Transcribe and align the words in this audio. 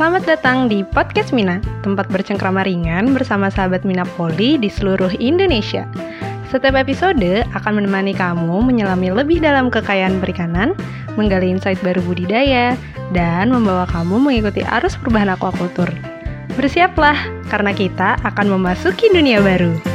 Selamat 0.00 0.24
datang 0.24 0.64
di 0.64 0.80
Podcast 0.80 1.28
Mina, 1.28 1.60
tempat 1.84 2.08
bercengkrama 2.08 2.64
ringan 2.64 3.12
bersama 3.12 3.52
sahabat 3.52 3.84
Mina 3.84 4.08
Poli 4.16 4.56
di 4.56 4.72
seluruh 4.72 5.12
Indonesia. 5.20 5.84
Setiap 6.48 6.72
episode 6.72 7.44
akan 7.52 7.72
menemani 7.76 8.16
kamu 8.16 8.64
menyelami 8.64 9.12
lebih 9.12 9.44
dalam 9.44 9.68
kekayaan 9.68 10.16
perikanan, 10.16 10.72
menggali 11.20 11.52
insight 11.52 11.76
baru 11.84 12.00
budidaya, 12.00 12.80
dan 13.12 13.52
membawa 13.52 13.84
kamu 13.92 14.16
mengikuti 14.24 14.64
arus 14.64 14.96
perubahan 14.96 15.36
aquacultur. 15.36 15.92
Bersiaplah, 16.56 17.20
karena 17.52 17.76
kita 17.76 18.16
akan 18.24 18.56
memasuki 18.56 19.12
dunia 19.12 19.44
baru. 19.44 19.89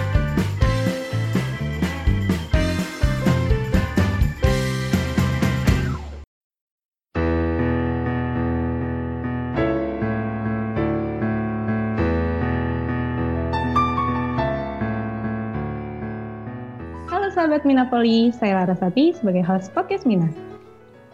Minapoli, 17.65 18.29
saya 18.29 18.61
Larasati 18.61 19.18
sebagai 19.18 19.42
host 19.42 19.74
podcast 19.74 20.05
Mina. 20.05 20.29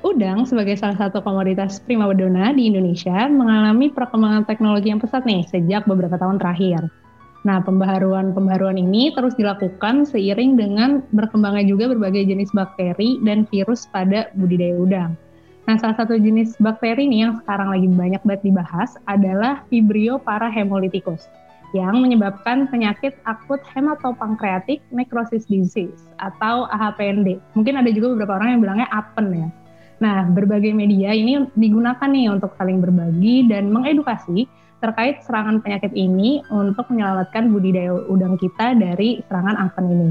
Udang 0.04 0.44
sebagai 0.44 0.76
salah 0.76 1.00
satu 1.00 1.24
komoditas 1.24 1.80
primadona 1.80 2.52
di 2.52 2.68
Indonesia 2.68 3.32
mengalami 3.32 3.88
perkembangan 3.88 4.44
teknologi 4.44 4.91
yang 4.91 5.00
pesat 5.00 5.24
nih 5.24 5.48
sejak 5.48 5.88
beberapa 5.88 6.20
tahun 6.20 6.44
terakhir. 6.44 6.91
Nah, 7.48 7.64
pembaharuan-pembaharuan 7.64 8.76
ini 8.76 9.16
terus 9.16 9.32
dilakukan 9.40 10.04
seiring 10.04 10.60
dengan 10.60 11.08
berkembangnya 11.16 11.72
juga 11.72 11.88
berbagai 11.88 12.27
jenis 12.27 12.52
bakteri 12.52 13.24
dan 13.24 13.48
virus 13.48 13.88
pada 13.88 14.27
budidaya 14.36 14.76
udang. 14.76 15.12
Nah, 15.72 15.79
salah 15.79 15.96
satu 16.04 16.20
jenis 16.20 16.60
bakteri 16.60 17.07
nih 17.07 17.32
yang 17.32 17.34
sekarang 17.40 17.72
lagi 17.72 17.88
banyak 17.88 18.22
banget 18.27 18.44
dibahas 18.44 18.99
adalah 19.07 19.63
Vibrio 19.72 20.20
parahemolyticus 20.20 21.32
yang 21.72 22.04
menyebabkan 22.04 22.68
penyakit 22.68 23.16
akut 23.24 23.60
hematopankreatik 23.72 24.84
necrosis 24.91 25.48
disease 25.48 26.08
atau 26.20 26.68
AHPND. 26.72 27.40
Mungkin 27.55 27.80
ada 27.80 27.90
juga 27.91 28.16
beberapa 28.16 28.40
orang 28.40 28.58
yang 28.58 28.62
bilangnya 28.62 28.88
APEN 28.91 29.28
ya. 29.32 29.48
Nah, 30.02 30.26
berbagai 30.34 30.74
media 30.74 31.13
ini 31.13 31.46
digunakan 31.54 32.10
nih 32.10 32.34
untuk 32.34 32.58
saling 32.58 32.82
berbagi 32.82 33.46
dan 33.48 33.70
mengedukasi 33.70 34.50
terkait 34.82 35.22
serangan 35.22 35.62
penyakit 35.62 35.94
ini 35.94 36.41
untuk 36.50 36.90
menyelamatkan 36.90 37.54
budidaya 37.54 37.94
udang 38.10 38.34
kita 38.41 38.74
dari 38.74 39.22
serangan 39.30 39.70
APEN 39.70 39.85
ini. 39.94 40.10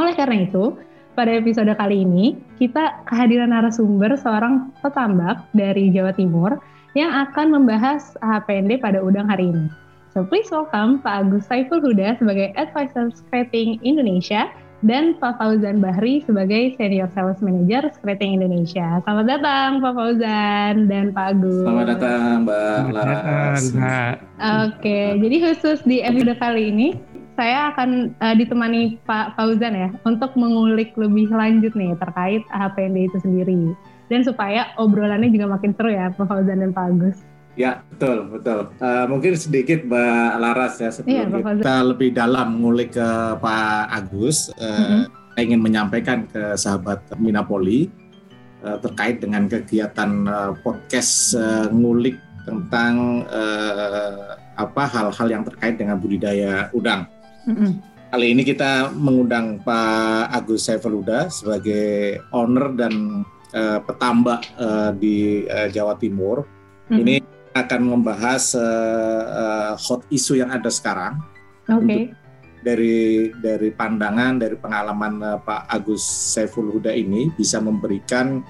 Oleh 0.00 0.16
karena 0.16 0.48
itu, 0.48 0.80
pada 1.12 1.28
episode 1.28 1.68
kali 1.76 2.08
ini 2.08 2.40
kita 2.56 3.04
kehadiran 3.04 3.52
narasumber 3.52 4.16
seorang 4.16 4.72
petambak 4.80 5.44
dari 5.52 5.92
Jawa 5.92 6.16
Timur 6.16 6.56
yang 6.96 7.12
akan 7.28 7.52
membahas 7.52 8.16
AHPND 8.24 8.80
pada 8.80 9.04
udang 9.04 9.28
hari 9.28 9.52
ini. 9.52 9.81
So 10.12 10.20
please 10.20 10.52
welcome 10.52 11.00
Pak 11.00 11.24
Agus 11.24 11.48
Saiful 11.48 11.80
Huda 11.80 12.20
sebagai 12.20 12.52
Advisor 12.60 13.08
Scrapping 13.16 13.80
Indonesia 13.80 14.52
dan 14.84 15.16
Pak 15.16 15.40
Fauzan 15.40 15.80
Bahri 15.80 16.20
sebagai 16.28 16.76
Senior 16.76 17.08
Sales 17.16 17.40
Manager 17.40 17.88
Scrapping 17.96 18.36
Indonesia. 18.36 19.00
Selamat 19.08 19.40
datang 19.40 19.80
Pak 19.80 19.92
Fauzan 19.96 20.84
dan 20.84 21.16
Pak 21.16 21.32
Agus. 21.32 21.64
Selamat 21.64 21.86
datang 21.96 22.44
Mbak 22.44 22.80
Laras. 22.92 23.62
Oke, 24.68 25.16
jadi 25.16 25.36
khusus 25.48 25.80
di 25.88 26.04
episode 26.04 26.36
kali 26.36 26.68
ini 26.68 27.00
saya 27.32 27.72
akan 27.72 28.12
uh, 28.20 28.36
ditemani 28.36 29.00
Pak 29.08 29.32
Fauzan 29.40 29.72
ya 29.72 29.88
untuk 30.04 30.36
mengulik 30.36 30.92
lebih 30.92 31.32
lanjut 31.32 31.72
nih 31.72 31.96
terkait 31.96 32.44
HPND 32.52 33.08
itu 33.08 33.16
sendiri. 33.24 33.72
Dan 34.12 34.28
supaya 34.28 34.76
obrolannya 34.76 35.32
juga 35.32 35.56
makin 35.56 35.72
seru 35.72 35.88
ya 35.88 36.12
Pak 36.12 36.28
Fauzan 36.28 36.60
dan 36.60 36.76
Pak 36.76 36.92
Agus. 36.92 37.31
Ya 37.52 37.84
betul 37.92 38.32
betul. 38.32 38.72
Uh, 38.80 39.04
mungkin 39.12 39.36
sedikit 39.36 39.84
Mbak 39.84 40.32
Laras 40.40 40.74
ya 40.80 40.88
sebelum 40.88 41.12
iya, 41.12 41.24
kita 41.28 41.74
lebih 41.84 42.16
dalam 42.16 42.64
ngulik 42.64 42.96
ke 42.96 43.08
Pak 43.36 43.92
Agus, 43.92 44.48
uh, 44.56 44.64
mm-hmm. 44.64 45.02
ingin 45.36 45.60
menyampaikan 45.60 46.24
ke 46.32 46.56
sahabat 46.56 47.04
Minapoli 47.20 47.92
uh, 48.64 48.80
terkait 48.80 49.20
dengan 49.20 49.52
kegiatan 49.52 50.10
uh, 50.24 50.56
podcast 50.64 51.36
uh, 51.36 51.68
ngulik 51.68 52.16
tentang 52.48 53.28
uh, 53.28 54.40
apa 54.56 54.82
hal-hal 54.88 55.28
yang 55.28 55.44
terkait 55.44 55.76
dengan 55.76 56.00
budidaya 56.00 56.72
udang. 56.72 57.04
Mm-hmm. 57.44 57.72
Kali 58.12 58.26
ini 58.32 58.42
kita 58.48 58.92
mengundang 58.96 59.60
Pak 59.60 60.32
Agus 60.32 60.68
Saifaluda 60.68 61.28
sebagai 61.28 62.16
owner 62.32 62.72
dan 62.76 63.24
uh, 63.52 63.80
petambak 63.84 64.48
uh, 64.56 64.92
di 64.96 65.44
uh, 65.52 65.68
Jawa 65.68 66.00
Timur. 66.00 66.48
Mm-hmm. 66.88 67.00
Ini 67.00 67.14
akan 67.52 67.80
membahas 67.84 68.56
uh, 68.56 69.22
uh, 69.28 69.72
hot 69.76 70.04
isu 70.08 70.40
yang 70.40 70.50
ada 70.52 70.72
sekarang. 70.72 71.20
Oke. 71.68 71.84
Okay. 71.84 72.02
Dari 72.62 73.30
dari 73.42 73.74
pandangan 73.74 74.38
dari 74.38 74.54
pengalaman 74.54 75.14
uh, 75.20 75.38
Pak 75.42 75.66
Agus 75.68 76.02
Saiful 76.04 76.70
Huda 76.70 76.94
ini 76.94 77.28
bisa 77.34 77.58
memberikan 77.58 78.40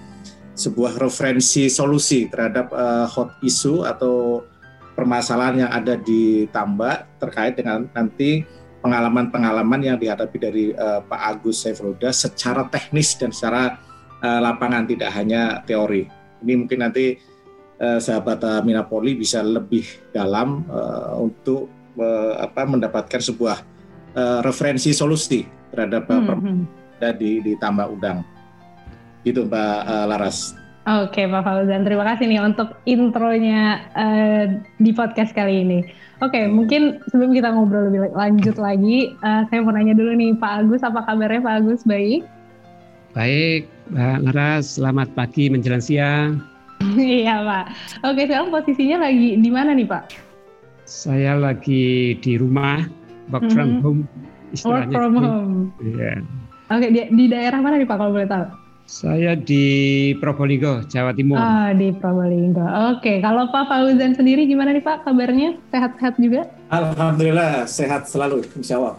sebuah 0.53 1.01
referensi 1.01 1.73
solusi 1.73 2.29
terhadap 2.29 2.71
uh, 2.77 3.09
hot 3.09 3.41
isu 3.41 3.89
atau 3.89 4.45
permasalahan 4.93 5.67
yang 5.67 5.73
ada 5.73 5.97
di 5.97 6.45
tambak 6.53 7.09
terkait 7.17 7.57
dengan 7.57 7.89
nanti 7.97 8.45
pengalaman-pengalaman 8.85 9.81
yang 9.81 9.97
dihadapi 9.97 10.37
dari 10.37 10.65
uh, 10.77 11.01
Pak 11.07 11.21
Agus 11.39 11.65
Saiful 11.65 11.97
Huda 11.97 12.13
secara 12.13 12.69
teknis 12.69 13.17
dan 13.17 13.33
secara 13.33 13.81
uh, 14.21 14.41
lapangan 14.43 14.85
tidak 14.85 15.09
hanya 15.17 15.65
teori. 15.65 16.11
Ini 16.43 16.53
mungkin 16.59 16.83
nanti 16.83 17.17
eh, 17.83 17.99
sahabat 17.99 18.63
Minapoli 18.63 19.19
bisa 19.19 19.43
lebih 19.43 19.83
dalam 20.15 20.63
eh, 20.71 21.13
untuk 21.19 21.67
eh, 21.99 22.35
apa 22.39 22.63
mendapatkan 22.65 23.19
sebuah 23.19 23.59
eh, 24.15 24.41
referensi 24.47 24.95
solusi 24.95 25.43
terhadap 25.75 26.07
eh, 26.07 26.21
hmm, 26.23 26.39
hmm. 26.39 26.63
di 27.19 27.43
di 27.43 27.53
tambak 27.59 27.91
udang. 27.91 28.23
Gitu 29.23 29.47
Mbak 29.47 29.79
uh, 29.87 30.07
Laras. 30.11 30.59
Oke 30.83 31.31
Pak 31.31 31.47
Fauzan, 31.47 31.87
terima 31.87 32.03
kasih 32.03 32.27
nih 32.27 32.43
untuk 32.43 32.75
intronya 32.91 33.87
uh, 33.95 34.51
di 34.83 34.91
podcast 34.91 35.31
kali 35.31 35.63
ini. 35.63 35.79
Oke, 36.19 36.51
mungkin 36.51 36.99
sebelum 37.07 37.31
kita 37.31 37.55
ngobrol 37.55 37.87
lebih 37.87 38.11
lanjut 38.19 38.59
lagi, 38.59 39.15
uh, 39.23 39.47
saya 39.47 39.63
mau 39.63 39.71
nanya 39.71 39.95
dulu 39.95 40.11
nih 40.19 40.35
Pak 40.43 40.67
Agus, 40.67 40.83
apa 40.83 41.07
kabarnya 41.07 41.39
Pak 41.39 41.55
Agus? 41.63 41.87
Baik? 41.87 42.27
Baik, 43.15 43.71
Mbak 43.95 44.19
Laras, 44.27 44.75
selamat 44.75 45.15
pagi 45.15 45.47
menjelang 45.55 45.83
siang. 45.83 46.52
iya 47.23 47.43
Pak. 47.43 47.65
Oke 48.07 48.27
sekarang 48.27 48.51
posisinya 48.51 49.09
lagi 49.09 49.39
di 49.39 49.51
mana 49.51 49.73
nih 49.73 49.87
Pak? 49.87 50.05
Saya 50.85 51.39
lagi 51.39 52.19
di 52.19 52.33
rumah, 52.37 52.85
work 53.31 53.47
from 53.55 53.69
mm 53.69 53.77
-hmm. 53.79 53.85
home. 53.85 54.03
Work 54.69 54.89
from 54.93 55.13
gitu. 55.17 55.25
home. 55.25 55.57
Iya. 55.81 56.13
Oke 56.73 56.87
di, 56.91 57.01
di 57.13 57.25
daerah 57.31 57.59
mana 57.61 57.81
nih 57.81 57.89
Pak 57.89 57.97
kalau 57.97 58.13
boleh 58.13 58.29
tahu? 58.29 58.47
Saya 58.83 59.39
di 59.39 59.65
Probolinggo, 60.19 60.85
Jawa 60.91 61.15
Timur. 61.15 61.39
Oh, 61.39 61.71
di 61.73 61.95
Probolinggo. 61.97 62.67
Oke, 62.93 63.23
kalau 63.23 63.49
Pak 63.49 63.71
Fauzan 63.71 64.13
sendiri 64.13 64.45
gimana 64.45 64.75
nih 64.75 64.83
Pak 64.83 65.07
kabarnya? 65.07 65.57
Sehat-sehat 65.71 66.19
juga? 66.19 66.51
Alhamdulillah, 66.69 67.65
sehat 67.65 68.11
selalu, 68.11 68.43
insya 68.59 68.83
Allah. 68.83 68.99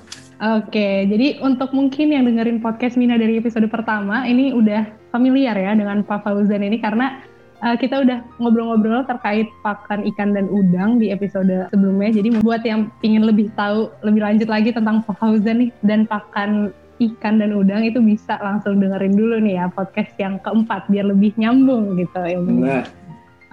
Oke, 0.60 1.08
jadi 1.08 1.40
untuk 1.46 1.72
mungkin 1.72 2.10
yang 2.10 2.26
dengerin 2.26 2.60
podcast 2.64 2.98
Mina 2.98 3.22
dari 3.22 3.38
episode 3.38 3.70
pertama, 3.70 4.26
ini 4.26 4.52
udah 4.56 4.88
familiar 5.14 5.54
ya 5.54 5.72
dengan 5.78 6.02
Pak 6.02 6.26
Fauzan 6.26 6.64
ini 6.66 6.82
karena 6.82 7.22
uh, 7.64 7.76
kita 7.80 8.04
udah 8.04 8.20
ngobrol-ngobrol 8.38 9.08
terkait 9.08 9.48
pakan 9.64 10.04
ikan 10.14 10.36
dan 10.36 10.52
udang 10.52 11.00
di 11.00 11.10
episode 11.10 11.72
sebelumnya. 11.72 12.12
Jadi 12.20 12.44
buat 12.44 12.62
yang 12.68 12.92
ingin 13.02 13.24
lebih 13.24 13.50
tahu 13.56 13.90
lebih 14.04 14.22
lanjut 14.22 14.52
lagi 14.52 14.70
tentang 14.76 15.02
Fauzan 15.08 15.64
nih 15.64 15.72
dan 15.88 16.04
pakan 16.04 16.76
ikan 17.02 17.42
dan 17.42 17.56
udang 17.56 17.82
itu 17.88 17.98
bisa 18.04 18.38
langsung 18.44 18.78
dengerin 18.78 19.18
dulu 19.18 19.42
nih 19.42 19.58
ya 19.58 19.66
podcast 19.72 20.14
yang 20.22 20.38
keempat 20.44 20.86
biar 20.92 21.10
lebih 21.10 21.34
nyambung 21.40 21.96
gitu 21.98 22.20
ilmunya. 22.20 22.84
Nah. 22.84 23.02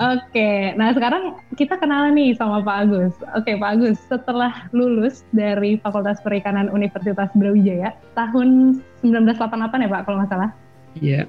Oke, 0.01 0.73
nah 0.81 0.97
sekarang 0.97 1.37
kita 1.61 1.77
kenalan 1.77 2.17
nih 2.17 2.33
sama 2.33 2.65
Pak 2.65 2.89
Agus. 2.89 3.13
Oke 3.37 3.53
Pak 3.61 3.71
Agus, 3.77 4.01
setelah 4.09 4.65
lulus 4.73 5.29
dari 5.29 5.77
Fakultas 5.77 6.25
Perikanan 6.25 6.73
Universitas 6.73 7.29
Brawijaya 7.37 7.93
tahun 8.17 8.81
1988 9.05 9.85
ya 9.85 9.89
Pak 9.93 10.03
kalau 10.09 10.17
nggak 10.25 10.33
salah? 10.33 10.51
Iya. 10.97 11.29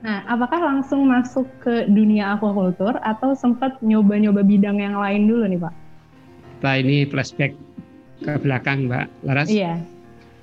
Nah, 0.00 0.24
apakah 0.24 0.56
langsung 0.56 1.04
masuk 1.04 1.44
ke 1.60 1.84
dunia 1.92 2.32
aquaculture 2.32 2.96
atau 3.04 3.36
sempat 3.36 3.76
nyoba-nyoba 3.84 4.40
bidang 4.40 4.80
yang 4.80 4.96
lain 4.96 5.28
dulu 5.28 5.44
nih 5.44 5.60
Pak? 5.60 5.74
Nah 6.60 6.74
ini 6.80 7.04
flashback 7.08 7.52
ke 8.24 8.32
belakang 8.40 8.88
Mbak 8.88 9.06
Laras. 9.28 9.48
Iya. 9.52 9.80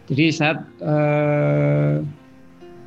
Jadi 0.08 0.26
saat 0.30 0.62
eh, 0.82 2.06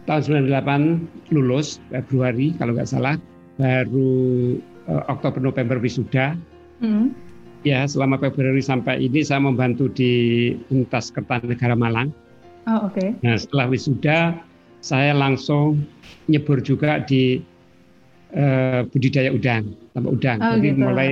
tahun 0.07 0.23
98 0.51 1.35
lulus 1.35 1.83
Februari 1.91 2.55
kalau 2.59 2.79
nggak 2.79 2.91
salah, 2.91 3.19
baru 3.59 4.55
eh, 4.87 5.03
Oktober 5.11 5.43
November 5.43 5.83
wisuda. 5.83 6.39
Hmm. 6.79 7.11
Ya, 7.61 7.85
selama 7.85 8.17
Februari 8.17 8.65
sampai 8.65 9.05
ini 9.05 9.21
saya 9.21 9.45
membantu 9.45 9.93
di 9.93 10.55
Untas 10.73 11.13
Kertanegara 11.13 11.77
Malang. 11.77 12.09
Oh, 12.65 12.89
oke. 12.89 12.97
Okay. 12.97 13.09
Nah, 13.21 13.37
setelah 13.37 13.69
wisuda 13.69 14.33
saya 14.81 15.13
langsung 15.13 15.85
nyebur 16.29 16.61
juga 16.65 17.01
di 17.05 17.41
uh, 18.37 18.85
budidaya 18.89 19.31
udang, 19.33 19.77
tambah 19.97 20.11
udang. 20.13 20.39
Oh, 20.41 20.57
Jadi 20.57 20.69
gitu. 20.73 20.81
mulai 20.81 21.09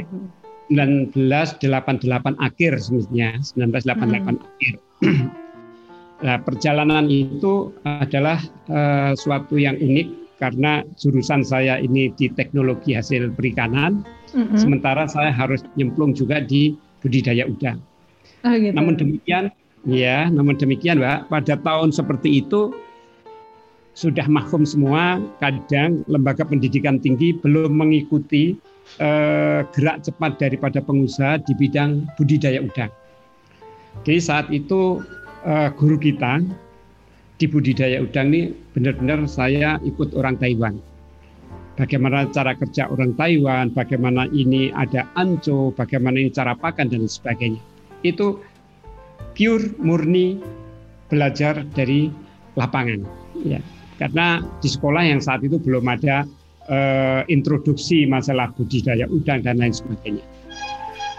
1988 0.69 2.37
akhir 2.41 2.73
semestinya 2.81 3.41
1988 3.41 3.97
hmm. 3.97 4.37
akhir. 4.37 4.75
nah, 6.27 6.37
perjalanan 6.43 7.07
itu 7.09 7.73
adalah 7.85 8.43
uh, 8.69 9.13
suatu 9.17 9.57
yang 9.57 9.79
unik 9.79 10.29
karena 10.39 10.87
jurusan 10.95 11.43
saya 11.43 11.83
ini 11.83 12.15
di 12.15 12.31
teknologi 12.31 12.95
hasil 12.95 13.35
perikanan, 13.35 14.07
mm-hmm. 14.31 14.55
sementara 14.55 15.11
saya 15.11 15.35
harus 15.35 15.67
nyemplung 15.75 16.15
juga 16.15 16.39
di 16.39 16.79
budidaya 17.03 17.43
udang. 17.43 17.83
Oh, 18.47 18.55
gitu. 18.55 18.71
Namun 18.71 18.95
demikian, 18.95 19.51
ya, 19.83 20.31
namun 20.31 20.55
demikian, 20.55 21.03
Mbak, 21.03 21.27
pada 21.27 21.55
tahun 21.59 21.91
seperti 21.91 22.47
itu 22.47 22.71
sudah 23.99 24.31
mahfum 24.31 24.63
semua, 24.63 25.19
kadang 25.43 26.07
lembaga 26.07 26.47
pendidikan 26.47 27.03
tinggi 27.03 27.35
belum 27.35 27.75
mengikuti 27.75 28.55
eh, 29.03 29.67
gerak 29.75 30.07
cepat 30.07 30.39
daripada 30.39 30.79
pengusaha 30.79 31.43
di 31.43 31.51
bidang 31.59 32.07
budidaya 32.15 32.63
udang. 32.63 32.95
Jadi 34.07 34.21
saat 34.23 34.47
itu 34.55 35.03
eh, 35.43 35.75
guru 35.75 35.99
kita 35.99 36.47
di 37.43 37.47
budidaya 37.51 37.99
udang 37.99 38.31
ini 38.31 38.55
benar-benar 38.71 39.27
saya 39.27 39.83
ikut 39.83 40.15
orang 40.15 40.39
Taiwan. 40.39 40.79
Bagaimana 41.75 42.31
cara 42.31 42.55
kerja 42.55 42.87
orang 42.87 43.19
Taiwan, 43.19 43.75
bagaimana 43.75 44.31
ini 44.31 44.71
ada 44.79 45.11
anco, 45.19 45.75
bagaimana 45.75 46.23
ini 46.23 46.31
cara 46.31 46.55
pakan 46.55 46.87
dan 46.87 47.11
sebagainya. 47.11 47.59
Itu 48.07 48.39
pure 49.35 49.75
murni 49.83 50.39
belajar 51.11 51.67
dari 51.75 52.11
lapangan. 52.55 53.03
Ya 53.43 53.63
karena 53.99 54.41
di 54.63 54.69
sekolah 54.71 55.03
yang 55.03 55.19
saat 55.19 55.43
itu 55.43 55.59
belum 55.59 55.85
ada 55.91 56.25
uh, 56.71 57.23
introduksi 57.27 58.07
masalah 58.07 58.55
budidaya 58.55 59.11
udang 59.11 59.43
dan 59.43 59.59
lain 59.59 59.75
sebagainya. 59.75 60.25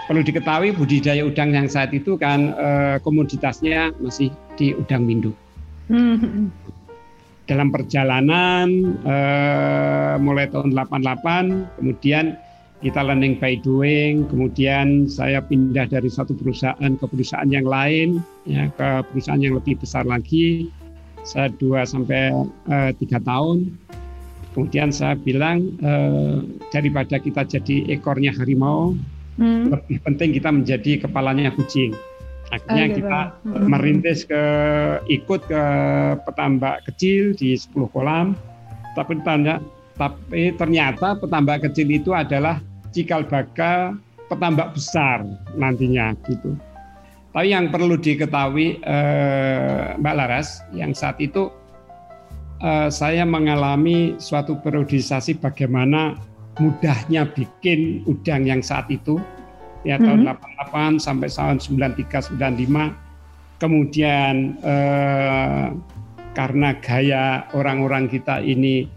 Perlu 0.09 0.25
diketahui 0.25 0.73
budidaya 0.73 1.21
udang 1.21 1.53
yang 1.53 1.69
saat 1.69 1.93
itu 1.93 2.17
kan 2.17 2.55
uh, 2.57 2.97
komoditasnya 3.05 3.93
masih 4.01 4.33
di 4.57 4.73
udang 4.73 5.05
windu. 5.05 5.35
Hmm. 5.91 6.49
Dalam 7.45 7.69
perjalanan 7.69 8.97
uh, 9.05 10.17
mulai 10.17 10.49
tahun 10.49 10.73
88, 10.73 11.77
kemudian 11.81 12.37
kita 12.79 13.03
learning 13.03 13.35
by 13.37 13.59
doing, 13.59 14.23
kemudian 14.31 15.09
saya 15.11 15.43
pindah 15.43 15.89
dari 15.91 16.07
satu 16.07 16.31
perusahaan 16.31 16.95
ke 16.95 17.05
perusahaan 17.05 17.49
yang 17.51 17.67
lain, 17.67 18.23
ya 18.47 18.71
ke 18.71 19.03
perusahaan 19.11 19.41
yang 19.41 19.59
lebih 19.59 19.75
besar 19.81 20.07
lagi, 20.07 20.71
saya 21.23 21.47
dua 21.57 21.85
sampai 21.85 22.33
uh, 22.69 22.91
tiga 22.97 23.19
tahun. 23.23 23.73
Kemudian 24.53 24.89
saya 24.89 25.13
bilang 25.15 25.77
uh, 25.85 26.41
daripada 26.73 27.21
kita 27.21 27.45
jadi 27.45 27.85
ekornya 27.93 28.33
harimau, 28.33 28.97
hmm. 29.37 29.71
lebih 29.71 30.01
penting 30.03 30.35
kita 30.35 30.49
menjadi 30.49 31.05
kepalanya 31.05 31.53
kucing. 31.53 31.93
Akhirnya 32.49 32.83
oh, 32.83 32.89
gitu. 32.89 32.97
kita 33.05 33.21
hmm. 33.45 33.65
merintis 33.69 34.19
ke 34.25 34.43
ikut 35.05 35.41
ke 35.45 35.63
petambak 36.25 36.81
kecil 36.89 37.37
di 37.37 37.53
10 37.53 37.93
kolam, 37.93 38.33
tapi 38.97 39.21
tanda 39.21 39.61
tapi 39.99 40.55
ternyata 40.55 41.19
petambak 41.19 41.67
kecil 41.69 41.91
itu 41.91 42.15
adalah 42.15 42.63
cikal 42.95 43.27
bakal 43.27 43.99
petambak 44.31 44.71
besar 44.73 45.27
nantinya 45.59 46.15
gitu. 46.25 46.55
Tapi 47.39 47.55
yang 47.55 47.71
perlu 47.71 47.95
diketahui 47.95 48.83
eh, 48.83 49.95
Mbak 49.95 50.15
Laras, 50.19 50.59
yang 50.75 50.91
saat 50.91 51.23
itu 51.23 51.47
eh, 52.59 52.91
saya 52.91 53.23
mengalami 53.23 54.19
suatu 54.19 54.59
periodisasi 54.59 55.39
bagaimana 55.39 56.19
mudahnya 56.59 57.31
bikin 57.31 58.03
udang 58.11 58.43
yang 58.43 58.59
saat 58.59 58.91
itu 58.91 59.23
ya 59.87 59.95
tahun 59.95 60.27
mm 60.27 60.35
-hmm. 60.35 60.99
88 60.99 60.99
sampai 60.99 61.31
tahun 61.31 61.63
93 61.63 62.35
95 62.35 63.63
kemudian 63.63 64.59
eh, 64.59 65.67
karena 66.35 66.75
gaya 66.83 67.47
orang-orang 67.55 68.11
kita 68.11 68.43
ini 68.43 68.91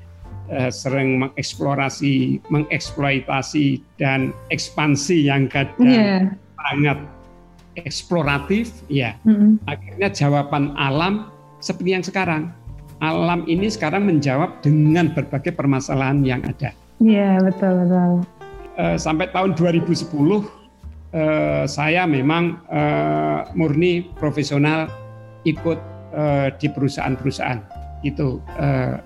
eh, 0.50 0.70
sering 0.74 1.22
mengeksplorasi 1.22 2.42
mengeksploitasi 2.50 3.86
dan 4.02 4.34
ekspansi 4.50 5.30
yang 5.30 5.46
kadang 5.46 5.86
yeah. 5.86 6.26
sangat 6.58 6.98
eksploratif, 7.78 8.84
ya 8.92 9.16
mm-hmm. 9.24 9.64
akhirnya 9.64 10.08
jawaban 10.12 10.76
alam 10.76 11.32
seperti 11.62 11.90
yang 11.96 12.04
sekarang. 12.04 12.52
Alam 13.02 13.42
ini 13.50 13.66
sekarang 13.66 14.06
menjawab 14.06 14.62
dengan 14.62 15.10
berbagai 15.10 15.58
permasalahan 15.58 16.22
yang 16.22 16.38
ada. 16.46 16.70
Iya 17.02 17.34
yeah, 17.34 17.42
betul 17.42 17.82
betul. 17.82 18.12
Uh, 18.78 18.94
sampai 18.94 19.26
tahun 19.34 19.58
2010 19.58 20.06
uh, 20.14 20.46
eh, 21.12 21.64
saya 21.66 22.06
memang 22.06 22.62
uh, 22.70 23.44
murni 23.58 24.06
profesional 24.16 24.86
ikut 25.42 25.76
uh, 26.14 26.48
di 26.56 26.70
perusahaan-perusahaan 26.70 27.60
itu 28.06 28.38
uh, 28.56 29.02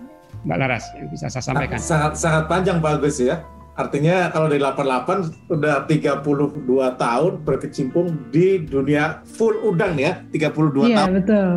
Mbak 0.47 0.59
Laras 0.61 0.85
yang 0.95 1.09
bisa 1.11 1.27
saya 1.33 1.43
sampaikan. 1.43 1.81
Sangat 1.81 2.21
sangat 2.21 2.45
panjang 2.47 2.79
Pak 2.79 3.01
Agus 3.01 3.19
ya. 3.19 3.43
Artinya 3.77 4.33
kalau 4.33 4.49
di 4.49 4.57
88 4.57 5.53
udah 5.53 5.85
32 5.85 6.65
tahun 6.97 7.33
berkecimpung 7.45 8.33
di 8.33 8.65
dunia 8.65 9.21
full 9.29 9.53
udang 9.69 10.01
ya, 10.01 10.25
32 10.33 10.41
iya, 10.41 10.49
tahun. 10.49 10.89
Iya, 10.89 11.05
betul. 11.21 11.49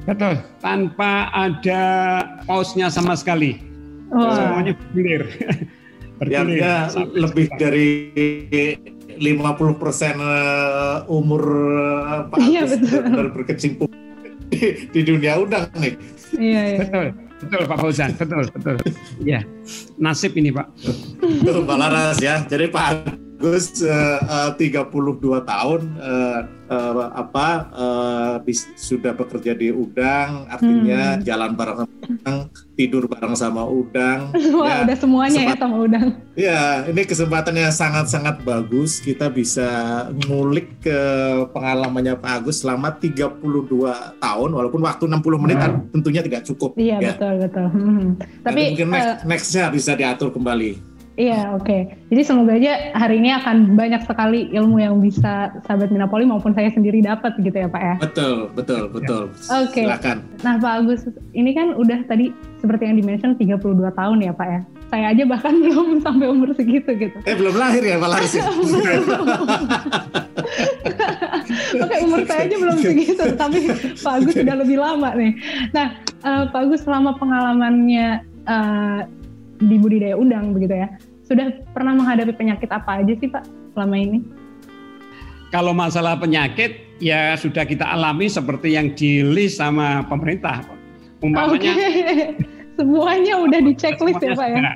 Betul, 0.00 0.34
tanpa 0.64 1.28
ada 1.34 1.82
pausnya 2.48 2.88
sama 2.88 3.12
sekali. 3.18 3.60
Oh. 4.14 4.30
Semuanya 4.32 4.72
bergilir. 4.78 5.22
bergilir. 6.22 6.58
Ya, 6.62 6.88
ya 6.88 7.04
lebih 7.18 7.46
dari 7.60 7.88
50 9.20 9.82
persen 9.82 10.16
eh, 10.22 10.96
umur 11.10 11.42
eh, 11.44 12.16
Pak 12.32 12.38
iya, 12.40 12.64
benar 12.64 13.28
berkecimpung 13.34 13.92
di, 14.48 14.88
di 14.88 15.00
dunia 15.02 15.36
udang 15.36 15.68
nih. 15.76 15.94
Iya, 16.38 16.62
iya. 16.62 16.78
Betul. 16.86 17.29
Betul 17.40 17.64
Pak 17.64 17.78
Fauzan, 17.80 18.10
betul, 18.20 18.44
betul. 18.52 18.76
Ya, 19.24 19.40
nasib 19.96 20.36
ini 20.36 20.52
Pak. 20.52 20.68
Betul 21.40 21.64
Pak 21.64 21.76
Laras 21.80 22.20
ya. 22.20 22.44
Jadi 22.44 22.68
Pak 22.68 23.29
Agus 23.40 23.80
uh, 23.80 24.52
uh, 24.52 24.52
32 24.52 25.48
tahun 25.48 25.80
uh, 25.96 26.40
uh, 26.68 27.08
apa 27.16 27.48
uh, 27.72 28.34
bis, 28.44 28.68
sudah 28.76 29.16
bekerja 29.16 29.56
di 29.56 29.72
udang, 29.72 30.44
artinya 30.52 31.16
hmm. 31.16 31.24
jalan 31.24 31.50
bareng 31.56 31.78
sama 31.80 31.96
udang, 32.04 32.38
tidur 32.76 33.04
bareng 33.08 33.34
sama 33.34 33.62
udang. 33.64 34.20
Wah, 34.60 34.68
ya, 34.68 34.76
udah 34.84 34.96
semuanya 35.00 35.40
ya 35.40 35.56
sama 35.56 35.76
udang. 35.80 36.06
Ya, 36.36 36.84
ini 36.84 37.02
kesempatannya 37.08 37.72
sangat-sangat 37.72 38.44
bagus. 38.44 39.00
Kita 39.00 39.32
bisa 39.32 39.68
ngulik 40.28 40.84
ke 40.84 41.00
pengalamannya 41.56 42.20
Pak 42.20 42.44
Agus 42.44 42.60
selama 42.60 42.92
32 42.92 43.40
tahun, 44.20 44.50
walaupun 44.52 44.84
waktu 44.84 45.08
60 45.08 45.42
menit 45.48 45.56
kan 45.56 45.88
tentunya 45.96 46.20
tidak 46.20 46.44
cukup. 46.44 46.76
Iya, 46.76 47.00
ya. 47.00 47.16
betul 47.16 47.34
betul. 47.40 47.66
Hmm. 47.72 48.06
Tapi 48.44 48.76
mungkin 48.76 48.88
next, 48.92 49.08
uh, 49.08 49.16
nextnya 49.24 49.64
bisa 49.72 49.96
diatur 49.96 50.28
kembali. 50.28 50.89
Iya, 51.20 51.52
oke. 51.52 51.68
Okay. 51.68 51.80
Jadi 52.08 52.22
semoga 52.24 52.56
aja 52.56 52.96
hari 52.96 53.20
ini 53.20 53.28
akan 53.36 53.76
banyak 53.76 54.00
sekali 54.08 54.48
ilmu 54.56 54.80
yang 54.80 55.04
bisa 55.04 55.52
sahabat 55.68 55.92
Minapoli 55.92 56.24
maupun 56.24 56.56
saya 56.56 56.72
sendiri 56.72 57.04
dapat 57.04 57.36
gitu 57.44 57.52
ya 57.52 57.68
Pak 57.68 57.82
ya. 57.84 57.94
Betul, 58.00 58.48
betul, 58.56 58.88
betul. 58.88 59.28
Oke. 59.52 59.68
Okay. 59.68 59.84
Silakan. 59.84 60.24
Nah 60.40 60.56
Pak 60.56 60.72
Agus, 60.80 61.04
ini 61.36 61.52
kan 61.52 61.76
udah 61.76 62.08
tadi 62.08 62.32
seperti 62.64 62.88
yang 62.88 62.96
dimention 62.96 63.36
32 63.36 63.60
tahun 63.92 64.18
ya 64.24 64.32
Pak 64.32 64.48
ya. 64.48 64.60
Saya 64.88 65.04
aja 65.12 65.22
bahkan 65.28 65.54
belum 65.68 66.00
sampai 66.00 66.26
umur 66.32 66.56
segitu 66.56 66.88
gitu. 66.96 67.18
Eh 67.28 67.36
belum 67.36 67.52
lahir 67.52 67.84
ya 67.84 68.00
Pak 68.00 68.08
Laris 68.08 68.32
ya? 68.32 68.48
Oke, 71.84 71.96
umur 72.02 72.20
saya 72.26 72.48
aja 72.48 72.56
belum 72.56 72.78
segitu, 72.80 73.24
tapi 73.36 73.68
Pak 74.00 74.12
Agus 74.24 74.34
sudah 74.34 74.56
lebih 74.56 74.80
lama 74.80 75.12
nih. 75.14 75.32
Nah, 75.76 76.00
uh, 76.24 76.44
Pak 76.48 76.60
Agus 76.64 76.82
selama 76.82 77.14
pengalamannya 77.20 78.24
uh, 78.48 79.00
di 79.60 79.76
budidaya 79.76 80.16
udang 80.16 80.56
begitu 80.56 80.74
ya, 80.80 80.88
sudah 81.30 81.46
pernah 81.70 81.94
menghadapi 81.94 82.34
penyakit 82.34 82.66
apa 82.74 83.06
aja 83.06 83.14
sih 83.22 83.30
Pak 83.30 83.46
selama 83.78 83.94
ini? 83.94 84.18
Kalau 85.54 85.70
masalah 85.70 86.18
penyakit 86.18 86.98
ya 86.98 87.38
sudah 87.38 87.62
kita 87.62 87.86
alami 87.86 88.26
seperti 88.26 88.74
yang 88.74 88.90
di 88.98 89.22
list 89.22 89.62
sama 89.62 90.02
pemerintah. 90.10 90.66
Umpamanya 91.22 91.70
okay. 91.70 92.34
semuanya 92.78 93.38
udah 93.38 93.60
di 93.62 93.72
checklist 93.78 94.18
ya 94.18 94.34
Pak 94.34 94.48
ya. 94.50 94.74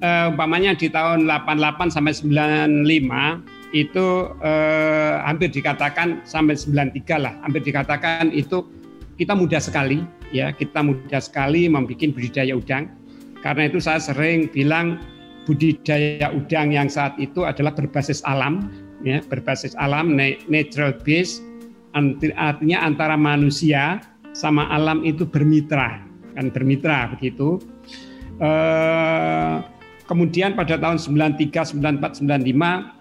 Uh, 0.00 0.32
umpamanya 0.32 0.72
di 0.72 0.88
tahun 0.88 1.28
88 1.28 1.92
sampai 1.92 2.14
95 2.16 3.76
itu 3.76 4.06
uh, 4.40 5.14
hampir 5.26 5.52
dikatakan 5.52 6.24
sampai 6.24 6.56
93 6.56 7.20
lah, 7.20 7.36
hampir 7.44 7.60
dikatakan 7.60 8.32
itu 8.32 8.64
kita 9.20 9.36
mudah 9.36 9.60
sekali 9.60 10.00
ya, 10.32 10.56
kita 10.56 10.80
mudah 10.80 11.20
sekali 11.20 11.68
membuat 11.68 12.00
budidaya 12.16 12.56
udang. 12.56 12.88
Karena 13.44 13.68
itu 13.68 13.76
saya 13.80 14.00
sering 14.00 14.48
bilang 14.48 15.00
budidaya 15.48 16.32
udang 16.32 16.72
yang 16.74 16.88
saat 16.88 17.16
itu 17.16 17.44
adalah 17.48 17.72
berbasis 17.72 18.20
alam, 18.28 18.68
ya, 19.04 19.20
berbasis 19.24 19.72
alam, 19.80 20.16
natural 20.48 20.96
base, 21.04 21.40
artinya 22.36 22.78
antara 22.84 23.16
manusia 23.18 24.00
sama 24.30 24.68
alam 24.70 25.02
itu 25.02 25.26
bermitra, 25.26 26.02
kan 26.38 26.52
bermitra 26.54 27.10
begitu. 27.16 27.58
Eh, 28.40 29.56
kemudian 30.08 30.56
pada 30.56 30.80
tahun 30.80 30.96
93, 30.96 31.76
94, 31.76 32.24
95 32.24 33.00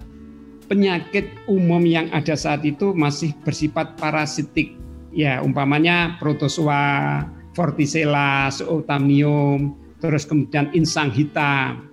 penyakit 0.69 1.25
umum 1.49 1.81
yang 1.81 2.05
ada 2.13 2.37
saat 2.37 2.61
itu 2.61 2.93
masih 2.93 3.33
bersifat 3.41 3.97
parasitik. 3.97 4.77
Ya, 5.09 5.41
umpamanya 5.41 6.21
protozoa, 6.21 7.25
vorticella, 7.57 8.53
zootamium, 8.53 9.73
terus 9.97 10.29
kemudian 10.29 10.69
insang 10.77 11.09
hitam. 11.09 11.88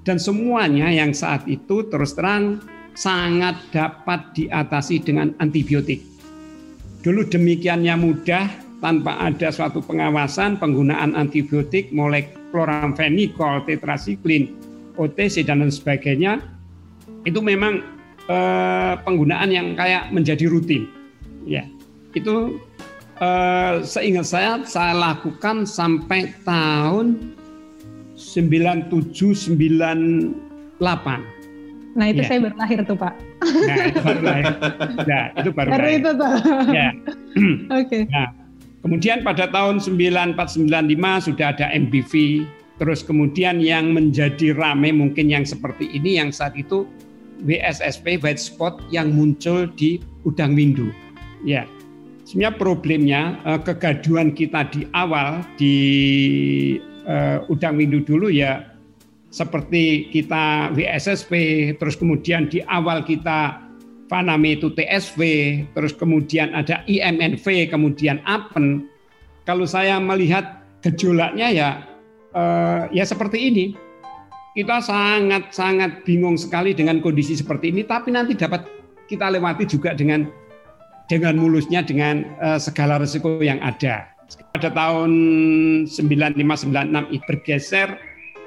Dan 0.00 0.16
semuanya 0.16 0.88
yang 0.88 1.12
saat 1.12 1.44
itu 1.44 1.84
terus 1.92 2.16
terang 2.16 2.64
sangat 2.96 3.56
dapat 3.72 4.32
diatasi 4.36 5.04
dengan 5.04 5.36
antibiotik. 5.38 6.00
Dulu 7.00 7.24
demikiannya 7.28 7.94
mudah 7.96 8.44
tanpa 8.80 9.16
ada 9.20 9.52
suatu 9.52 9.84
pengawasan 9.84 10.56
penggunaan 10.56 11.16
antibiotik 11.16 11.92
mulai 11.92 12.28
chloramphenicol, 12.52 13.64
tetrasiklin, 13.68 14.56
OTC 14.96 15.46
dan 15.46 15.64
lain 15.64 15.72
sebagainya 15.72 16.44
itu 17.24 17.40
memang 17.40 17.80
eh, 18.28 18.94
penggunaan 19.00 19.48
yang 19.52 19.76
kayak 19.76 20.12
menjadi 20.12 20.48
rutin. 20.48 20.88
Ya, 21.48 21.64
itu 22.12 22.60
eh, 23.20 23.74
seingat 23.84 24.26
saya 24.28 24.60
saya 24.64 24.92
lakukan 24.96 25.64
sampai 25.64 26.32
tahun 26.44 27.36
97 28.30 29.58
98. 29.58 30.30
Nah 31.90 32.06
itu 32.06 32.22
ya. 32.22 32.28
saya 32.30 32.38
baru 32.46 32.54
lahir 32.54 32.78
tuh 32.86 32.94
Pak. 32.94 33.14
Nah 33.42 33.76
itu 33.90 34.00
baru 34.00 34.20
lahir. 34.22 34.44
Nah 35.02 35.24
itu 35.34 35.50
baru, 35.50 35.68
baru 35.74 35.86
lahir. 35.86 35.98
itu 35.98 36.10
tuh. 36.14 36.32
Ya. 36.70 36.88
Oke. 37.74 37.86
Okay. 37.90 38.02
Nah 38.06 38.40
Kemudian 38.80 39.20
pada 39.20 39.44
tahun 39.52 39.76
9495 39.84 41.28
sudah 41.28 41.46
ada 41.52 41.68
MBV, 41.68 42.44
terus 42.80 43.04
kemudian 43.04 43.60
yang 43.60 43.92
menjadi 43.92 44.56
rame 44.56 44.88
mungkin 44.88 45.28
yang 45.28 45.44
seperti 45.44 45.92
ini 45.92 46.16
yang 46.16 46.32
saat 46.32 46.56
itu 46.56 46.88
WSSP 47.44 48.20
white 48.24 48.40
spot 48.40 48.80
yang 48.88 49.12
muncul 49.12 49.68
di 49.76 50.00
udang 50.24 50.56
windu. 50.56 50.88
Ya. 51.44 51.68
Sebenarnya 52.24 52.56
problemnya 52.56 53.22
eh, 53.44 53.60
kegaduhan 53.60 54.32
kita 54.32 54.64
di 54.72 54.88
awal 54.96 55.44
di 55.60 55.76
uh, 57.10 57.50
udang 57.50 57.74
windu 57.74 58.06
dulu 58.06 58.30
ya 58.30 58.70
seperti 59.30 60.10
kita 60.10 60.74
WSSP, 60.74 61.32
terus 61.78 61.94
kemudian 61.94 62.50
di 62.50 62.62
awal 62.66 63.06
kita 63.06 63.66
Vaname 64.10 64.58
itu 64.58 64.74
TSV, 64.74 65.22
terus 65.70 65.94
kemudian 65.94 66.50
ada 66.50 66.82
IMNV, 66.90 67.70
kemudian 67.70 68.18
APEN. 68.26 68.90
Kalau 69.46 69.70
saya 69.70 70.02
melihat 70.02 70.66
gejolaknya 70.82 71.46
ya 71.54 71.68
eh, 72.34 72.82
ya 72.90 73.06
seperti 73.06 73.38
ini. 73.38 73.66
Kita 74.50 74.82
sangat-sangat 74.82 76.02
bingung 76.02 76.34
sekali 76.34 76.74
dengan 76.74 76.98
kondisi 76.98 77.38
seperti 77.38 77.70
ini, 77.70 77.86
tapi 77.86 78.10
nanti 78.10 78.34
dapat 78.34 78.66
kita 79.06 79.30
lewati 79.30 79.62
juga 79.62 79.94
dengan 79.94 80.26
dengan 81.06 81.38
mulusnya 81.38 81.86
dengan 81.86 82.26
eh, 82.42 82.58
segala 82.58 82.98
resiko 82.98 83.38
yang 83.38 83.62
ada. 83.62 84.10
Pada 84.54 84.70
tahun 84.70 85.10
9596 85.88 87.14
itu 87.14 87.24
bergeser 87.26 87.88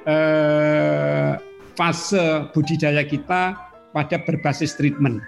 eh, 0.07 1.33
fase 1.73 2.47
budidaya 2.53 3.03
kita 3.03 3.57
pada 3.93 4.17
berbasis 4.25 4.77
treatment 4.77 5.21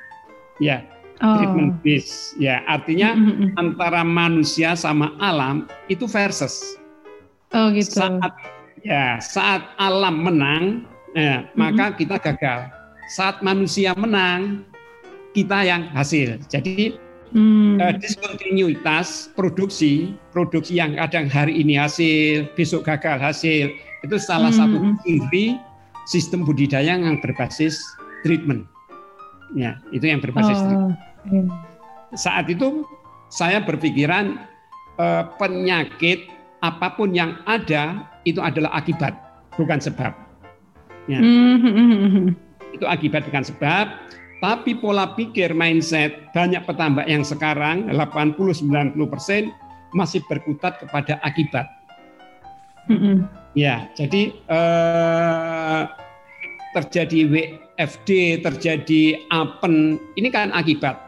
ya 0.61 0.81
oh. 1.21 1.37
treatment 1.37 1.71
base 1.81 2.33
ya 2.41 2.61
artinya 2.65 3.13
mm 3.13 3.25
-hmm. 3.25 3.49
antara 3.61 4.01
manusia 4.05 4.73
sama 4.77 5.13
alam 5.21 5.69
itu 5.89 6.05
versus 6.09 6.77
oh 7.53 7.69
gitu 7.73 8.01
saat 8.01 8.33
ya 8.85 9.17
saat 9.21 9.65
alam 9.81 10.25
menang 10.25 10.63
ya, 11.13 11.45
mm 11.45 11.53
-hmm. 11.53 11.57
maka 11.57 11.85
kita 11.97 12.17
gagal 12.21 12.69
saat 13.13 13.41
manusia 13.45 13.93
menang 13.93 14.65
kita 15.37 15.61
yang 15.65 15.85
hasil 15.93 16.41
jadi 16.49 16.97
Hmm. 17.35 17.75
Uh, 17.83 17.91
diskontinuitas 17.99 19.27
produksi, 19.35 20.15
produksi 20.31 20.79
yang 20.79 20.95
kadang 20.95 21.27
hari 21.27 21.59
ini 21.59 21.75
hasil, 21.75 22.47
besok 22.55 22.87
gagal 22.87 23.19
hasil, 23.19 23.75
itu 24.07 24.15
salah 24.15 24.55
hmm. 24.55 24.59
satu 24.63 24.77
ciri 25.03 25.59
sistem 26.07 26.47
budidaya 26.47 26.95
yang 26.95 27.19
berbasis 27.19 27.83
treatment. 28.23 28.63
Ya, 29.51 29.75
itu 29.91 30.07
yang 30.07 30.23
berbasis 30.23 30.57
oh, 30.57 30.95
iya. 31.27 31.43
Saat 32.15 32.47
itu 32.47 32.87
saya 33.27 33.59
berpikiran 33.61 34.39
eh, 34.95 35.23
penyakit 35.35 36.31
apa 36.63 36.95
pun 36.95 37.11
yang 37.13 37.37
ada 37.45 38.07
itu 38.23 38.39
adalah 38.39 38.73
akibat, 38.73 39.13
bukan 39.59 39.77
sebab. 39.77 40.15
Ya. 41.05 41.21
Mm-hmm. 41.21 42.33
Itu 42.73 42.85
akibat 42.89 43.27
bukan 43.29 43.45
sebab, 43.45 43.85
tapi 44.43 44.75
pola 44.75 45.15
pikir 45.15 45.55
mindset 45.55 46.31
banyak 46.35 46.63
petambak 46.67 47.07
yang 47.07 47.23
sekarang 47.23 47.87
80-90 47.87 48.95
persen 49.07 49.55
masih 49.95 50.19
berkutat 50.27 50.83
kepada 50.83 51.23
akibat. 51.23 51.71
Mm-hmm. 52.91 53.17
Ya, 53.55 53.87
jadi 53.95 54.35
eh, 54.35 55.81
terjadi 56.75 57.19
WFD, 57.31 58.43
terjadi 58.43 59.01
apen, 59.31 59.95
ini 60.19 60.27
kan 60.27 60.51
akibat. 60.51 60.99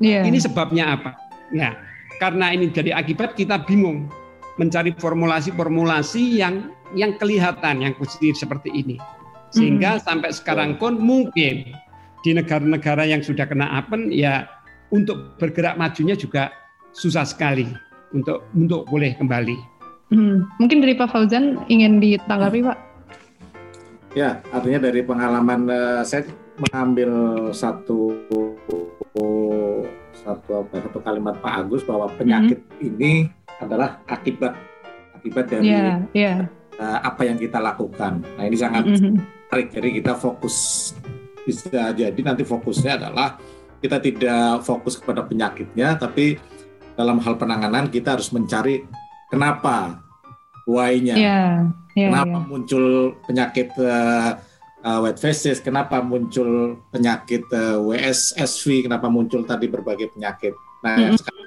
Yeah. 0.00 0.24
Ini 0.24 0.40
sebabnya 0.40 0.96
apa? 0.96 1.12
Ya, 1.52 1.76
karena 2.16 2.56
ini 2.56 2.72
jadi 2.72 2.96
akibat 2.96 3.36
kita 3.36 3.60
bingung 3.68 4.08
mencari 4.56 4.96
formulasi-formulasi 4.96 6.40
yang 6.40 6.72
yang 6.96 7.20
kelihatan 7.20 7.84
yang 7.84 7.92
positif 8.00 8.40
seperti 8.40 8.72
ini. 8.72 8.96
Sehingga 9.52 10.00
mm-hmm. 10.00 10.06
sampai 10.08 10.30
sekarang 10.32 10.80
pun 10.80 10.98
mungkin 10.98 11.83
di 12.24 12.32
negara-negara 12.32 13.04
yang 13.04 13.20
sudah 13.20 13.44
kena 13.44 13.68
apen 13.76 14.08
ya 14.08 14.48
untuk 14.88 15.36
bergerak 15.36 15.76
majunya 15.76 16.16
juga 16.16 16.48
susah 16.96 17.28
sekali 17.28 17.68
untuk 18.16 18.48
untuk 18.56 18.88
boleh 18.88 19.12
kembali. 19.20 19.56
Hmm. 20.08 20.48
Mungkin 20.56 20.80
dari 20.80 20.96
Pak 20.96 21.12
Fauzan 21.12 21.68
ingin 21.68 22.00
ditanggapi 22.00 22.64
Pak? 22.64 22.78
Ya, 24.16 24.40
artinya 24.54 24.88
dari 24.88 25.04
pengalaman 25.04 25.68
uh, 25.68 26.02
saya 26.06 26.24
mengambil 26.56 27.10
satu 27.50 28.14
satu 30.14 30.50
apa 30.64 30.74
satu 30.80 30.98
kalimat 31.02 31.34
Pak 31.42 31.66
Agus 31.66 31.82
bahwa 31.82 32.06
penyakit 32.14 32.62
mm 32.62 32.70
-hmm. 32.70 32.88
ini 32.88 33.12
adalah 33.58 33.98
akibat 34.06 34.54
akibat 35.18 35.50
dari 35.50 35.74
yeah, 35.74 35.98
yeah. 36.14 36.38
Uh, 36.78 36.98
apa 37.02 37.26
yang 37.26 37.36
kita 37.36 37.58
lakukan. 37.58 38.22
Nah 38.38 38.44
ini 38.46 38.54
sangat 38.54 38.86
mm 38.86 38.96
-hmm. 38.96 39.14
menarik. 39.50 39.68
Jadi 39.74 39.88
kita 39.98 40.14
fokus 40.14 40.54
bisa 41.44 41.92
jadi 41.92 42.20
nanti 42.24 42.42
fokusnya 42.42 42.98
adalah 42.98 43.36
kita 43.78 44.00
tidak 44.00 44.64
fokus 44.64 44.96
kepada 44.96 45.24
penyakitnya, 45.28 46.00
tapi 46.00 46.40
dalam 46.96 47.20
hal 47.20 47.36
penanganan 47.36 47.92
kita 47.92 48.16
harus 48.16 48.32
mencari 48.32 48.88
kenapa, 49.28 50.00
why-nya. 50.64 51.14
Yeah 51.14 51.84
Yeah, 51.94 52.10
kenapa 52.10 52.36
yeah. 52.42 52.46
muncul 52.50 52.84
penyakit 53.22 53.68
uh, 53.78 54.30
uh, 54.82 54.98
white 55.06 55.20
faces, 55.22 55.62
kenapa 55.62 56.02
muncul 56.02 56.82
penyakit 56.90 57.46
uh, 57.54 57.78
WSSV, 57.78 58.90
kenapa 58.90 59.06
muncul 59.06 59.46
tadi 59.46 59.70
berbagai 59.70 60.10
penyakit. 60.10 60.58
Nah, 60.82 60.98
mm 60.98 61.14
-hmm. 61.14 61.46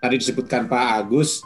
tadi 0.00 0.14
disebutkan 0.16 0.64
Pak 0.64 0.84
Agus, 0.96 1.44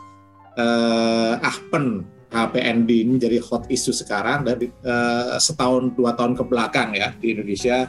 uh, 0.54 1.42
Ahpen 1.42 2.06
HPND 2.26 2.90
ini 3.06 3.14
jadi 3.22 3.38
hot 3.38 3.70
issue 3.70 3.94
sekarang 3.94 4.42
dari 4.42 4.66
uh, 4.82 5.38
setahun 5.38 5.94
dua 5.94 6.18
tahun 6.18 6.34
ke 6.34 6.42
belakang 6.42 6.92
ya 6.98 7.14
di 7.16 7.32
Indonesia 7.32 7.86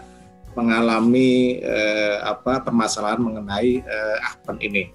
mengalami 0.53 1.61
uh, 1.61 2.33
apa 2.33 2.65
permasalahan 2.65 3.21
mengenai 3.21 3.81
uh, 3.85 4.17
Ahpen 4.33 4.57
ini. 4.61 4.89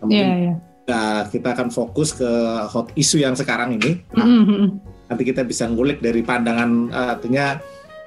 Mungkin 0.00 0.16
yeah, 0.16 0.36
yeah. 0.52 0.56
Nah, 0.90 1.22
kita 1.30 1.54
akan 1.54 1.70
fokus 1.70 2.10
ke 2.10 2.26
hot 2.66 2.90
issue 2.98 3.22
yang 3.22 3.38
sekarang 3.38 3.78
ini. 3.78 4.02
Nah, 4.10 4.26
mm 4.26 4.44
-hmm. 4.44 4.66
Nanti 5.06 5.22
kita 5.22 5.46
bisa 5.46 5.70
ngulik 5.70 6.02
dari 6.02 6.22
pandangan 6.22 6.70
uh, 6.90 7.08
artinya 7.14 7.62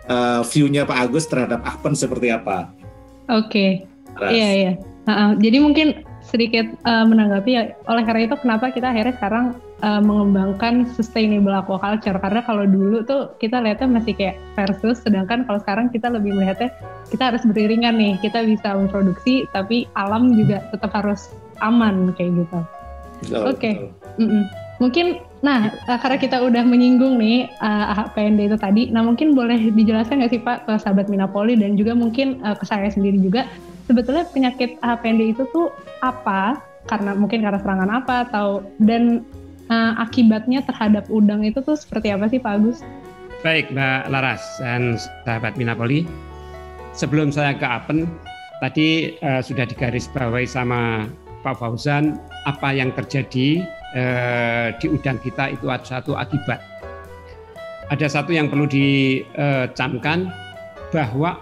uh, 0.08 0.42
view-nya 0.44 0.84
Pak 0.84 0.98
Agus 1.08 1.28
terhadap 1.28 1.64
Ahpen 1.64 1.96
seperti 1.96 2.32
apa. 2.32 2.72
Oke. 3.32 3.84
Okay. 4.20 4.30
Iya, 4.32 4.50
iya. 4.52 4.74
Uh, 5.04 5.12
uh, 5.12 5.32
jadi 5.40 5.58
mungkin 5.64 5.88
sedikit 6.24 6.68
uh, 6.88 7.04
menanggapi 7.04 7.52
ya, 7.52 7.64
oleh 7.88 8.04
karena 8.08 8.22
itu 8.32 8.36
kenapa 8.40 8.72
kita 8.72 8.92
akhirnya 8.92 9.16
sekarang 9.20 9.46
uh, 9.84 10.02
mengembangkan 10.02 10.88
sustainable 10.96 11.54
aquaculture 11.54 12.16
karena 12.18 12.42
kalau 12.48 12.64
dulu 12.64 13.04
tuh 13.04 13.36
kita 13.38 13.60
lihatnya 13.60 14.00
masih 14.00 14.16
kayak 14.16 14.40
versus 14.56 15.04
sedangkan 15.04 15.44
kalau 15.44 15.60
sekarang 15.62 15.92
kita 15.92 16.08
lebih 16.08 16.32
melihatnya 16.34 16.72
kita 17.12 17.30
harus 17.30 17.44
beriringan 17.44 18.00
nih 18.00 18.16
kita 18.24 18.42
bisa 18.48 18.74
memproduksi 18.74 19.46
tapi 19.52 19.86
alam 20.00 20.34
juga 20.34 20.64
tetap 20.72 20.96
harus 20.96 21.30
aman 21.62 22.16
kayak 22.16 22.48
gitu. 22.48 22.60
Oke. 23.44 23.56
Okay. 23.60 23.76
Mungkin 24.82 25.22
nah 25.44 25.70
eh, 25.70 26.00
karena 26.00 26.18
kita 26.18 26.40
udah 26.40 26.64
menyinggung 26.64 27.20
nih 27.20 27.52
uh, 27.60 28.08
PND 28.16 28.48
itu 28.52 28.58
tadi, 28.58 28.88
nah 28.90 29.04
mungkin 29.04 29.36
boleh 29.36 29.72
dijelaskan 29.76 30.24
nggak 30.24 30.32
sih 30.32 30.42
Pak 30.42 30.66
ke 30.66 30.74
sahabat 30.80 31.12
Minapoli 31.12 31.60
dan 31.60 31.76
juga 31.76 31.94
mungkin 31.94 32.40
uh, 32.42 32.56
ke 32.56 32.64
saya 32.64 32.88
sendiri 32.88 33.20
juga 33.20 33.48
sebetulnya 33.88 34.24
penyakit 34.32 34.80
HPND 34.80 35.36
itu 35.36 35.44
tuh 35.52 35.68
apa? 36.00 36.64
Karena 36.88 37.16
mungkin 37.16 37.44
karena 37.44 37.60
serangan 37.64 37.92
apa 37.92 38.28
atau 38.28 38.64
dan 38.80 39.24
uh, 39.74 39.98
akibatnya 39.98 40.62
terhadap 40.62 41.10
udang 41.10 41.42
itu 41.42 41.58
tuh 41.66 41.74
seperti 41.74 42.14
apa 42.14 42.30
sih 42.30 42.38
Pak 42.38 42.54
Agus? 42.62 42.86
Baik 43.42 43.74
Mbak 43.74 44.14
Laras 44.14 44.44
dan 44.62 45.02
sahabat 45.26 45.58
Minapoli. 45.58 46.06
sebelum 46.94 47.34
saya 47.34 47.58
ke 47.58 47.66
Apen, 47.66 48.06
tadi 48.62 49.18
uh, 49.26 49.42
sudah 49.42 49.66
digarisbawahi 49.66 50.46
sama 50.46 51.10
Pak 51.42 51.58
Fauzan 51.58 52.22
apa 52.46 52.70
yang 52.70 52.94
terjadi 52.94 53.66
uh, 53.98 54.78
di 54.78 54.88
udang 54.94 55.18
kita 55.26 55.58
itu 55.58 55.74
ada 55.74 55.82
satu 55.82 56.14
akibat. 56.14 56.62
Ada 57.90 58.08
satu 58.14 58.32
yang 58.32 58.48
perlu 58.48 58.70
dicamkan 58.70 60.32
bahwa 60.94 61.42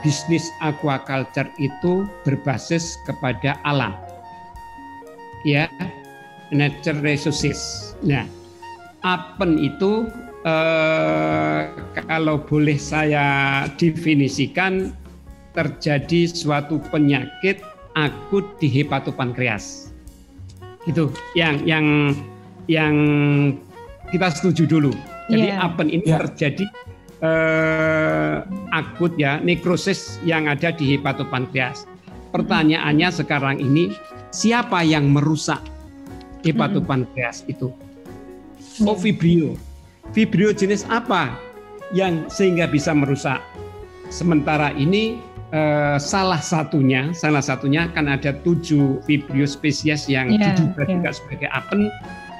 bisnis 0.00 0.46
aquaculture 0.62 1.50
itu 1.58 2.06
berbasis 2.22 2.94
kepada 3.04 3.58
alam. 3.66 3.92
Ya, 5.44 5.68
nature 6.54 6.96
resources. 7.02 7.92
Nah, 8.06 8.24
apen 9.02 9.58
itu 9.58 10.06
eh, 10.46 11.60
kalau 12.06 12.38
boleh 12.46 12.78
saya 12.78 13.66
definisikan 13.74 14.94
terjadi 15.54 16.30
suatu 16.30 16.78
penyakit 16.94 17.62
akut 17.98 18.46
di 18.62 18.70
hepatopankreas. 18.70 19.90
Itu 20.86 21.10
yang 21.34 21.62
yang 21.66 22.14
yang 22.70 22.94
kita 24.14 24.30
setuju 24.30 24.70
dulu. 24.70 24.92
Jadi 25.26 25.48
yeah. 25.50 25.66
apen 25.66 25.88
ini 25.88 26.06
yeah. 26.06 26.20
terjadi 26.22 26.64
eh, 27.24 28.36
akut 28.74 29.16
ya 29.16 29.40
nekrosis 29.40 30.22
yang 30.22 30.46
ada 30.46 30.70
di 30.70 30.94
hepatopankreas. 30.94 31.88
Pertanyaannya 32.34 33.08
sekarang 33.14 33.62
ini 33.62 33.94
siapa 34.34 34.82
yang 34.82 35.14
merusak 35.14 35.62
hepatopankreas 36.44 37.48
itu? 37.48 37.72
Oh 38.84 38.98
vibrio. 38.98 39.56
Vibrio 40.12 40.52
jenis 40.52 40.84
apa 40.92 41.32
yang 41.96 42.28
sehingga 42.28 42.68
bisa 42.68 42.92
merusak? 42.92 43.40
Sementara 44.12 44.70
ini 44.76 45.16
eh, 45.54 45.96
salah 45.96 46.42
satunya, 46.42 47.10
salah 47.16 47.40
satunya 47.40 47.88
kan 47.96 48.10
ada 48.10 48.36
tujuh 48.44 49.00
vibrio 49.08 49.48
spesies 49.48 50.06
yang 50.10 50.28
yeah, 50.34 50.52
diduga 50.52 50.84
yeah. 50.84 50.92
juga 51.00 51.10
sebagai 51.16 51.48
apen. 51.50 51.80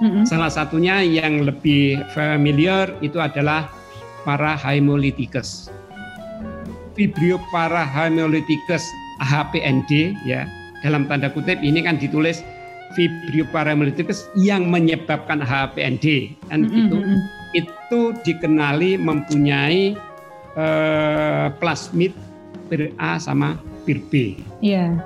Mm-hmm. 0.03 0.25
Salah 0.27 0.51
satunya 0.51 1.01
yang 1.07 1.47
lebih 1.47 2.03
familiar 2.13 2.91
itu 2.99 3.23
adalah 3.23 3.71
para 4.27 4.59
hemolyticus. 4.59 5.71
Vibrio 6.99 7.39
para 7.55 7.83
hemolyticus 7.87 8.83
HPND 9.23 10.19
ya 10.27 10.47
dalam 10.83 11.07
tanda 11.07 11.31
kutip 11.31 11.63
ini 11.63 11.87
kan 11.87 11.97
ditulis 11.97 12.43
Vibrio 12.95 13.45
para 13.51 13.75
hemolyticus 13.75 14.31
yang 14.39 14.71
menyebabkan 14.71 15.43
HPND 15.43 16.35
dan 16.49 16.67
mm-hmm. 16.67 16.79
itu 16.79 16.99
itu 17.55 18.01
dikenali 18.27 18.99
mempunyai 18.99 19.95
uh, 20.59 21.51
plasmid 21.63 22.15
pir 22.67 22.91
A 22.99 23.21
sama 23.21 23.61
pir 23.87 24.01
B. 24.11 24.39
Iya. 24.65 24.99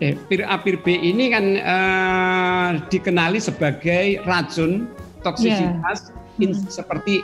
Yeah. 0.00 0.14
Eh, 0.14 0.14
pir 0.32 0.40
A 0.48 0.56
pir 0.56 0.80
B 0.80 0.96
ini 0.96 1.28
kan 1.28 1.44
uh, 1.60 2.70
dikenali 2.88 3.36
sebagai 3.36 4.24
racun 4.24 4.88
toksisitas 5.20 6.08
yeah. 6.40 6.44
in, 6.44 6.56
seperti 6.56 7.20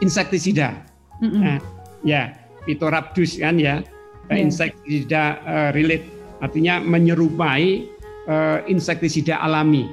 insektisida. 0.00 0.72
Mm 1.20 1.28
-hmm. 1.28 1.40
nah, 1.44 1.58
ya, 2.00 2.22
Pitorhabdus 2.64 3.36
kan 3.36 3.60
ya, 3.60 3.84
yeah. 3.84 4.40
insektisida 4.40 5.36
uh, 5.44 5.70
relate 5.76 6.08
artinya 6.40 6.80
menyerupai 6.80 7.93
uh, 8.28 8.64
insektisida 8.68 9.40
alami. 9.40 9.88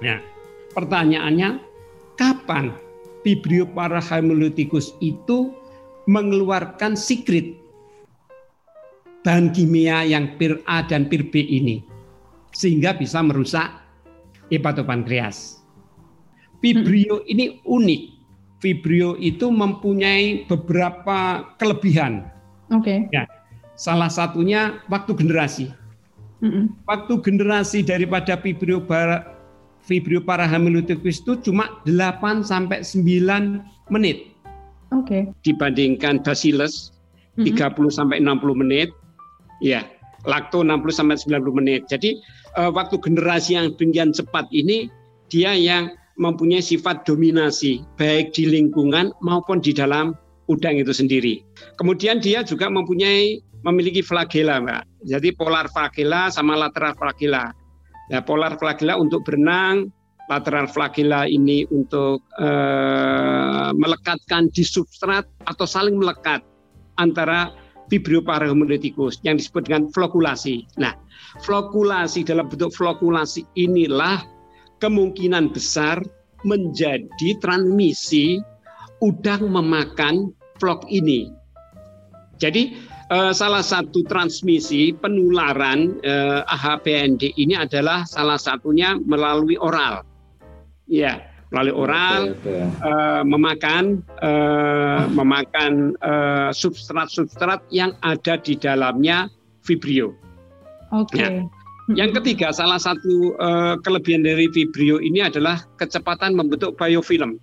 Nah, 0.00 0.20
pertanyaannya 0.74 1.60
kapan 2.16 2.72
Vibrio 3.20 3.68
parahemolyticus 3.68 4.96
itu 5.04 5.52
mengeluarkan 6.08 6.96
sikrit 6.96 7.60
bahan 9.20 9.52
kimia 9.52 10.08
yang 10.08 10.40
pir 10.40 10.64
A 10.64 10.80
dan 10.80 11.04
pir 11.04 11.28
B 11.28 11.44
ini 11.44 11.84
sehingga 12.56 12.96
bisa 12.96 13.20
merusak 13.20 13.68
hepatopankreas. 14.48 15.60
Vibrio 16.64 17.24
ini 17.28 17.60
unik 17.64 18.02
Vibrio 18.60 19.16
itu 19.16 19.48
mempunyai 19.48 20.44
beberapa 20.44 21.48
kelebihan. 21.56 22.28
Oke. 22.68 23.08
Okay. 23.08 23.16
Ya, 23.16 23.24
salah 23.72 24.12
satunya 24.12 24.84
waktu 24.92 25.16
generasi. 25.16 25.72
Mm 26.40 26.50
-mm. 26.50 26.64
Waktu 26.88 27.12
generasi 27.20 27.84
daripada 27.84 28.36
Vibrio 28.40 28.80
para 28.80 29.36
Vibrio 29.84 30.20
parahemolyticus 30.20 31.24
itu 31.24 31.40
cuma 31.40 31.80
8 31.88 32.44
sampai 32.44 32.84
9 32.84 33.60
menit. 33.88 34.32
Oke. 34.92 35.04
Okay. 35.04 35.22
Dibandingkan 35.44 36.20
Bacillus 36.20 36.92
mm 37.36 37.48
-hmm. 37.48 37.76
30 37.76 37.88
sampai 37.92 38.16
60 38.20 38.62
menit. 38.62 38.88
Ya, 39.60 39.84
Lacto 40.24 40.60
60 40.64 40.88
sampai 40.92 41.16
90 41.16 41.58
menit. 41.60 41.80
Jadi 41.88 42.20
uh, 42.56 42.72
waktu 42.72 43.00
generasi 43.00 43.56
yang 43.56 43.72
demikian 43.76 44.12
cepat 44.12 44.48
ini 44.52 44.88
dia 45.32 45.56
yang 45.56 45.92
mempunyai 46.20 46.60
sifat 46.60 47.08
dominasi 47.08 47.80
baik 47.96 48.36
di 48.36 48.44
lingkungan 48.44 49.16
maupun 49.24 49.64
di 49.64 49.72
dalam 49.72 50.12
udang 50.52 50.76
itu 50.76 50.92
sendiri. 50.92 51.40
Kemudian 51.80 52.20
dia 52.20 52.44
juga 52.44 52.68
mempunyai 52.68 53.40
memiliki 53.66 54.00
flagela, 54.00 54.60
Mbak. 54.60 54.82
Jadi 55.08 55.28
polar 55.36 55.66
flagela 55.72 56.28
sama 56.32 56.56
lateral 56.56 56.96
flagela. 56.96 57.52
Ya, 58.10 58.20
polar 58.24 58.58
flagela 58.58 58.98
untuk 58.98 59.22
berenang, 59.22 59.92
lateral 60.30 60.66
flagela 60.70 61.26
ini 61.26 61.66
untuk 61.70 62.22
eh, 62.38 63.70
melekatkan 63.74 64.50
di 64.54 64.62
substrat 64.62 65.26
atau 65.46 65.66
saling 65.66 65.98
melekat 65.98 66.42
antara 66.98 67.50
Vibrio 67.90 68.22
parahemolyticus 68.22 69.18
yang 69.26 69.34
disebut 69.34 69.66
dengan 69.66 69.90
flokulasi. 69.90 70.62
Nah, 70.78 70.94
flokulasi 71.42 72.22
dalam 72.22 72.46
bentuk 72.46 72.70
flokulasi 72.70 73.42
inilah 73.58 74.22
kemungkinan 74.78 75.50
besar 75.50 75.98
menjadi 76.46 77.28
transmisi 77.42 78.38
udang 79.02 79.50
memakan 79.50 80.30
vlog 80.62 80.86
ini. 80.86 81.34
Jadi 82.38 82.78
eh, 83.10 83.32
salah 83.34 83.60
satu 83.60 84.06
transmisi 84.06 84.94
penularan 84.94 85.98
eh, 86.00 86.40
AHPND 86.46 87.34
ini 87.36 87.58
adalah 87.58 88.06
salah 88.06 88.38
satunya 88.38 88.96
melalui 88.96 89.58
oral. 89.58 90.06
Ya, 90.90 91.22
melalui 91.50 91.74
oral 91.74 92.20
eh, 92.46 93.22
memakan 93.26 94.00
eh, 94.22 95.02
memakan 95.10 95.98
eh, 95.98 96.50
substrat-substrat 96.54 97.66
yang 97.74 97.98
ada 98.06 98.38
di 98.38 98.54
dalamnya 98.54 99.26
vibrio. 99.66 100.14
Oke. 100.90 101.18
Okay. 101.18 101.30
Ya. 101.42 101.58
Yang 101.90 102.22
ketiga, 102.22 102.54
salah 102.54 102.78
satu 102.78 103.34
uh, 103.42 103.74
kelebihan 103.82 104.22
dari 104.22 104.46
Vibrio 104.46 105.02
ini 105.02 105.26
adalah 105.26 105.58
kecepatan 105.74 106.38
membentuk 106.38 106.78
biofilm. 106.78 107.42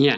Ya. 0.00 0.16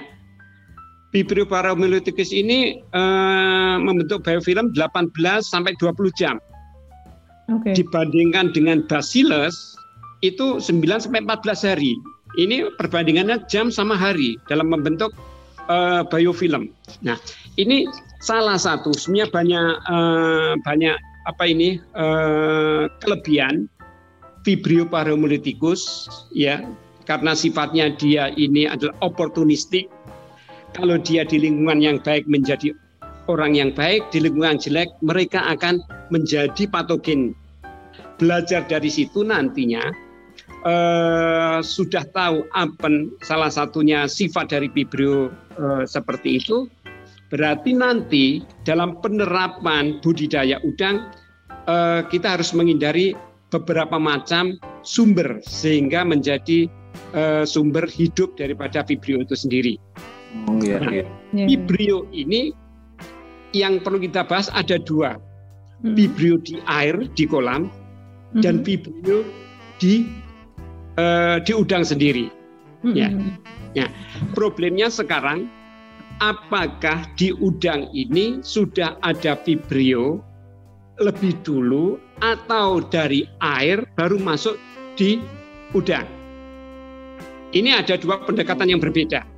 Vibrio 1.15 1.47
parameloticus 1.47 2.35
ini 2.35 2.83
uh, 2.91 3.79
membentuk 3.79 4.27
biofilm 4.27 4.75
18 4.75 5.15
sampai 5.47 5.79
20 5.79 6.11
jam. 6.19 6.43
Okay. 7.47 7.79
Dibandingkan 7.79 8.51
dengan 8.51 8.83
Bacillus 8.91 9.79
itu 10.27 10.59
9 10.59 10.83
sampai 10.99 11.23
14 11.23 11.71
hari. 11.71 11.95
Ini 12.35 12.75
perbandingannya 12.83 13.47
jam 13.47 13.71
sama 13.71 13.95
hari 13.95 14.35
dalam 14.51 14.75
membentuk 14.75 15.15
uh, 15.71 16.03
biofilm. 16.11 16.75
Nah, 17.07 17.15
ini 17.63 17.87
salah 18.19 18.59
satu 18.59 18.91
sebenarnya 18.91 19.31
banyak 19.31 19.69
uh, 19.87 20.53
banyak 20.67 20.99
apa 21.31 21.45
ini 21.47 21.79
uh, 21.95 22.91
kelebihan 23.07 23.71
Vibrio 24.43 24.85
parahemolyticus 24.85 26.11
ya 26.35 26.61
karena 27.07 27.33
sifatnya 27.33 27.95
dia 27.95 28.35
ini 28.35 28.67
adalah 28.67 28.99
oportunistik. 29.01 29.94
Kalau 30.75 30.99
dia 30.99 31.23
di 31.23 31.39
lingkungan 31.39 31.79
yang 31.79 31.99
baik 32.03 32.27
menjadi 32.27 32.75
orang 33.31 33.55
yang 33.55 33.71
baik, 33.71 34.11
di 34.11 34.27
lingkungan 34.27 34.59
jelek 34.59 34.91
mereka 35.07 35.47
akan 35.47 35.79
menjadi 36.11 36.67
patogen. 36.67 37.33
Belajar 38.19 38.67
dari 38.67 38.91
situ 38.91 39.23
nantinya 39.23 39.83
eh, 40.67 41.59
sudah 41.63 42.05
tahu 42.11 42.43
apa 42.51 42.91
salah 43.23 43.51
satunya 43.55 44.11
sifat 44.11 44.51
dari 44.51 44.67
Vibrio 44.67 45.31
eh, 45.55 45.87
seperti 45.87 46.43
itu, 46.43 46.67
berarti 47.31 47.71
nanti 47.71 48.43
dalam 48.67 48.99
penerapan 48.99 50.03
budidaya 50.03 50.59
udang 50.67 51.07
eh, 51.71 52.03
kita 52.11 52.35
harus 52.35 52.51
menghindari 52.51 53.15
beberapa 53.55 53.95
macam 54.03 54.59
sumber 54.83 55.39
sehingga 55.47 56.03
menjadi 56.03 56.67
uh, 57.15 57.45
sumber 57.47 57.87
hidup 57.87 58.35
daripada 58.35 58.83
vibrio 58.83 59.23
itu 59.23 59.39
sendiri. 59.39 59.75
Oh, 60.51 60.59
iya, 60.61 60.79
nah, 60.83 60.91
iya. 60.91 61.05
iya. 61.33 61.47
Vibrio 61.47 62.11
ini 62.11 62.51
yang 63.55 63.79
perlu 63.81 64.03
kita 64.03 64.27
bahas 64.27 64.51
ada 64.51 64.77
dua, 64.83 65.15
hmm. 65.87 65.95
vibrio 65.95 66.37
di 66.43 66.59
air 66.67 66.99
di 67.15 67.25
kolam 67.25 67.71
hmm. 68.35 68.43
dan 68.43 68.67
vibrio 68.67 69.23
di 69.79 70.11
uh, 70.99 71.39
di 71.39 71.53
udang 71.55 71.87
sendiri. 71.87 72.29
Hmm. 72.83 72.95
Ya, 72.99 73.09
ya. 73.73 73.87
Problemnya 74.35 74.91
sekarang 74.91 75.47
apakah 76.19 77.07
di 77.15 77.31
udang 77.33 77.89
ini 77.95 78.43
sudah 78.43 78.99
ada 79.07 79.39
vibrio 79.43 80.21
lebih 81.03 81.35
dulu 81.43 81.99
atau 82.23 82.79
dari 82.87 83.27
air 83.43 83.83
baru 83.99 84.19
masuk 84.19 84.55
di 84.95 85.19
udang. 85.75 86.07
Ini 87.55 87.83
ada 87.83 87.99
dua 87.99 88.23
pendekatan 88.23 88.71
yang 88.71 88.83
berbeda. 88.83 89.34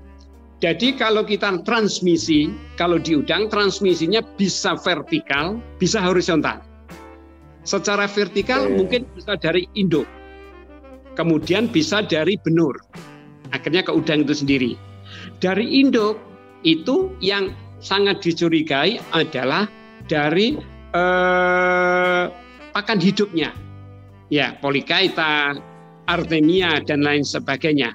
Jadi 0.56 0.96
kalau 0.96 1.20
kita 1.20 1.60
transmisi, 1.68 2.48
kalau 2.80 2.96
di 2.96 3.20
udang 3.20 3.52
transmisinya 3.52 4.24
bisa 4.40 4.72
vertikal, 4.80 5.60
bisa 5.76 6.00
horizontal. 6.00 6.64
Secara 7.68 8.08
vertikal 8.08 8.64
okay. 8.64 8.72
mungkin 8.72 9.00
bisa 9.12 9.36
dari 9.36 9.68
induk, 9.76 10.08
kemudian 11.12 11.68
bisa 11.68 12.00
dari 12.00 12.40
benur, 12.40 12.72
akhirnya 13.52 13.84
ke 13.84 13.92
udang 13.92 14.24
itu 14.24 14.32
sendiri. 14.32 14.72
Dari 15.44 15.84
induk 15.84 16.16
itu 16.64 17.12
yang 17.20 17.52
sangat 17.84 18.24
dicurigai 18.24 18.96
adalah 19.12 19.68
dari 20.08 20.56
eh, 20.96 22.24
pakan 22.72 22.98
hidupnya, 23.02 23.52
ya 24.32 24.56
polikaita, 24.64 25.58
artemia 26.08 26.80
dan 26.86 27.04
lain 27.04 27.26
sebagainya. 27.26 27.92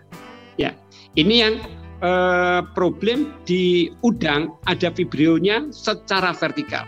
Ya, 0.60 0.76
ini 1.18 1.42
yang 1.42 1.56
eh, 2.02 2.62
problem 2.74 3.32
di 3.46 3.88
udang 4.02 4.58
ada 4.66 4.90
vibrionya 4.90 5.70
secara 5.70 6.34
vertikal. 6.34 6.84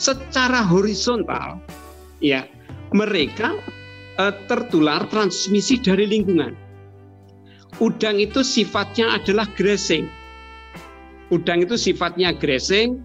Secara 0.00 0.64
horizontal, 0.64 1.60
ya 2.24 2.48
mereka 2.96 3.54
eh, 4.16 4.34
tertular 4.48 5.04
transmisi 5.12 5.78
dari 5.78 6.08
lingkungan. 6.08 6.56
Udang 7.78 8.18
itu 8.18 8.42
sifatnya 8.42 9.20
adalah 9.20 9.46
grazing. 9.54 10.08
Udang 11.28 11.62
itu 11.62 11.76
sifatnya 11.76 12.32
grazing, 12.34 13.04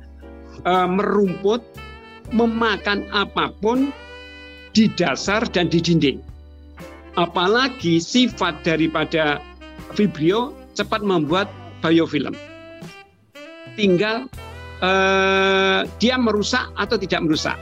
eh, 0.64 0.88
merumput, 0.90 1.62
memakan 2.32 3.06
apa 3.12 3.52
pun 3.60 3.92
di 4.74 4.90
dasar 4.98 5.46
dan 5.54 5.70
di 5.70 5.78
dinding. 5.78 6.18
Apalagi 7.14 8.02
sifat 8.02 8.66
daripada 8.66 9.38
Vibrio 9.94 10.63
cepat 10.74 11.06
membuat 11.06 11.50
biofilm. 11.82 12.34
Tinggal 13.74 14.30
eh, 14.82 15.80
dia 15.98 16.16
merusak 16.18 16.70
atau 16.78 16.98
tidak 16.98 17.26
merusak. 17.26 17.58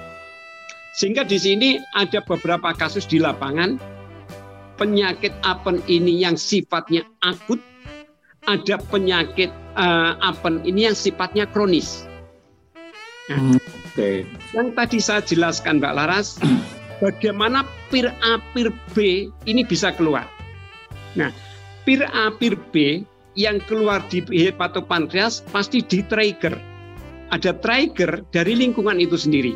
Sehingga 0.92 1.24
di 1.24 1.40
sini 1.40 1.70
ada 1.96 2.20
beberapa 2.20 2.76
kasus 2.76 3.08
di 3.08 3.16
lapangan 3.16 3.80
penyakit 4.82 5.30
apen 5.46 5.78
ini 5.86 6.26
yang 6.26 6.34
sifatnya 6.34 7.06
akut, 7.22 7.62
ada 8.50 8.82
penyakit 8.90 9.54
uh, 9.78 10.18
apen 10.26 10.66
ini 10.66 10.90
yang 10.90 10.98
sifatnya 10.98 11.46
kronis. 11.46 12.10
Nah, 13.30 13.38
hmm, 13.38 13.58
Oke. 13.62 13.94
Okay. 13.94 14.16
Yang 14.58 14.68
tadi 14.74 14.98
saya 14.98 15.22
jelaskan 15.22 15.78
Mbak 15.78 15.94
Laras, 15.94 16.42
bagaimana 17.04 17.62
pir 17.94 18.10
A, 18.10 18.42
pir 18.58 18.74
B 18.98 19.30
ini 19.46 19.62
bisa 19.62 19.94
keluar. 19.94 20.26
Nah, 21.14 21.30
pir 21.84 22.06
A, 22.06 22.34
pir 22.34 22.58
B 22.70 23.06
yang 23.40 23.64
keluar 23.64 24.04
di 24.12 24.22
hepatopankreas 24.28 25.46
pasti 25.50 25.80
di 25.82 26.04
trigger. 26.06 26.56
Ada 27.32 27.56
trigger 27.64 28.28
dari 28.36 28.60
lingkungan 28.60 29.00
itu 29.00 29.16
sendiri. 29.16 29.56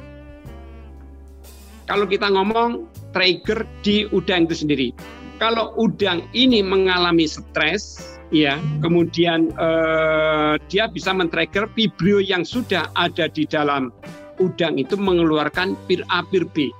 Kalau 1.86 2.08
kita 2.08 2.32
ngomong 2.32 2.88
trigger 3.12 3.68
di 3.86 4.08
udang 4.10 4.50
itu 4.50 4.66
sendiri. 4.66 4.90
Kalau 5.38 5.76
udang 5.76 6.24
ini 6.32 6.64
mengalami 6.64 7.28
stres, 7.28 8.16
ya, 8.32 8.56
kemudian 8.80 9.52
eh, 9.52 10.54
dia 10.72 10.88
bisa 10.88 11.12
men-trigger 11.12 11.68
vibrio 11.76 12.24
yang 12.24 12.48
sudah 12.48 12.88
ada 12.96 13.28
di 13.28 13.44
dalam 13.44 13.92
udang 14.40 14.80
itu 14.80 14.96
mengeluarkan 14.96 15.76
pir 15.86 16.02
A, 16.08 16.24
pir 16.24 16.48
B. 16.48 16.72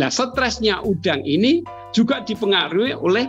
Nah, 0.00 0.08
stresnya 0.08 0.80
udang 0.80 1.20
ini 1.26 1.60
juga 1.92 2.22
dipengaruhi 2.22 2.94
oleh 2.94 3.26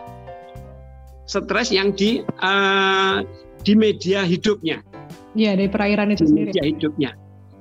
stres 1.31 1.71
yang 1.71 1.95
di 1.95 2.19
uh, 2.43 3.23
di 3.63 3.71
media 3.79 4.27
hidupnya. 4.27 4.83
Ya, 5.31 5.55
dari 5.55 5.71
perairan 5.71 6.11
itu 6.11 6.27
di 6.27 6.29
sendiri. 6.35 6.49
Media 6.51 6.65
hidupnya. 6.67 7.11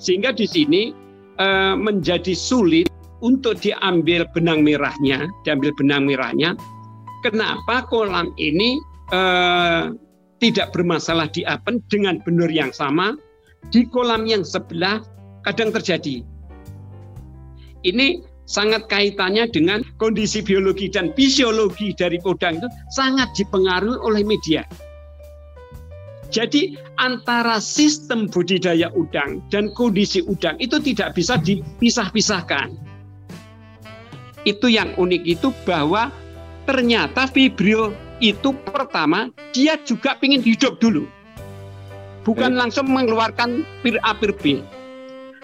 Sehingga 0.02 0.34
di 0.34 0.50
sini 0.50 0.90
uh, 1.38 1.78
menjadi 1.78 2.34
sulit 2.34 2.90
untuk 3.22 3.62
diambil 3.62 4.26
benang 4.34 4.66
merahnya, 4.66 5.30
diambil 5.46 5.70
benang 5.78 6.10
merahnya. 6.10 6.58
Kenapa 7.22 7.86
kolam 7.86 8.32
ini 8.40 8.80
uh, 9.14 9.94
tidak 10.40 10.72
bermasalah 10.72 11.28
di 11.30 11.44
apen 11.46 11.84
dengan 11.92 12.18
benur 12.24 12.48
yang 12.48 12.72
sama, 12.72 13.14
di 13.68 13.84
kolam 13.86 14.24
yang 14.24 14.42
sebelah 14.42 15.04
kadang 15.44 15.70
terjadi. 15.70 16.24
Ini 17.84 18.24
sangat 18.50 18.90
kaitannya 18.90 19.46
dengan 19.46 19.86
kondisi 20.02 20.42
biologi 20.42 20.90
dan 20.90 21.14
fisiologi 21.14 21.94
dari 21.94 22.18
udang 22.26 22.58
itu 22.58 22.66
sangat 22.90 23.30
dipengaruhi 23.38 24.02
oleh 24.02 24.26
media. 24.26 24.66
Jadi 26.30 26.74
antara 26.98 27.62
sistem 27.62 28.26
budidaya 28.26 28.90
udang 28.94 29.42
dan 29.50 29.70
kondisi 29.74 30.22
udang 30.26 30.58
itu 30.58 30.82
tidak 30.82 31.14
bisa 31.14 31.38
dipisah-pisahkan. 31.38 32.74
Itu 34.42 34.66
yang 34.66 34.94
unik 34.98 35.22
itu 35.26 35.54
bahwa 35.66 36.10
ternyata 36.66 37.30
vibrio 37.30 37.94
itu 38.22 38.54
pertama 38.66 39.30
dia 39.50 39.78
juga 39.82 40.18
ingin 40.22 40.42
hidup 40.42 40.78
dulu. 40.78 41.06
Bukan 42.22 42.54
langsung 42.54 42.86
mengeluarkan 42.86 43.66
pir 43.82 43.98
A 44.06 44.14
pir 44.14 44.30
B. 44.30 44.62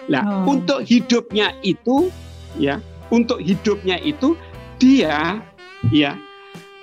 Nah, 0.07 0.23
oh. 0.23 0.55
untuk 0.55 0.87
hidupnya 0.87 1.51
itu 1.67 2.07
ya 2.55 2.79
untuk 3.13 3.39
hidupnya 3.39 3.99
itu 4.03 4.35
dia 4.77 5.41
ya 5.93 6.15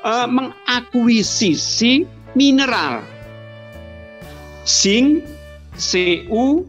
uh, 0.04 0.28
mengakuisisi 0.28 2.04
mineral 2.34 3.02
zinc, 4.64 5.22
Cu, 5.76 6.64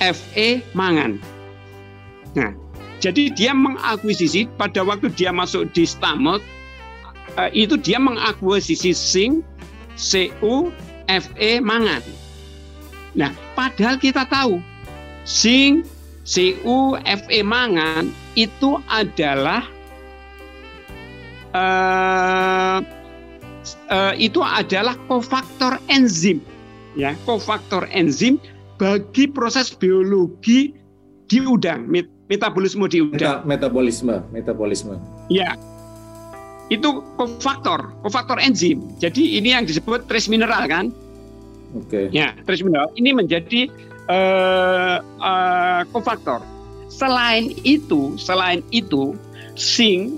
Fe, 0.00 0.62
mangan. 0.72 1.18
Nah, 2.38 2.54
jadi 3.02 3.32
dia 3.34 3.52
mengakuisisi 3.52 4.46
pada 4.56 4.80
waktu 4.86 5.10
dia 5.12 5.34
masuk 5.34 5.68
di 5.74 5.84
stomach 5.84 6.40
uh, 7.36 7.50
itu 7.52 7.76
dia 7.76 7.98
mengakuisisi 7.98 8.94
zinc, 8.94 9.42
Cu, 9.98 10.70
Fe, 11.04 11.50
mangan. 11.60 12.00
Nah, 13.18 13.34
padahal 13.58 13.98
kita 13.98 14.22
tahu 14.30 14.62
zinc, 15.26 15.82
Cu, 16.30 16.94
Fe, 17.26 17.42
mangan 17.42 18.06
itu 18.38 18.78
adalah 18.86 19.66
uh, 21.50 22.78
uh, 23.90 24.14
itu 24.14 24.38
adalah 24.38 24.94
kofaktor 25.10 25.82
enzim 25.90 26.38
ya. 26.94 27.18
Kofaktor 27.26 27.90
enzim 27.90 28.38
bagi 28.78 29.26
proses 29.26 29.74
biologi 29.74 30.70
di 31.26 31.38
udang 31.42 31.90
metabolisme 32.30 32.86
di 32.86 33.02
udang. 33.02 33.42
Metabolisme 33.42 34.22
metabolisme. 34.30 35.02
Ya. 35.34 35.58
Itu 36.70 37.02
kofaktor 37.18 37.90
kofaktor 38.06 38.38
enzim. 38.38 38.86
Jadi 39.02 39.34
ini 39.34 39.50
yang 39.50 39.66
disebut 39.66 40.06
trace 40.06 40.30
mineral 40.30 40.70
kan? 40.70 40.94
Oke. 41.74 42.06
Okay. 42.06 42.14
ya 42.14 42.38
trace 42.46 42.62
mineral. 42.62 42.86
Ini 42.94 43.18
menjadi 43.18 43.66
uh, 44.10 44.98
uh, 45.22 45.80
kofaktor 45.94 46.42
Selain 46.90 47.54
itu, 47.62 48.18
selain 48.18 48.66
itu, 48.74 49.14
zinc, 49.54 50.10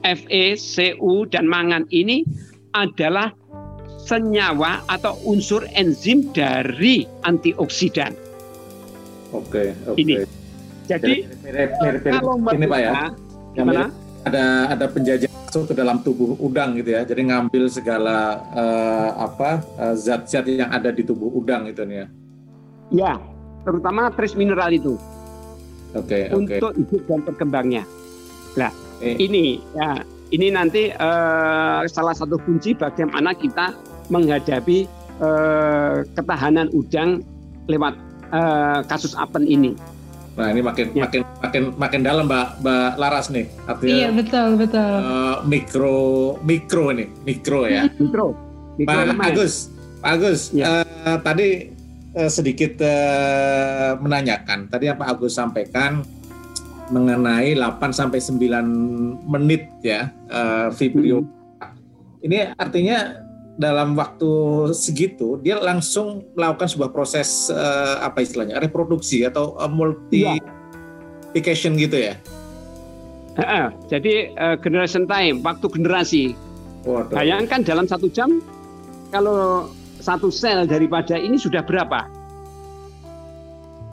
Fe, 0.00 0.56
Cu 0.96 1.28
dan 1.28 1.44
mangan 1.44 1.84
ini 1.92 2.24
adalah 2.72 3.36
senyawa 4.00 4.80
atau 4.88 5.14
unsur 5.28 5.68
enzim 5.76 6.32
dari 6.32 7.04
antioksidan. 7.28 8.16
Oke, 9.30 9.76
oke. 9.86 10.00
Ini. 10.00 10.24
Jadi 10.88 11.28
mirip, 11.44 11.70
mirip, 11.78 12.02
mirip, 12.02 12.14
kalau 12.16 12.34
ini 12.50 12.66
Pak 12.66 12.80
ya. 12.80 12.92
Gimana? 13.54 13.84
Ada 14.26 14.44
ada 14.74 14.86
penjajah 14.90 15.28
masuk 15.30 15.70
ke 15.70 15.74
dalam 15.76 16.02
tubuh 16.02 16.34
udang 16.42 16.74
gitu 16.80 16.96
ya. 16.96 17.06
Jadi 17.06 17.28
ngambil 17.28 17.70
segala 17.70 18.40
uh, 18.50 19.10
apa 19.30 19.62
eh, 19.78 19.94
zat-zat 19.94 20.48
uh, 20.48 20.66
yang 20.66 20.70
ada 20.74 20.90
di 20.90 21.06
tubuh 21.06 21.30
udang 21.30 21.70
itu 21.70 21.86
nih 21.86 22.02
ya. 22.02 22.06
Ya, 22.90 23.22
terutama 23.62 24.10
trace 24.10 24.34
mineral 24.34 24.74
itu 24.74 24.98
okay, 25.94 26.30
untuk 26.34 26.74
okay. 26.74 26.82
hidup 26.82 27.02
dan 27.06 27.20
berkembangnya. 27.22 27.82
Nah, 28.58 28.70
eh. 28.98 29.14
ini 29.18 29.62
ya 29.78 30.02
ini 30.30 30.50
nanti 30.50 30.90
uh, 30.94 31.86
salah 31.86 32.14
satu 32.14 32.38
kunci 32.42 32.74
bagaimana 32.74 33.34
kita 33.34 33.74
menghadapi 34.10 34.86
uh, 35.22 36.02
ketahanan 36.18 36.70
udang 36.74 37.22
lewat 37.70 37.94
uh, 38.34 38.82
kasus 38.86 39.14
apen 39.14 39.46
ini. 39.46 39.74
Nah 40.38 40.46
ini 40.54 40.62
makin 40.62 40.94
ya. 40.94 41.04
makin 41.06 41.22
makin 41.42 41.62
makin 41.74 42.00
dalam 42.06 42.24
Mbak 42.30 42.62
Mbak 42.62 42.90
Laras 42.96 43.26
nih 43.34 43.46
artinya. 43.66 43.94
Iya 43.94 44.08
betul 44.14 44.48
betul. 44.58 44.94
Uh, 45.02 45.36
mikro 45.46 45.98
mikro 46.46 46.84
ini 46.94 47.06
mikro 47.26 47.66
ya. 47.66 47.90
Mikro. 47.98 48.34
mikro 48.78 48.98
Pak 49.18 49.34
Agus 49.34 49.54
Pak 50.00 50.10
Agus, 50.16 50.40
ya. 50.56 50.80
uh, 50.80 51.18
tadi 51.20 51.76
uh, 52.14 52.30
sedikit 52.30 52.80
uh, 52.82 53.96
menanyakan. 54.00 54.68
Tadi 54.70 54.86
yang 54.90 54.98
Pak 54.98 55.08
Agus 55.18 55.34
sampaikan 55.36 56.02
mengenai 56.90 57.54
8 57.54 57.92
sampai 57.94 58.18
9 58.18 59.30
menit 59.30 59.70
ya 59.82 60.10
uh, 60.30 60.70
vibrio. 60.74 61.22
Hmm. 61.22 61.28
Ini 62.20 62.52
artinya 62.58 63.14
dalam 63.60 63.92
waktu 63.92 64.32
segitu 64.72 65.36
dia 65.44 65.60
langsung 65.60 66.24
melakukan 66.32 66.68
sebuah 66.68 66.96
proses 66.96 67.52
uh, 67.52 68.00
apa 68.00 68.24
istilahnya 68.24 68.56
reproduksi 68.56 69.28
atau 69.28 69.52
uh, 69.60 69.68
multiplication 69.68 71.76
ya. 71.76 71.80
gitu 71.86 71.98
ya. 72.00 72.16
Uh, 73.38 73.70
jadi 73.86 74.34
uh, 74.36 74.56
generation 74.58 75.06
time, 75.06 75.38
waktu 75.40 75.66
generasi. 75.70 76.34
Waduh. 76.84 77.14
Bayangkan 77.14 77.62
dalam 77.62 77.86
satu 77.86 78.10
jam 78.10 78.42
kalau 79.14 79.70
satu 80.00 80.32
sel 80.32 80.64
daripada 80.66 81.14
ini 81.20 81.36
sudah 81.36 81.62
berapa? 81.62 82.08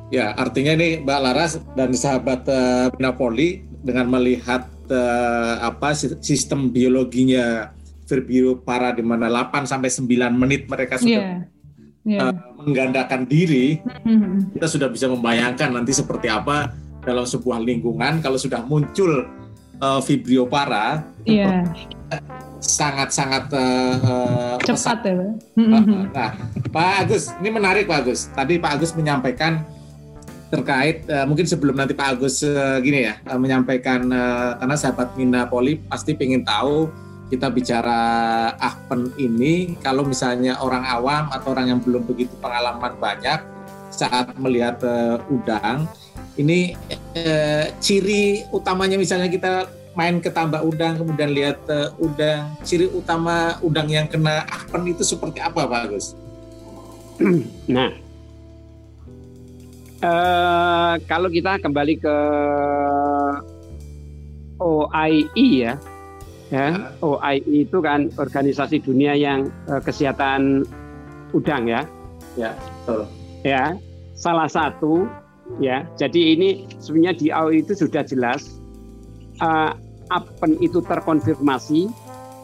Ya, 0.08 0.32
artinya 0.40 0.72
ini 0.72 1.04
Mbak 1.04 1.20
Laras 1.20 1.60
dan 1.76 1.92
sahabat 1.92 2.48
uh, 2.48 2.88
Napoli 2.96 3.68
dengan 3.84 4.08
melihat 4.08 4.72
uh, 4.88 5.60
apa 5.60 5.92
sistem 6.24 6.72
biologinya 6.72 7.76
Verbio 8.08 8.64
para 8.64 8.96
di 8.96 9.04
mana 9.04 9.28
8 9.28 9.68
sampai 9.68 9.92
9 9.92 10.08
menit 10.32 10.72
mereka 10.72 10.96
sudah 10.96 11.44
yeah. 11.44 11.44
Yeah. 12.08 12.32
Uh, 12.32 12.64
menggandakan 12.64 13.28
diri, 13.28 13.84
mm-hmm. 13.84 14.56
kita 14.56 14.68
sudah 14.72 14.88
bisa 14.88 15.12
membayangkan 15.12 15.76
nanti 15.76 15.92
seperti 15.92 16.32
apa 16.32 16.72
dalam 17.04 17.28
sebuah 17.28 17.60
lingkungan 17.60 18.24
kalau 18.24 18.40
sudah 18.40 18.64
muncul 18.64 19.28
uh, 19.84 20.00
Vibrio 20.00 20.48
para. 20.48 21.04
Yeah 21.28 21.68
sangat-sangat 22.60 23.54
uh, 23.54 24.58
cepat 24.62 25.00
ya 25.06 25.14
Pak. 25.14 25.32
Nah, 26.14 26.32
Pak 26.74 26.90
Agus, 27.06 27.34
ini 27.42 27.50
menarik 27.54 27.86
Pak 27.86 27.98
Agus. 28.06 28.30
Tadi 28.34 28.58
Pak 28.58 28.72
Agus 28.78 28.92
menyampaikan 28.98 29.62
terkait 30.48 31.04
uh, 31.12 31.28
mungkin 31.28 31.44
sebelum 31.44 31.76
nanti 31.76 31.92
Pak 31.92 32.18
Agus 32.18 32.40
uh, 32.40 32.80
gini 32.80 33.04
ya 33.04 33.20
uh, 33.28 33.36
menyampaikan 33.36 34.08
uh, 34.08 34.56
karena 34.56 34.76
sahabat 34.80 35.12
Mina 35.20 35.44
Poli 35.44 35.76
pasti 35.76 36.16
ingin 36.16 36.48
tahu 36.48 36.88
kita 37.28 37.52
bicara 37.52 38.00
Ahpen 38.56 39.12
ini 39.20 39.76
kalau 39.84 40.08
misalnya 40.08 40.56
orang 40.64 40.88
awam 40.88 41.28
atau 41.36 41.52
orang 41.52 41.76
yang 41.76 41.80
belum 41.84 42.08
begitu 42.08 42.32
pengalaman 42.40 42.96
banyak 42.96 43.44
saat 43.92 44.32
melihat 44.40 44.80
uh, 44.88 45.20
udang 45.28 45.84
ini 46.40 46.80
uh, 47.20 47.68
ciri 47.84 48.48
utamanya 48.56 48.96
misalnya 48.96 49.28
kita 49.28 49.68
main 49.98 50.22
ke 50.22 50.30
tambak 50.30 50.62
udang 50.62 51.02
kemudian 51.02 51.34
lihat 51.34 51.58
uh, 51.74 51.90
udang 51.98 52.54
ciri 52.62 52.86
utama 52.86 53.58
udang 53.66 53.90
yang 53.90 54.06
kena 54.06 54.46
apen 54.46 54.86
itu 54.86 55.02
seperti 55.02 55.42
apa 55.42 55.66
Pak 55.66 55.82
Agus? 55.90 56.14
Nah, 57.66 57.90
uh, 60.06 60.94
kalau 61.10 61.34
kita 61.34 61.58
kembali 61.58 61.98
ke 61.98 62.18
OIE 64.62 65.66
ya, 65.66 65.82
ya 66.54 66.94
OIE 67.02 67.66
itu 67.66 67.82
kan 67.82 68.14
organisasi 68.22 68.86
dunia 68.86 69.18
yang 69.18 69.50
uh, 69.66 69.82
kesehatan 69.82 70.62
udang 71.34 71.66
ya. 71.66 71.82
Ya, 72.38 72.54
betul. 72.54 73.10
Ya, 73.42 73.74
salah 74.14 74.46
satu 74.46 75.10
ya. 75.58 75.90
Jadi 75.98 76.38
ini 76.38 76.70
sebenarnya 76.78 77.14
di 77.18 77.28
OIE 77.34 77.66
itu 77.66 77.74
sudah 77.74 78.06
jelas 78.06 78.62
uh, 79.42 79.74
apen 80.10 80.60
itu 80.64 80.80
terkonfirmasi, 80.84 81.92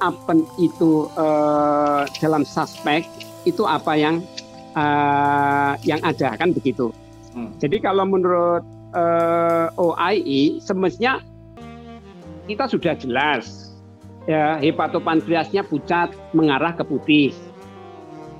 apen 0.04 0.44
itu 0.60 1.08
uh, 1.16 2.04
dalam 2.20 2.44
suspek 2.44 3.08
itu 3.44 3.64
apa 3.68 3.96
yang 3.96 4.24
uh, 4.76 5.76
yang 5.84 6.00
ada 6.04 6.36
kan 6.36 6.52
begitu. 6.52 6.92
Hmm. 7.34 7.50
Jadi 7.58 7.82
kalau 7.82 8.06
menurut 8.06 8.62
uh, 8.94 9.68
eh, 9.74 9.82
OIE 9.82 10.62
semestinya 10.62 11.18
kita 12.46 12.70
sudah 12.70 12.94
jelas 12.94 13.74
ya 14.30 14.62
hepatopankreasnya 14.62 15.66
pucat 15.66 16.14
mengarah 16.38 16.78
ke 16.78 16.86
putih. 16.86 17.34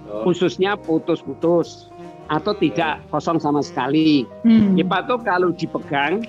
Oh. 0.08 0.30
Khususnya 0.30 0.78
putus-putus 0.78 1.90
atau 2.30 2.54
tidak 2.56 3.02
kosong 3.10 3.42
sama 3.42 3.66
sekali. 3.66 4.30
Hmm. 4.46 4.78
Hepato 4.78 5.18
kalau 5.20 5.52
dipegang 5.52 6.22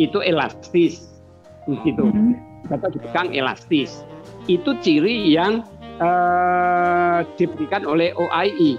itu 0.00 0.24
elastis 0.24 1.15
gitu. 1.68 2.10
Kata 2.66 2.86
dipegang 2.90 3.30
elastis. 3.34 4.02
Itu 4.46 4.78
ciri 4.82 5.30
yang 5.30 5.66
uh, 5.98 7.26
diberikan 7.38 7.86
oleh 7.86 8.14
OIE 8.14 8.78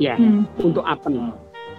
ya 0.00 0.16
hmm. 0.16 0.48
untuk 0.60 0.84
apen. 0.84 1.32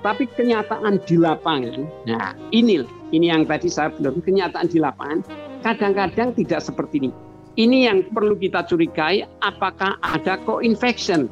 Tapi 0.05 0.29
kenyataan 0.29 1.01
di 1.01 1.17
lapangan, 1.17 1.81
nah 2.05 2.37
ini 2.53 2.85
ini 3.09 3.25
yang 3.33 3.49
tadi 3.49 3.65
saya 3.73 3.89
belum 3.89 4.21
kenyataan 4.21 4.69
di 4.69 4.77
lapangan 4.77 5.25
kadang-kadang 5.65 6.37
tidak 6.37 6.61
seperti 6.61 7.01
ini. 7.01 7.11
Ini 7.55 7.77
yang 7.89 7.99
perlu 8.13 8.37
kita 8.37 8.69
curigai 8.69 9.25
apakah 9.41 9.97
ada 10.05 10.37
co-infection 10.45 11.25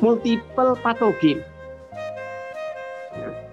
multiple 0.00 0.72
patogen. 0.80 1.44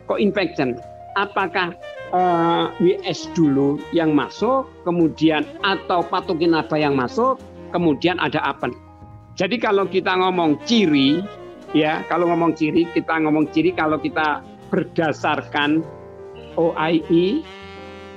Co-infection 0.08 0.80
apakah 1.20 1.76
uh, 2.14 2.70
eh, 2.80 2.98
WS 3.02 3.34
dulu 3.34 3.82
yang 3.92 4.14
masuk, 4.14 4.70
kemudian 4.86 5.44
atau 5.66 6.06
patogen 6.06 6.54
apa 6.54 6.78
yang 6.78 6.94
masuk, 6.94 7.42
kemudian 7.74 8.22
ada 8.22 8.40
apa. 8.46 8.70
Jadi 9.34 9.58
kalau 9.58 9.90
kita 9.90 10.14
ngomong 10.14 10.62
ciri, 10.70 11.26
ya 11.74 12.06
kalau 12.06 12.30
ngomong 12.30 12.54
ciri, 12.54 12.86
kita 12.94 13.18
ngomong 13.26 13.50
ciri 13.50 13.74
kalau 13.74 13.98
kita 13.98 14.46
berdasarkan 14.70 15.82
OIE, 16.54 17.42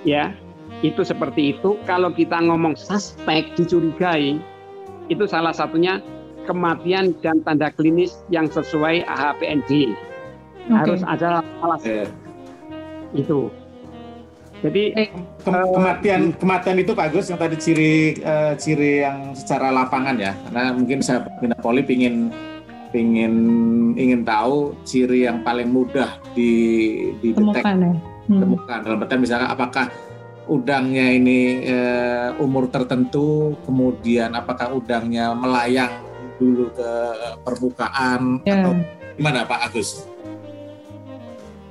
ya 0.05 0.37
itu 0.85 1.01
seperti 1.01 1.57
itu. 1.57 1.81
Kalau 1.89 2.13
kita 2.13 2.37
ngomong 2.45 2.77
suspek 2.77 3.49
dicurigai, 3.57 4.37
itu 5.09 5.25
salah 5.25 5.57
satunya 5.57 6.05
kematian 6.45 7.17
dan 7.25 7.41
tanda 7.43 7.73
klinis 7.73 8.21
yang 8.29 8.47
sesuai 8.53 9.09
AHPND. 9.09 9.97
Okay. 9.97 10.77
Harus 10.77 11.01
ada 11.09 11.41
alasan. 11.65 12.13
Itu. 13.17 13.49
Jadi 14.65 14.83
eh, 14.97 15.09
ke 15.45 15.51
uh, 15.53 15.69
kematian 15.69 16.33
kematian 16.33 16.77
itu 16.81 16.97
Pak 16.97 17.13
Agus 17.13 17.29
yang 17.29 17.41
tadi 17.41 17.57
ciri 17.61 18.17
uh, 18.25 18.57
ciri 18.57 19.05
yang 19.05 19.37
secara 19.37 19.69
lapangan 19.69 20.17
ya. 20.17 20.33
Karena 20.49 20.73
mungkin 20.73 20.99
saya 21.05 21.29
Bina 21.39 21.57
Poli 21.61 21.85
ingin 21.85 22.33
ingin 22.97 23.35
ingin 24.01 24.21
tahu 24.25 24.73
ciri 24.89 25.29
yang 25.29 25.45
paling 25.45 25.69
mudah 25.69 26.17
di 26.33 26.53
di 27.21 27.37
detek, 27.37 27.61
ya? 27.61 27.93
hmm. 28.33 28.41
temukan 28.41 28.79
dalam 28.81 29.03
artian 29.05 29.21
misalnya 29.21 29.49
apakah 29.53 29.93
udangnya 30.47 31.07
ini 31.13 31.67
uh, 31.69 32.39
umur 32.41 32.71
tertentu, 32.73 33.59
kemudian 33.67 34.33
apakah 34.33 34.73
udangnya 34.73 35.35
melayang 35.37 35.93
dulu 36.41 36.71
ke 36.73 36.93
permukaan 37.43 38.41
yeah. 38.47 38.63
atau 38.63 38.73
gimana 39.19 39.45
Pak 39.45 39.61
Agus? 39.69 40.07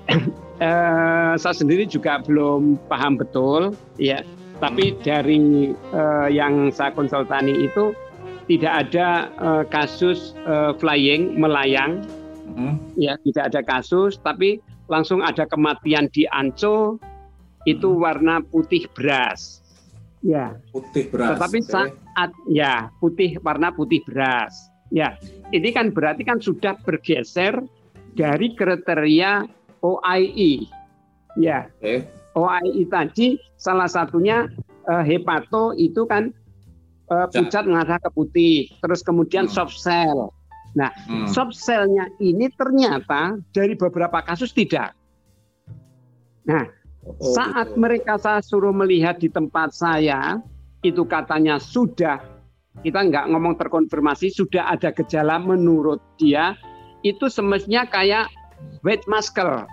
eh, 0.59 1.33
saya 1.35 1.55
sendiri 1.55 1.87
juga 1.87 2.21
belum 2.23 2.79
paham 2.87 3.19
betul 3.19 3.75
ya 3.99 4.23
tapi 4.63 4.95
dari 5.03 5.71
eh, 5.75 6.27
yang 6.31 6.71
saya 6.71 6.95
konsultani 6.95 7.67
itu 7.67 7.91
tidak 8.47 8.87
ada 8.87 9.29
eh, 9.41 9.63
kasus 9.67 10.37
eh, 10.45 10.71
flying 10.79 11.35
melayang 11.35 12.05
hmm. 12.55 12.77
ya 12.95 13.19
tidak 13.25 13.51
ada 13.51 13.61
kasus 13.65 14.15
tapi 14.21 14.61
langsung 14.87 15.25
ada 15.25 15.49
kematian 15.49 16.07
di 16.13 16.29
Anco 16.29 17.01
itu 17.65 17.89
hmm. 17.89 18.01
warna 18.01 18.35
putih 18.45 18.85
beras 18.93 19.65
ya 20.21 20.55
putih 20.71 21.09
beras 21.09 21.35
tetapi 21.35 21.59
okay. 21.61 21.69
saat 21.73 22.31
ya 22.49 22.89
putih 23.01 23.37
warna 23.41 23.73
putih 23.73 24.01
beras 24.05 24.69
ya 24.93 25.17
ini 25.51 25.73
kan 25.73 25.89
berarti 25.89 26.23
kan 26.23 26.37
sudah 26.37 26.77
bergeser 26.85 27.59
dari 28.15 28.55
kriteria 28.55 29.43
OIE. 29.85 30.65
Ya. 31.37 31.69
Okay. 31.77 32.07
OIE 32.33 32.83
tadi 32.89 33.37
salah 33.55 33.87
satunya 33.87 34.49
uh, 34.89 35.03
hepato 35.05 35.71
itu 35.77 36.03
kan 36.09 36.33
uh, 37.13 37.27
pucat 37.29 37.63
mengarah 37.69 38.01
ke 38.01 38.09
putih, 38.11 38.57
terus 38.81 39.05
kemudian 39.05 39.45
hmm. 39.45 39.53
soft 39.53 39.77
cell. 39.77 40.33
Nah, 40.75 40.91
hmm. 41.07 41.31
soft 41.31 41.55
cellnya 41.55 42.11
ini 42.19 42.51
ternyata 42.59 43.39
dari 43.55 43.77
beberapa 43.79 44.19
kasus 44.25 44.51
tidak. 44.51 44.91
Nah, 46.43 46.67
oh, 47.07 47.31
saat 47.31 47.71
gitu. 47.71 47.79
mereka 47.79 48.19
saya 48.19 48.43
suruh 48.43 48.75
melihat 48.75 49.15
di 49.15 49.31
tempat 49.31 49.71
saya, 49.71 50.43
itu 50.83 51.07
katanya 51.07 51.57
sudah 51.57 52.19
kita 52.83 52.99
nggak 53.07 53.31
ngomong 53.31 53.55
terkonfirmasi 53.55 54.35
sudah 54.35 54.67
ada 54.67 54.91
gejala 54.91 55.39
menurut 55.39 56.03
dia 56.19 56.59
itu 57.07 57.31
semestinya 57.31 57.87
kayak 57.87 58.27
wet 58.83 58.99
muscle 59.07 59.63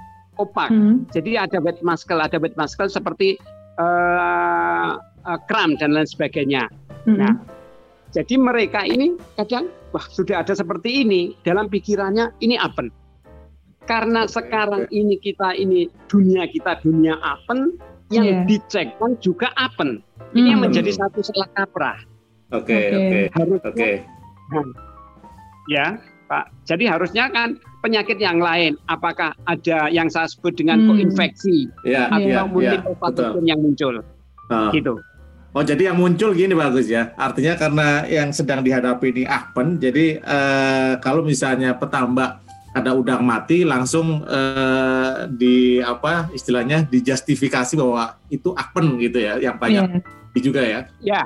opak. 0.41 0.69
Hmm. 0.73 1.05
Jadi 1.13 1.37
ada 1.37 1.59
wet 1.61 1.81
muscle, 1.85 2.21
ada 2.21 2.39
wet 2.41 2.57
muscle 2.57 2.89
seperti 2.89 3.37
uh, 3.77 4.97
uh, 5.01 5.39
kram 5.49 5.77
dan 5.77 5.93
lain 5.93 6.09
sebagainya. 6.09 6.69
Hmm. 7.05 7.19
Nah, 7.19 7.35
Jadi 8.13 8.37
mereka 8.37 8.85
ini 8.85 9.17
kadang 9.41 9.73
wah 9.97 10.05
sudah 10.05 10.45
ada 10.45 10.53
seperti 10.53 11.01
ini 11.01 11.33
dalam 11.49 11.73
pikirannya 11.73 12.29
ini 12.45 12.61
apen. 12.61 12.93
Karena 13.89 14.29
sekarang 14.29 14.85
ini 14.93 15.17
kita 15.17 15.57
ini 15.57 15.89
dunia 16.13 16.45
kita 16.45 16.77
dunia 16.85 17.17
apen 17.25 17.81
yang 18.13 18.29
yeah. 18.29 18.45
dicekkan 18.45 19.17
juga 19.25 19.49
apen. 19.57 20.05
Ini 20.37 20.45
hmm. 20.45 20.51
yang 20.53 20.61
menjadi 20.61 20.93
satu 20.93 21.25
salah 21.25 21.49
kaprah. 21.57 21.99
Oke, 22.53 22.93
oke. 22.93 23.21
Oke. 23.65 23.91
Nah, 24.53 24.69
ya, 25.73 25.97
Pak. 26.29 26.53
Jadi 26.69 26.85
harusnya 26.85 27.33
kan 27.33 27.57
penyakit 27.83 28.17
yang 28.23 28.39
lain, 28.39 28.79
apakah 28.87 29.35
ada 29.51 29.91
yang 29.91 30.07
saya 30.07 30.31
sebut 30.31 30.55
dengan 30.55 30.81
hmm. 30.81 30.89
koinfeksi 30.89 31.67
yeah, 31.83 32.07
atau 32.09 32.23
yeah, 32.23 32.47
multiple 32.47 32.97
pathogen 33.03 33.45
yang 33.45 33.59
muncul, 33.59 34.01
uh. 34.49 34.71
gitu. 34.71 35.03
Oh 35.53 35.61
jadi 35.61 35.93
yang 35.93 36.01
muncul 36.01 36.33
gini 36.33 36.57
bagus 36.57 36.89
ya. 36.89 37.13
Artinya 37.21 37.61
karena 37.61 38.09
yang 38.09 38.33
sedang 38.33 38.65
dihadapi 38.65 39.13
ini 39.13 39.25
akpen, 39.29 39.77
jadi 39.77 40.17
eh, 40.17 40.93
kalau 41.05 41.21
misalnya 41.21 41.77
petambak 41.77 42.41
ada 42.73 42.97
udang 42.97 43.21
mati 43.21 43.61
langsung 43.61 44.25
eh, 44.25 45.29
di 45.29 45.77
apa 45.85 46.33
istilahnya 46.33 46.89
dijustifikasi 46.89 47.77
bahwa 47.77 48.17
itu 48.33 48.57
akpen 48.57 48.97
gitu 48.97 49.21
ya, 49.21 49.37
yang 49.45 49.61
banyak 49.61 50.01
yeah. 50.01 50.41
juga 50.41 50.63
ya. 50.65 50.81
Ya, 51.05 51.21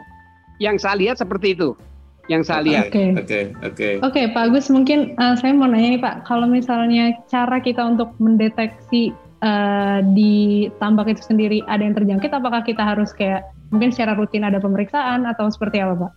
yang 0.58 0.74
saya 0.74 0.98
lihat 0.98 1.22
seperti 1.22 1.54
itu. 1.54 1.78
Yang 2.26 2.42
saya 2.50 2.60
lihat. 2.66 2.90
Oke. 2.90 3.04
Oke. 3.14 3.40
Oke. 3.62 3.88
Oke, 4.02 4.22
Pak 4.34 4.50
Agus 4.50 4.66
mungkin 4.66 5.14
uh, 5.22 5.38
saya 5.38 5.54
mau 5.54 5.70
nanya 5.70 5.94
nih 5.94 6.02
Pak, 6.02 6.26
kalau 6.26 6.50
misalnya 6.50 7.14
cara 7.30 7.62
kita 7.62 7.86
untuk 7.86 8.10
mendeteksi 8.18 9.14
uh, 9.46 10.02
di 10.10 10.66
tambak 10.82 11.06
itu 11.14 11.22
sendiri 11.22 11.62
ada 11.70 11.86
yang 11.86 11.94
terjangkit, 11.94 12.34
apakah 12.34 12.66
kita 12.66 12.82
harus 12.82 13.14
kayak 13.14 13.46
Mungkin 13.74 13.90
secara 13.90 14.14
rutin 14.14 14.46
ada 14.46 14.62
pemeriksaan 14.62 15.26
atau 15.26 15.50
seperti 15.50 15.82
apa, 15.82 15.94
Pak? 16.06 16.12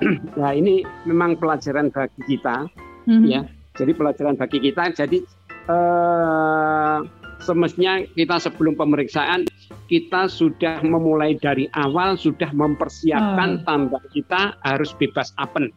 Nah, 0.40 0.56
ini 0.56 0.80
memang 1.04 1.36
pelajaran 1.36 1.92
bagi 1.92 2.24
kita, 2.24 2.64
mm-hmm. 3.04 3.28
ya. 3.28 3.44
Jadi 3.76 3.92
pelajaran 3.92 4.32
bagi 4.32 4.56
kita. 4.56 4.96
Jadi 4.96 5.20
eh, 5.68 6.98
semestinya 7.44 8.00
kita 8.16 8.40
sebelum 8.40 8.80
pemeriksaan 8.80 9.44
kita 9.90 10.30
sudah 10.30 10.78
memulai 10.86 11.34
dari 11.38 11.66
awal 11.74 12.14
sudah 12.14 12.50
mempersiapkan 12.54 13.62
oh. 13.62 13.64
tambah 13.66 14.02
kita 14.14 14.54
harus 14.62 14.94
bebas 14.94 15.34
apen. 15.42 15.74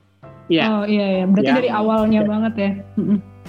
Ya. 0.51 0.69
Oh 0.69 0.85
iya 0.85 1.21
iya, 1.21 1.25
berarti 1.25 1.49
ya. 1.49 1.57
dari 1.57 1.69
awalnya 1.73 2.21
ya. 2.21 2.29
banget 2.29 2.53
ya. 2.57 2.71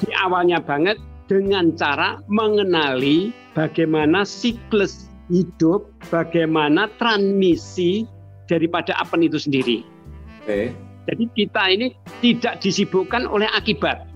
Di 0.01 0.11
awalnya 0.17 0.59
banget 0.65 0.97
dengan 1.29 1.73
cara 1.77 2.21
mengenali 2.29 3.33
bagaimana 3.57 4.25
siklus 4.25 5.09
hidup 5.33 5.89
bagaimana 6.13 6.89
transmisi 7.01 8.05
daripada 8.49 8.93
apen 9.01 9.25
itu 9.25 9.41
sendiri. 9.41 9.85
Okay. 10.45 10.73
Jadi 11.05 11.25
kita 11.37 11.63
ini 11.69 11.87
tidak 12.25 12.65
disibukkan 12.65 13.29
oleh 13.29 13.49
akibat, 13.53 14.09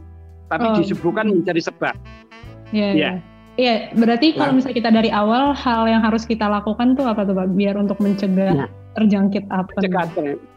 tapi 0.48 0.66
oh. 0.72 0.76
disibukkan 0.80 1.28
menjadi 1.28 1.60
sebab. 1.68 1.96
Iya. 2.72 2.88
Ya. 2.96 3.12
Iya, 3.58 3.90
berarti 3.90 4.38
kalau 4.38 4.54
misalnya 4.54 4.78
kita 4.78 4.90
dari 4.94 5.10
awal 5.10 5.50
hal 5.50 5.90
yang 5.90 5.98
harus 5.98 6.22
kita 6.22 6.46
lakukan 6.46 6.94
tuh 6.94 7.10
apa 7.10 7.26
tuh 7.26 7.34
Pak? 7.34 7.58
Biar 7.58 7.74
untuk 7.74 7.98
mencegah 7.98 8.54
nah, 8.54 8.70
terjangkit 8.94 9.50
apen. 9.50 9.82
Mencegah, 9.82 10.06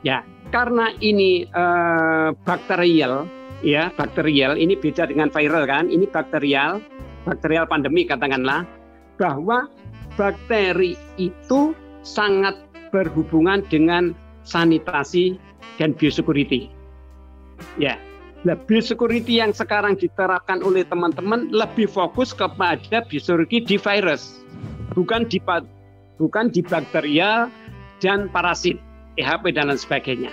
ya, 0.06 0.22
karena 0.54 0.94
ini 1.02 1.50
uh, 1.50 2.30
bakterial, 2.46 3.26
ya 3.66 3.90
bakterial. 3.98 4.54
Ini 4.54 4.78
beda 4.78 5.10
dengan 5.10 5.34
viral 5.34 5.66
kan? 5.66 5.90
Ini 5.90 6.06
bakterial, 6.14 6.78
bakterial 7.26 7.66
pandemi 7.66 8.06
katakanlah 8.06 8.70
bahwa 9.18 9.66
bakteri 10.14 10.94
itu 11.18 11.74
sangat 12.06 12.54
berhubungan 12.94 13.66
dengan 13.74 14.14
sanitasi 14.46 15.42
dan 15.82 15.98
biosecurity. 15.98 16.70
Ya, 17.82 17.98
nah, 18.48 18.58
biosecurity 18.58 19.42
yang 19.42 19.52
sekarang 19.54 19.98
diterapkan 19.98 20.62
oleh 20.66 20.86
teman-teman 20.88 21.50
lebih 21.54 21.90
fokus 21.90 22.34
kepada 22.34 23.04
biosecurity 23.06 23.64
di 23.64 23.78
virus, 23.78 24.42
bukan 24.94 25.26
di 25.30 25.38
bukan 26.18 26.54
di 26.54 26.62
bakterial 26.62 27.50
dan 28.02 28.30
parasit, 28.30 28.78
EHP 29.18 29.54
dan 29.54 29.70
lain 29.70 29.78
sebagainya. 29.78 30.32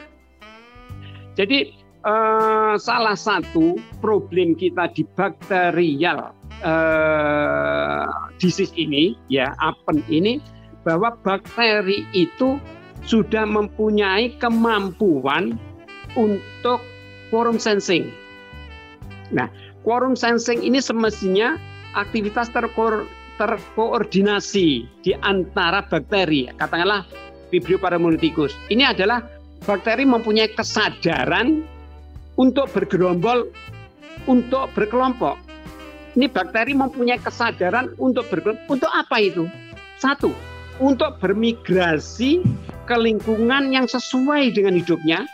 Jadi 1.36 1.72
eh, 2.02 2.74
salah 2.80 3.16
satu 3.16 3.78
problem 4.02 4.58
kita 4.58 4.90
di 4.92 5.06
bakterial 5.14 6.34
uh, 6.64 8.06
disease 8.38 8.74
ini 8.74 9.14
ya 9.30 9.54
apen 9.62 10.02
ini 10.10 10.42
bahwa 10.82 11.14
bakteri 11.22 12.06
itu 12.14 12.58
sudah 13.06 13.46
mempunyai 13.46 14.34
kemampuan 14.42 15.54
untuk 16.18 16.82
quorum 17.28 17.60
sensing. 17.60 18.10
Nah, 19.32 19.48
quorum 19.84 20.16
sensing 20.16 20.64
ini 20.64 20.80
semestinya 20.80 21.60
aktivitas 21.96 22.48
terko 22.52 23.04
terkoordinasi 23.38 24.82
di 25.06 25.12
antara 25.22 25.86
bakteri, 25.86 26.50
katakanlah 26.58 27.06
Vibrio 27.48 27.80
paramonoticus. 27.80 28.52
Ini 28.68 28.92
adalah 28.92 29.24
bakteri 29.64 30.04
mempunyai 30.04 30.52
kesadaran 30.52 31.64
untuk 32.36 32.68
bergerombol, 32.74 33.48
untuk 34.28 34.68
berkelompok. 34.76 35.38
Ini 36.18 36.26
bakteri 36.28 36.74
mempunyai 36.74 37.22
kesadaran 37.22 37.94
untuk 37.96 38.26
ber 38.28 38.58
untuk 38.66 38.90
apa 38.90 39.22
itu? 39.22 39.46
Satu, 40.02 40.34
untuk 40.82 41.16
bermigrasi 41.22 42.42
ke 42.90 42.96
lingkungan 42.98 43.70
yang 43.70 43.86
sesuai 43.86 44.50
dengan 44.52 44.74
hidupnya 44.76 45.24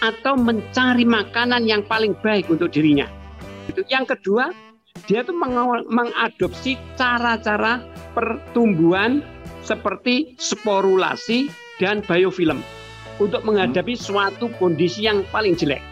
atau 0.00 0.38
mencari 0.38 1.04
makanan 1.04 1.68
yang 1.68 1.84
paling 1.84 2.16
baik 2.24 2.48
untuk 2.48 2.72
dirinya. 2.72 3.10
Itu 3.68 3.84
yang 3.92 4.08
kedua, 4.08 4.54
dia 5.10 5.26
tuh 5.26 5.36
mengadopsi 5.88 6.80
cara-cara 6.96 7.82
pertumbuhan 8.16 9.20
seperti 9.66 10.38
sporulasi 10.40 11.52
dan 11.76 12.00
biofilm 12.06 12.64
untuk 13.20 13.44
menghadapi 13.44 13.94
suatu 13.94 14.48
kondisi 14.56 15.04
yang 15.06 15.22
paling 15.30 15.54
jelek. 15.54 15.82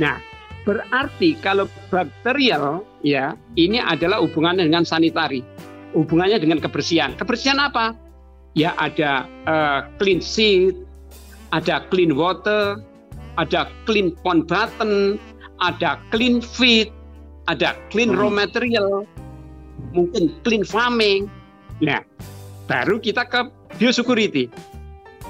Nah, 0.00 0.16
Berarti 0.60 1.40
kalau 1.40 1.64
bakterial 1.88 2.84
ya 3.00 3.32
ini 3.56 3.80
adalah 3.80 4.20
hubungannya 4.20 4.68
dengan 4.68 4.84
sanitari, 4.84 5.40
hubungannya 5.96 6.36
dengan 6.36 6.60
kebersihan. 6.60 7.16
Kebersihan 7.16 7.56
apa? 7.56 7.96
Ya 8.52 8.76
ada 8.76 9.24
uh, 9.48 9.80
clean 9.96 10.20
seat, 10.20 10.76
ada 11.50 11.86
clean 11.90 12.14
water, 12.14 12.78
ada 13.38 13.70
clean 13.86 14.14
pond 14.22 14.46
button, 14.46 15.18
ada 15.62 15.98
clean 16.14 16.38
feed, 16.40 16.90
ada 17.50 17.76
clean 17.90 18.14
raw 18.14 18.30
hmm. 18.30 18.38
material, 18.38 19.04
mungkin 19.92 20.34
clean 20.46 20.62
farming. 20.62 21.26
Nah, 21.82 22.02
baru 22.70 23.02
kita 23.02 23.26
ke 23.26 23.50
biosecurity. 23.80 24.46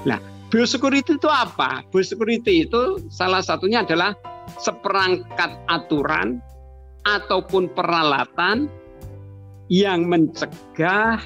Nah, 0.05 0.21
biosecurity 0.53 1.17
itu 1.17 1.29
apa? 1.29 1.85
Biosecurity 1.89 2.69
itu 2.69 3.01
salah 3.09 3.41
satunya 3.41 3.81
adalah 3.81 4.13
seperangkat 4.59 5.51
aturan 5.71 6.41
ataupun 7.07 7.71
peralatan 7.73 8.69
yang 9.71 10.05
mencegah, 10.05 11.17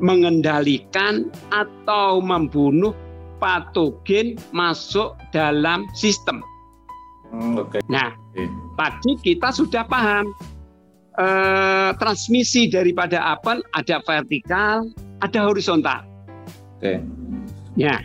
mengendalikan 0.00 1.28
atau 1.50 2.22
membunuh 2.22 2.94
patogen 3.40 4.36
masuk 4.52 5.16
dalam 5.32 5.88
sistem. 5.96 6.44
Hmm, 7.32 7.56
okay. 7.56 7.80
Nah, 7.88 8.12
okay. 8.36 8.46
tadi 8.76 9.12
kita 9.24 9.50
sudah 9.50 9.86
paham 9.88 10.28
eh, 11.16 11.90
transmisi 11.96 12.68
daripada 12.68 13.24
apel 13.24 13.64
ada 13.72 13.98
vertikal, 14.04 14.86
ada 15.24 15.40
horizontal. 15.48 16.04
Oke. 16.78 16.84
Okay. 16.84 16.98
Ya, 17.78 18.02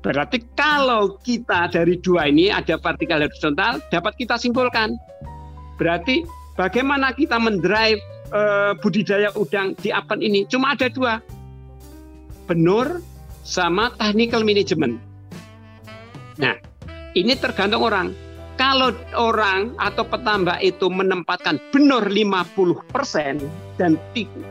Berarti 0.00 0.40
kalau 0.56 1.20
kita 1.20 1.68
dari 1.68 2.00
dua 2.00 2.32
ini 2.32 2.48
ada 2.48 2.80
vertikal 2.80 3.20
horizontal 3.20 3.84
dapat 3.92 4.16
kita 4.16 4.40
simpulkan. 4.40 4.96
Berarti 5.76 6.24
bagaimana 6.56 7.12
kita 7.12 7.36
mendrive 7.36 8.00
uh, 8.32 8.72
budidaya 8.80 9.28
udang 9.36 9.76
di 9.84 9.92
apen 9.92 10.24
ini? 10.24 10.48
Cuma 10.48 10.72
ada 10.72 10.88
dua. 10.88 11.20
Benur 12.48 13.04
sama 13.44 13.92
technical 13.96 14.44
management. 14.44 15.00
Nah, 16.40 16.56
ini 17.16 17.36
tergantung 17.36 17.84
orang. 17.84 18.12
Kalau 18.60 18.92
orang 19.16 19.72
atau 19.80 20.04
petambak 20.04 20.60
itu 20.60 20.92
menempatkan 20.92 21.56
benur 21.72 22.04
50% 22.04 23.40
dan 23.80 23.96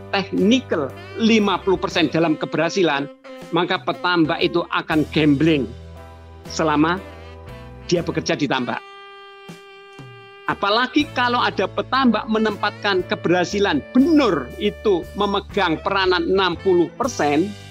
technical 0.10 0.90
50% 1.22 2.10
dalam 2.10 2.34
keberhasilan, 2.34 3.06
maka 3.54 3.78
petambak 3.78 4.42
itu 4.42 4.66
akan 4.74 5.06
gambling 5.14 5.70
selama 6.50 6.98
dia 7.86 8.02
bekerja 8.02 8.34
di 8.34 8.50
tambak. 8.50 8.82
Apalagi 10.50 11.06
kalau 11.14 11.38
ada 11.38 11.70
petambak 11.70 12.26
menempatkan 12.26 13.06
keberhasilan 13.06 13.86
benur 13.94 14.50
itu 14.58 15.06
memegang 15.14 15.78
peranan 15.86 16.26
60%, 16.34 17.69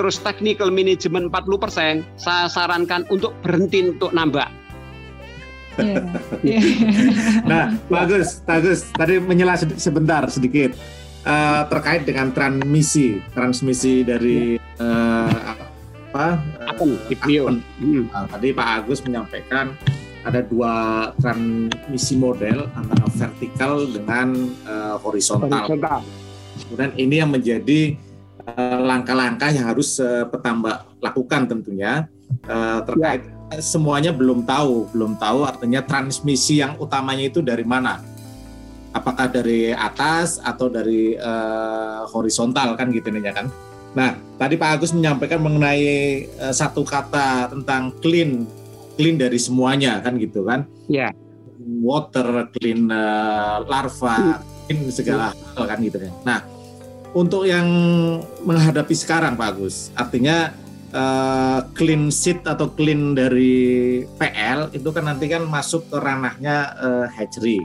terus 0.00 0.16
technical 0.16 0.72
management 0.72 1.28
40%, 1.28 2.00
saya 2.16 2.48
sarankan 2.48 3.04
untuk 3.12 3.36
berhenti 3.44 3.92
untuk 3.92 4.16
nambah. 4.16 4.48
Yeah. 6.40 6.64
nah, 7.52 7.76
bagus, 7.92 8.40
bagus. 8.48 8.88
Tadi 8.96 9.20
menyela 9.20 9.60
sebentar 9.60 10.24
sedikit 10.32 10.72
uh, 11.28 11.68
terkait 11.68 12.08
dengan 12.08 12.32
transmisi, 12.32 13.20
transmisi 13.36 14.00
dari 14.00 14.56
uh, 14.80 15.52
apa? 16.08 16.40
Uh, 16.64 17.60
Hmm. 17.76 18.08
Nah, 18.08 18.24
tadi 18.24 18.56
Pak 18.56 18.68
Agus 18.82 19.04
menyampaikan 19.04 19.76
ada 20.24 20.40
dua 20.40 20.74
transmisi 21.20 22.16
model 22.16 22.72
antara 22.72 23.04
vertikal 23.12 23.84
dengan 23.84 24.48
uh, 24.64 24.96
horizontal. 25.00 25.68
horizontal. 25.68 26.00
Kemudian 26.66 26.92
ini 26.96 27.14
yang 27.20 27.30
menjadi 27.30 27.94
langkah-langkah 28.58 29.50
yang 29.52 29.66
harus 29.70 29.98
uh, 30.00 30.26
petambak 30.26 30.86
lakukan 31.02 31.46
tentunya 31.50 32.06
uh, 32.48 32.80
terkait 32.84 33.26
ya. 33.26 33.60
semuanya 33.62 34.10
belum 34.14 34.46
tahu, 34.46 34.90
belum 34.94 35.18
tahu 35.18 35.46
artinya 35.46 35.82
transmisi 35.82 36.62
yang 36.62 36.78
utamanya 36.78 37.28
itu 37.30 37.40
dari 37.40 37.66
mana. 37.66 38.02
Apakah 38.90 39.30
dari 39.30 39.70
atas 39.70 40.42
atau 40.42 40.66
dari 40.66 41.14
uh, 41.14 42.06
horizontal 42.10 42.74
kan 42.74 42.90
gitu 42.90 43.10
nih 43.14 43.30
ya 43.30 43.32
kan. 43.34 43.46
Nah, 43.90 44.18
tadi 44.38 44.54
Pak 44.58 44.70
Agus 44.78 44.90
menyampaikan 44.94 45.38
mengenai 45.42 46.26
uh, 46.38 46.54
satu 46.54 46.82
kata 46.82 47.54
tentang 47.54 47.94
clean 48.02 48.46
clean 49.00 49.16
dari 49.16 49.40
semuanya 49.40 49.96
kan 50.04 50.20
gitu 50.20 50.44
kan 50.44 50.68
ya 50.92 51.08
yeah. 51.08 51.10
water 51.80 52.52
clean 52.52 52.92
uh, 52.92 53.64
larva 53.64 54.36
hmm. 54.36 54.68
clean 54.68 54.80
segala 54.92 55.32
hal 55.32 55.64
kan 55.64 55.80
gitu 55.80 55.96
kan 55.96 56.12
nah 56.28 56.40
untuk 57.16 57.46
yang 57.46 57.66
menghadapi 58.46 58.94
sekarang 58.94 59.34
Pak 59.34 59.48
Agus 59.56 59.90
artinya 59.98 60.54
uh, 60.94 61.66
clean 61.74 62.10
sheet 62.10 62.42
atau 62.46 62.70
clean 62.70 63.18
dari 63.18 64.02
PL 64.18 64.70
itu 64.74 64.88
kan 64.94 65.10
nanti 65.10 65.26
kan 65.26 65.46
masuk 65.46 65.86
ke 65.90 65.96
ranahnya 65.98 66.74
uh, 66.78 67.06
hatchery 67.10 67.62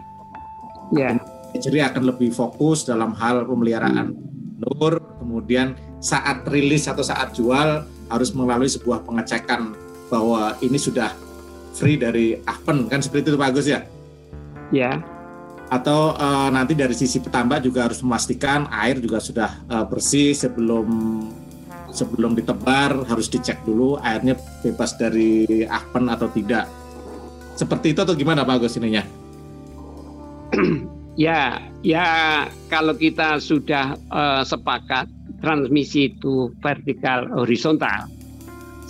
yeah. 0.93 1.17
hatchery 1.53 1.81
akan 1.81 2.09
lebih 2.09 2.33
fokus 2.33 2.85
dalam 2.85 3.13
hal 3.17 3.45
pemeliharaan 3.45 4.17
hmm. 4.17 4.65
nur 4.65 4.97
kemudian 5.21 5.77
saat 6.01 6.45
rilis 6.49 6.85
atau 6.85 7.01
saat 7.01 7.33
jual 7.33 7.85
harus 8.09 8.29
melalui 8.33 8.69
sebuah 8.69 9.01
pengecekan 9.05 9.73
bahwa 10.09 10.53
ini 10.61 10.77
sudah 10.77 11.09
free 11.73 11.97
dari 11.97 12.37
Ahpen 12.45 12.85
kan 12.87 13.01
seperti 13.01 13.33
itu 13.33 13.37
Pak 13.41 13.49
Agus 13.51 13.67
ya? 13.67 13.81
Ya. 14.69 15.01
Atau 15.66 16.13
uh, 16.13 16.49
nanti 16.53 16.78
dari 16.78 16.93
sisi 16.93 17.18
petambak 17.18 17.66
juga 17.66 17.89
harus 17.89 17.99
memastikan 18.05 18.70
air 18.70 19.01
juga 19.01 19.18
sudah 19.18 19.49
uh, 19.66 19.86
bersih 19.86 20.38
sebelum 20.38 20.88
sebelum 21.95 22.36
ditebar 22.36 23.07
harus 23.07 23.32
dicek 23.32 23.63
dulu 23.63 23.95
airnya 24.03 24.36
bebas 24.61 24.99
dari 24.99 25.63
Ahpen 25.66 26.11
atau 26.11 26.28
tidak. 26.30 26.68
Seperti 27.55 27.95
itu 27.95 28.03
atau 28.03 28.13
gimana 28.13 28.43
Pak 28.43 28.59
Agus 28.59 28.76
ininya? 28.76 29.01
ya, 31.16 31.63
ya 31.82 32.07
kalau 32.68 32.93
kita 32.99 33.39
sudah 33.39 33.95
uh, 34.11 34.43
sepakat 34.43 35.07
transmisi 35.39 36.11
itu 36.11 36.51
vertikal 36.59 37.32
horizontal, 37.32 38.11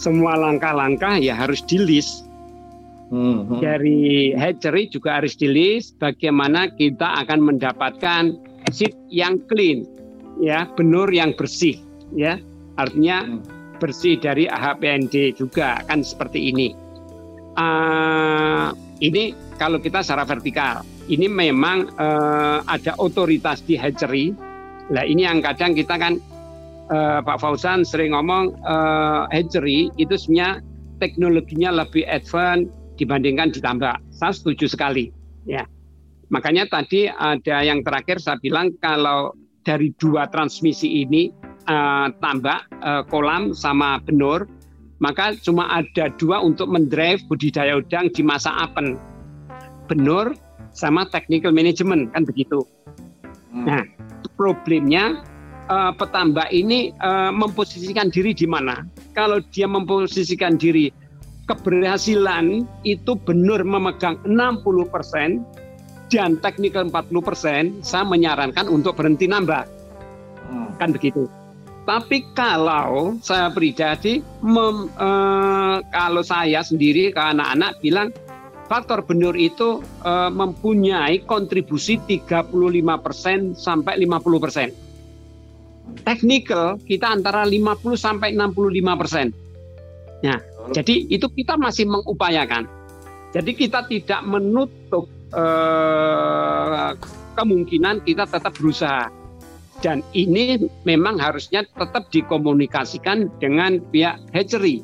semua 0.01 0.33
langkah-langkah 0.33 1.21
ya 1.21 1.37
harus 1.37 1.61
di 1.69 1.77
list 1.77 2.24
Hmm. 3.13 3.61
Dari 3.61 4.33
hatchery 4.33 4.89
juga 4.89 5.21
harus 5.21 5.37
di 5.37 5.45
list 5.45 6.01
bagaimana 6.01 6.73
kita 6.73 7.21
akan 7.25 7.53
mendapatkan 7.53 8.33
seed 8.73 8.97
yang 9.13 9.37
clean, 9.45 9.85
ya, 10.41 10.65
benur 10.73 11.13
yang 11.13 11.37
bersih, 11.37 11.77
ya. 12.17 12.41
Artinya 12.81 13.23
hmm. 13.23 13.77
bersih 13.77 14.17
dari 14.17 14.49
AHPND 14.49 15.37
juga 15.37 15.85
kan 15.85 16.01
seperti 16.01 16.49
ini. 16.49 16.73
Uh, 17.55 18.73
ini 18.99 19.31
kalau 19.61 19.79
kita 19.79 20.01
secara 20.03 20.25
vertikal, 20.27 20.81
ini 21.07 21.29
memang 21.29 21.87
uh, 22.01 22.65
ada 22.65 22.97
otoritas 22.97 23.61
di 23.63 23.77
hatchery. 23.77 24.33
Nah 24.89 25.05
ini 25.05 25.23
yang 25.29 25.45
kadang 25.45 25.77
kita 25.77 25.95
kan 25.95 26.17
uh, 26.89 27.21
Pak 27.21 27.37
Fauzan 27.37 27.85
sering 27.85 28.11
ngomong 28.17 28.57
uh, 28.65 29.29
hatchery 29.29 29.93
itu 29.95 30.17
sebenarnya 30.17 30.65
teknologinya 30.99 31.85
lebih 31.85 32.03
advance 32.07 32.67
dibandingkan 32.95 33.51
ditambah. 33.51 33.99
Saya 34.11 34.33
setuju 34.33 34.71
sekali. 34.71 35.11
Ya. 35.45 35.67
Makanya 36.33 36.65
tadi 36.67 37.05
ada 37.07 37.61
yang 37.61 37.85
terakhir 37.85 38.17
saya 38.17 38.41
bilang 38.41 38.73
kalau 38.81 39.37
dari 39.65 39.93
dua 40.01 40.25
transmisi 40.29 41.05
ini 41.05 41.29
uh, 41.69 42.09
tambah 42.21 42.65
uh, 42.81 43.03
kolam 43.09 43.53
sama 43.53 44.01
benur, 44.01 44.49
maka 45.01 45.37
cuma 45.41 45.69
ada 45.69 46.09
dua 46.17 46.41
untuk 46.41 46.69
mendrive 46.69 47.21
budidaya 47.29 47.77
udang 47.77 48.09
di 48.13 48.21
masa 48.25 48.53
apen. 48.57 48.97
Benur 49.85 50.33
sama 50.73 51.05
technical 51.13 51.53
management 51.53 52.13
kan 52.13 52.25
begitu. 52.25 52.65
Hmm. 53.53 53.65
Nah, 53.69 53.83
problemnya 54.35 55.21
uh, 55.69 55.91
petambak 55.93 56.49
ini 56.49 56.91
uh, 57.01 57.31
memposisikan 57.31 58.09
diri 58.09 58.33
di 58.33 58.49
mana? 58.49 58.85
Kalau 59.13 59.41
dia 59.53 59.69
memposisikan 59.69 60.57
diri 60.57 60.91
keberhasilan 61.45 62.65
itu 62.81 63.13
benar 63.21 63.61
memegang 63.61 64.17
60% 64.25 65.41
dan 66.09 66.37
teknikal 66.41 66.89
40%, 66.89 67.81
saya 67.81 68.05
menyarankan 68.05 68.69
untuk 68.69 68.97
berhenti 68.97 69.25
nambah. 69.25 69.65
Hmm. 70.49 70.69
Kan 70.77 70.93
begitu. 70.93 71.25
Tapi 71.85 72.25
kalau 72.33 73.13
saya 73.21 73.53
pribadi, 73.53 74.17
mem, 74.41 74.89
eh, 74.89 75.77
kalau 75.93 76.25
saya 76.25 76.65
sendiri 76.65 77.13
ke 77.13 77.21
anak-anak 77.21 77.77
bilang 77.81 78.09
faktor 78.65 79.05
benur 79.05 79.37
itu 79.37 79.85
eh, 80.01 80.31
mempunyai 80.33 81.21
kontribusi 81.29 82.01
35% 82.01 83.53
sampai 83.53 84.01
50%. 84.01 84.73
Teknikal 86.01 86.81
kita 86.81 87.13
antara 87.13 87.45
50 87.45 87.93
sampai 87.93 88.33
65 88.33 88.97
persen. 88.97 89.29
Nah, 90.25 90.41
jadi 90.71 90.95
itu 91.11 91.27
kita 91.29 91.59
masih 91.59 91.85
mengupayakan. 91.85 92.65
Jadi 93.35 93.51
kita 93.51 93.83
tidak 93.91 94.21
menutup 94.23 95.11
eh, 95.35 96.89
kemungkinan 97.35 98.07
kita 98.07 98.23
tetap 98.25 98.55
berusaha. 98.55 99.11
Dan 99.83 99.99
ini 100.15 100.55
memang 100.87 101.19
harusnya 101.19 101.67
tetap 101.67 102.07
dikomunikasikan 102.07 103.27
dengan 103.43 103.83
pihak 103.91 104.23
hatchery. 104.31 104.79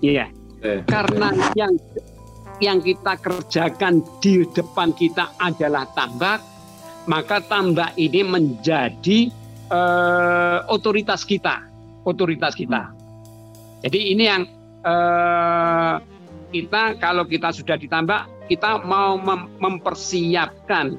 Iya. 0.00 0.32
Eh. 0.64 0.80
Karena 0.88 1.36
yang 1.52 1.76
yang 2.64 2.80
kita 2.80 3.20
kerjakan 3.20 4.00
di 4.24 4.48
depan 4.56 4.96
kita 4.96 5.36
adalah 5.36 5.84
tambak, 5.92 6.40
maka 7.04 7.44
tambak 7.44 7.92
ini 8.00 8.24
menjadi 8.24 9.28
eh, 9.68 10.58
otoritas 10.72 11.28
kita, 11.28 11.60
otoritas 12.08 12.56
kita. 12.56 12.88
Hmm. 12.88 12.96
Jadi 13.84 14.16
ini 14.16 14.24
yang 14.24 14.55
eh, 14.86 15.94
kita 16.54 16.96
kalau 17.02 17.26
kita 17.26 17.50
sudah 17.50 17.74
ditambah 17.74 18.46
kita 18.46 18.86
mau 18.86 19.18
mem 19.18 19.50
mempersiapkan 19.58 20.94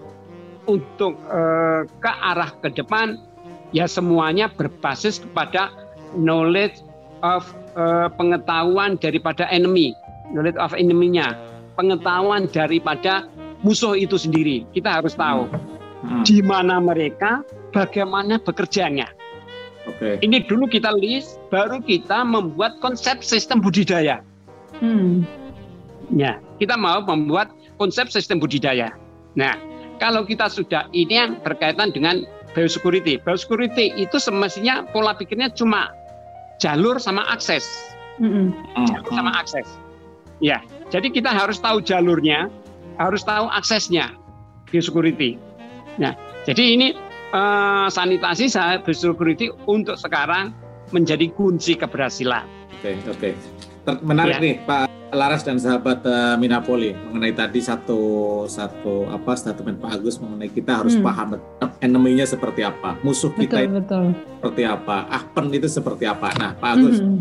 untuk 0.68 1.16
eh, 1.32 1.88
ke 1.88 2.12
arah 2.12 2.52
ke 2.60 2.70
depan 2.76 3.16
ya 3.72 3.88
semuanya 3.88 4.52
berbasis 4.52 5.24
kepada 5.24 5.72
knowledge 6.14 6.84
of 7.24 7.48
eh, 7.80 8.12
pengetahuan 8.20 9.00
daripada 9.00 9.48
enemy 9.48 9.96
knowledge 10.32 10.60
of 10.60 10.76
enemy-nya. 10.76 11.36
Pengetahuan 11.78 12.50
daripada 12.50 13.30
musuh 13.62 13.94
itu 13.94 14.18
sendiri. 14.18 14.66
Kita 14.74 14.98
harus 15.02 15.14
tahu 15.14 15.46
hmm. 16.04 16.24
di 16.26 16.42
mana 16.42 16.82
mereka 16.82 17.46
bagaimana 17.70 18.42
bekerjanya 18.42 19.14
Okay. 19.96 20.20
Ini 20.20 20.44
dulu 20.46 20.68
kita 20.68 20.92
list, 21.00 21.40
baru 21.48 21.80
kita 21.80 22.28
membuat 22.28 22.78
konsep 22.84 23.24
sistem 23.24 23.64
budidaya. 23.64 24.20
Hmm. 24.84 25.24
Ya, 26.12 26.40
kita 26.60 26.76
mau 26.76 27.00
membuat 27.04 27.52
konsep 27.80 28.12
sistem 28.12 28.40
budidaya. 28.40 28.92
Nah, 29.40 29.56
kalau 29.98 30.28
kita 30.28 30.52
sudah 30.52 30.92
ini 30.92 31.16
yang 31.16 31.40
berkaitan 31.42 31.96
dengan 31.96 32.28
biosecurity. 32.58 33.22
Biosecurity 33.22 33.94
itu 33.96 34.18
semestinya 34.18 34.84
pola 34.90 35.14
pikirnya 35.14 35.54
cuma 35.54 35.94
jalur 36.58 36.98
sama 36.98 37.22
akses. 37.30 37.94
Mm 38.18 38.30
-hmm. 38.34 38.48
Jalur 38.90 39.12
sama 39.14 39.32
akses. 39.38 39.68
Ya, 40.42 40.62
jadi 40.94 41.10
kita 41.10 41.34
harus 41.34 41.58
tahu 41.62 41.82
jalurnya, 41.82 42.50
harus 43.02 43.26
tahu 43.26 43.50
aksesnya 43.54 44.14
biosecurity. 44.70 45.38
Nah, 45.98 46.14
jadi 46.46 46.78
ini 46.78 46.88
uh, 47.34 47.88
sanitasi 47.92 48.52
biosecurity 48.84 49.52
untuk 49.68 50.00
sekarang 50.00 50.54
menjadi 50.96 51.28
kunci 51.36 51.76
keberhasilan. 51.76 52.48
Oke, 52.80 52.94
okay, 52.94 52.96
oke. 53.10 53.30
Okay. 53.88 54.00
Menarik 54.04 54.36
ya. 54.38 54.44
nih 54.44 54.56
Pak 54.68 54.88
Laras 55.16 55.48
dan 55.48 55.56
sahabat 55.56 56.04
uh, 56.04 56.36
Minapoli 56.36 56.92
mengenai 56.92 57.32
tadi 57.32 57.64
satu 57.64 58.44
satu 58.52 59.08
apa 59.08 59.40
statement 59.40 59.80
Pak 59.80 60.04
Agus 60.04 60.20
mengenai 60.20 60.52
kita 60.52 60.84
harus 60.84 61.00
hmm. 61.00 61.04
paham 61.08 61.40
enemy-nya 61.80 62.28
seperti 62.28 62.68
apa, 62.68 63.00
musuh 63.06 63.32
kita 63.32 63.64
betul, 63.64 63.80
betul. 63.80 64.06
seperti 64.12 64.64
apa, 64.68 65.08
ahpen 65.08 65.46
itu 65.56 65.68
seperti 65.72 66.04
apa. 66.04 66.28
Nah, 66.36 66.52
Pak 66.60 66.70
Agus, 66.76 67.00
hmm. 67.00 67.20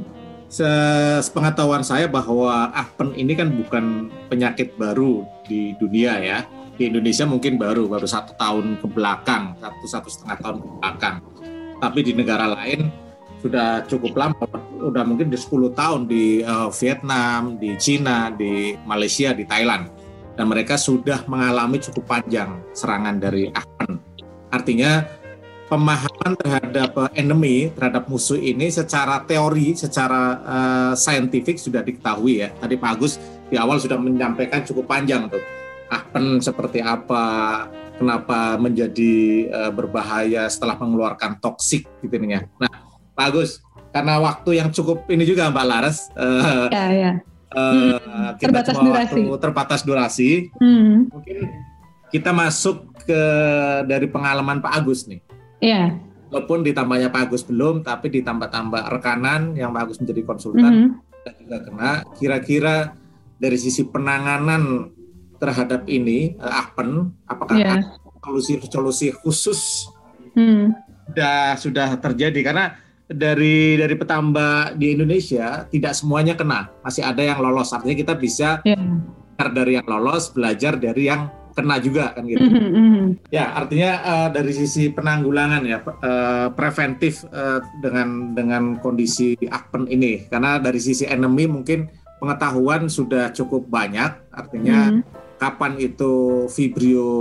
sepengetahuan 1.23 1.87
saya 1.87 2.11
bahwa 2.11 2.75
ahpen 2.75 3.15
ini 3.15 3.39
kan 3.39 3.55
bukan 3.55 4.11
penyakit 4.27 4.75
baru 4.75 5.23
di 5.47 5.79
dunia 5.79 6.19
ya. 6.19 6.39
Di 6.77 6.93
Indonesia 6.93 7.25
mungkin 7.25 7.57
baru 7.57 7.89
baru 7.89 8.05
satu 8.05 8.37
tahun 8.37 8.77
ke 8.77 8.87
belakang, 8.93 9.57
satu 9.57 9.85
satu 9.89 10.09
setengah 10.13 10.37
tahun 10.45 10.57
ke 10.61 10.69
belakang. 10.77 11.17
Tapi 11.81 11.99
di 12.05 12.13
negara 12.13 12.53
lain 12.53 12.93
sudah 13.41 13.85
cukup 13.89 14.13
lama, 14.17 14.45
udah 14.81 15.05
mungkin 15.05 15.33
di 15.33 15.37
10 15.41 15.73
tahun 15.73 16.01
di 16.09 16.45
uh, 16.45 16.69
Vietnam, 16.73 17.57
di 17.57 17.77
Cina, 17.81 18.29
di 18.33 18.77
Malaysia, 18.85 19.33
di 19.33 19.49
Thailand. 19.49 19.89
Dan 20.37 20.53
mereka 20.53 20.77
sudah 20.77 21.25
mengalami 21.25 21.81
cukup 21.81 22.05
panjang 22.21 22.61
serangan 22.77 23.17
dari 23.17 23.49
Ahpan. 23.49 23.97
Artinya 24.53 25.05
pemahaman 25.73 26.33
terhadap 26.37 26.93
uh, 26.97 27.11
enemy, 27.17 27.73
terhadap 27.73 28.05
musuh 28.09 28.37
ini 28.37 28.69
secara 28.69 29.25
teori, 29.25 29.73
secara 29.73 30.23
uh, 30.45 30.93
saintifik 30.93 31.57
sudah 31.57 31.81
diketahui 31.81 32.45
ya. 32.45 32.53
Tadi 32.57 32.77
Pak 32.77 32.91
Agus 33.01 33.17
di 33.49 33.57
awal 33.57 33.81
sudah 33.81 33.97
menyampaikan 33.97 34.61
cukup 34.61 34.93
panjang 34.93 35.29
tuh. 35.33 35.41
Ahpan 35.87 36.43
seperti 36.43 36.83
apa, 36.83 37.25
kenapa 37.97 38.61
menjadi 38.61 39.47
uh, 39.51 39.73
berbahaya 39.73 40.47
setelah 40.51 40.77
mengeluarkan 40.77 41.41
toksik 41.41 41.89
gitu 42.05 42.15
nih 42.21 42.39
ya. 42.39 42.41
Nah, 42.61 42.73
Pak 43.17 43.27
Agus, 43.33 43.51
karena 43.91 44.21
waktu 44.21 44.61
yang 44.61 44.69
cukup 44.71 45.09
ini 45.09 45.25
juga 45.25 45.49
Mbak 45.49 45.67
Laras. 45.67 45.99
Uh, 46.13 46.69
ya, 46.69 46.85
ya. 46.93 47.13
Uh, 47.57 47.97
hmm, 47.97 48.37
kita 48.37 48.53
terbatas 48.53 48.75
cuma 48.77 48.85
durasi. 48.93 49.21
waktu 49.25 49.39
terbatas 49.41 49.81
durasi. 49.87 50.31
Hmm. 50.61 51.09
Mungkin 51.09 51.37
kita 52.13 52.31
masuk 52.35 52.93
ke 53.07 53.23
dari 53.89 54.07
pengalaman 54.11 54.61
Pak 54.61 54.73
Agus 54.83 55.09
nih. 55.09 55.21
Iya. 55.65 55.97
Walaupun 56.29 56.67
ditambahnya 56.67 57.09
Pak 57.09 57.31
Agus 57.31 57.47
belum, 57.47 57.87
tapi 57.87 58.13
ditambah-tambah 58.13 58.93
rekanan 58.93 59.57
yang 59.57 59.73
Pak 59.73 59.83
Agus 59.89 59.99
menjadi 60.03 60.23
konsultan 60.27 60.73
mm 60.75 60.85
-hmm. 60.93 61.41
juga 61.47 61.59
kena. 61.65 61.91
Kira-kira 62.19 62.77
dari 63.39 63.57
sisi 63.57 63.87
penanganan 63.89 64.93
terhadap 65.37 65.85
ini, 65.89 66.35
uh, 66.41 66.65
Ahpen, 66.65 67.13
apakah 67.29 67.57
yeah. 67.57 67.81
solusi-solusi 68.25 69.13
khusus 69.21 69.91
hmm. 70.35 70.73
sudah 71.11 71.57
sudah 71.61 71.89
terjadi? 72.01 72.41
Karena 72.43 72.75
dari 73.07 73.79
dari 73.79 73.95
petambak 73.95 74.75
di 74.75 74.99
Indonesia 74.99 75.65
tidak 75.71 75.95
semuanya 75.95 76.35
kena, 76.35 76.73
masih 76.83 77.07
ada 77.07 77.23
yang 77.23 77.39
lolos. 77.39 77.71
Artinya 77.71 77.97
kita 77.97 78.15
bisa 78.19 78.61
yeah. 78.67 78.81
dari 79.55 79.79
yang 79.79 79.87
lolos, 79.87 80.35
belajar 80.35 80.75
dari 80.81 81.07
yang 81.07 81.31
kena 81.57 81.81
juga 81.81 82.13
kan 82.13 82.29
gitu. 82.29 82.45
Mm 82.45 82.53
-hmm. 82.53 83.05
Ya 83.33 83.57
artinya 83.57 83.91
uh, 84.05 84.29
dari 84.29 84.53
sisi 84.53 84.93
penanggulangan 84.93 85.65
ya 85.65 85.81
uh, 85.81 86.53
preventif 86.53 87.25
uh, 87.33 87.65
dengan 87.81 88.37
dengan 88.37 88.77
kondisi 88.77 89.33
akpen 89.49 89.89
ini, 89.89 90.29
karena 90.29 90.61
dari 90.61 90.77
sisi 90.77 91.09
enemy 91.09 91.49
mungkin 91.49 91.89
pengetahuan 92.21 92.93
sudah 92.93 93.33
cukup 93.33 93.65
banyak, 93.73 94.13
artinya 94.37 94.93
mm 94.93 95.01
-hmm. 95.01 95.25
Kapan 95.37 95.77
itu 95.81 96.45
vibrio 96.51 97.13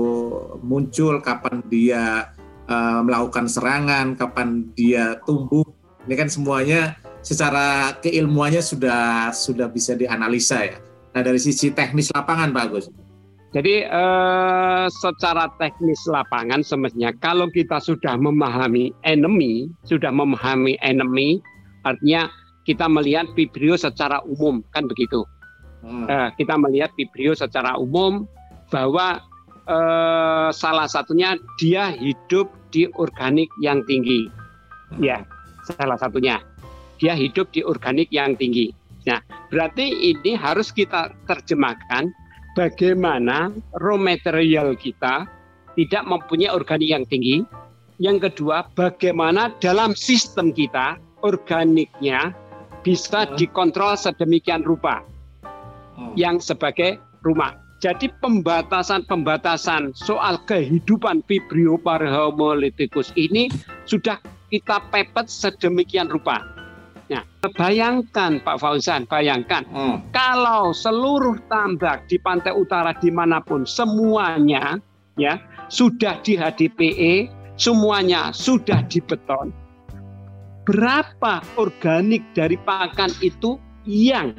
muncul, 0.64 1.20
kapan 1.20 1.64
dia 1.68 2.32
uh, 2.68 3.00
melakukan 3.04 3.48
serangan, 3.48 4.16
kapan 4.16 4.72
dia 4.76 5.20
tumbuh 5.24 5.66
ini 6.06 6.14
kan 6.14 6.30
semuanya 6.30 6.94
secara 7.26 7.98
keilmuannya 7.98 8.62
sudah 8.62 9.34
sudah 9.34 9.66
bisa 9.74 9.98
dianalisa 9.98 10.62
ya. 10.62 10.78
Nah 11.18 11.22
dari 11.26 11.42
sisi 11.42 11.74
teknis 11.74 12.14
lapangan 12.14 12.54
Pak 12.54 12.64
Agus. 12.70 12.86
Jadi 13.56 13.88
eh, 13.88 14.86
secara 14.92 15.48
teknis 15.58 15.98
lapangan 16.12 16.60
semestinya 16.62 17.16
kalau 17.24 17.48
kita 17.50 17.80
sudah 17.80 18.20
memahami 18.20 18.92
enemy, 19.08 19.72
sudah 19.88 20.12
memahami 20.12 20.76
enemy, 20.84 21.40
artinya 21.88 22.28
kita 22.68 22.86
melihat 22.92 23.32
Vibrio 23.34 23.80
secara 23.80 24.20
umum 24.28 24.62
kan 24.76 24.86
begitu. 24.86 25.24
Hmm. 25.86 26.10
Eh, 26.10 26.30
kita 26.42 26.58
melihat 26.58 26.90
Vibrio 26.98 27.38
secara 27.38 27.78
umum 27.78 28.26
bahwa 28.74 29.22
eh, 29.70 30.50
salah 30.50 30.90
satunya 30.90 31.38
dia 31.62 31.94
hidup 31.94 32.50
di 32.74 32.90
organik 32.98 33.48
yang 33.62 33.86
tinggi. 33.86 34.26
Hmm. 34.90 35.06
Ya, 35.06 35.22
salah 35.70 36.02
satunya. 36.02 36.42
Dia 36.98 37.14
hidup 37.14 37.54
di 37.54 37.62
organik 37.62 38.10
yang 38.10 38.34
tinggi. 38.34 38.74
Nah, 39.06 39.22
berarti 39.54 39.86
ini 39.86 40.34
harus 40.34 40.74
kita 40.74 41.14
terjemahkan 41.30 42.10
bagaimana 42.58 43.54
raw 43.78 44.00
material 44.00 44.74
kita 44.74 45.30
tidak 45.78 46.04
mempunyai 46.10 46.50
organik 46.50 46.90
yang 46.90 47.06
tinggi. 47.06 47.46
Yang 48.02 48.32
kedua, 48.32 48.66
bagaimana 48.74 49.54
dalam 49.62 49.94
sistem 49.94 50.50
kita 50.50 50.98
organiknya 51.22 52.34
bisa 52.82 53.30
hmm. 53.30 53.38
dikontrol 53.38 53.94
sedemikian 53.94 54.66
rupa 54.66 55.06
hmm. 55.96 56.14
yang 56.20 56.38
sebagai 56.38 57.00
rumah. 57.26 57.58
Jadi 57.84 58.08
pembatasan-pembatasan 58.24 59.94
soal 59.94 60.40
kehidupan 60.48 61.22
Vibrio 61.28 61.76
parahomolitikus 61.76 63.12
ini 63.20 63.52
sudah 63.84 64.18
kita 64.50 64.80
pepet 64.90 65.28
sedemikian 65.28 66.08
rupa. 66.08 66.42
Nah, 67.06 67.22
bayangkan 67.54 68.42
Pak 68.42 68.58
Fauzan, 68.58 69.06
bayangkan 69.06 69.62
hmm. 69.70 70.10
kalau 70.10 70.74
seluruh 70.74 71.38
tambak 71.52 72.10
di 72.10 72.18
pantai 72.18 72.56
utara 72.58 72.98
di 72.98 73.14
mana 73.14 73.38
pun 73.44 73.68
semuanya 73.68 74.82
ya 75.14 75.38
sudah 75.70 76.18
di 76.26 76.34
HDPE, 76.34 77.30
semuanya 77.62 78.34
sudah 78.34 78.82
dibeton. 78.90 79.54
Berapa 80.66 81.46
organik 81.62 82.26
dari 82.34 82.58
pakan 82.58 83.14
itu 83.22 83.62
yang 83.86 84.34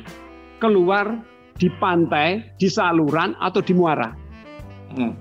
keluar 0.59 1.23
di 1.57 1.73
pantai, 1.81 2.45
di 2.61 2.69
saluran 2.69 3.33
atau 3.41 3.61
di 3.65 3.73
muara? 3.73 4.13
Hmm. 4.97 5.17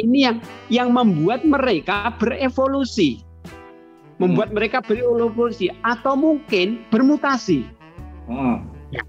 Ini 0.00 0.18
yang 0.24 0.36
yang 0.72 0.88
membuat 0.96 1.44
mereka 1.44 2.16
berevolusi 2.16 3.28
membuat 4.18 4.50
mereka 4.50 4.82
berevolusi 4.82 5.70
atau 5.86 6.18
mungkin 6.18 6.82
bermutasi. 6.90 7.64
Hmm. 8.26 8.66
Ya. 8.92 9.02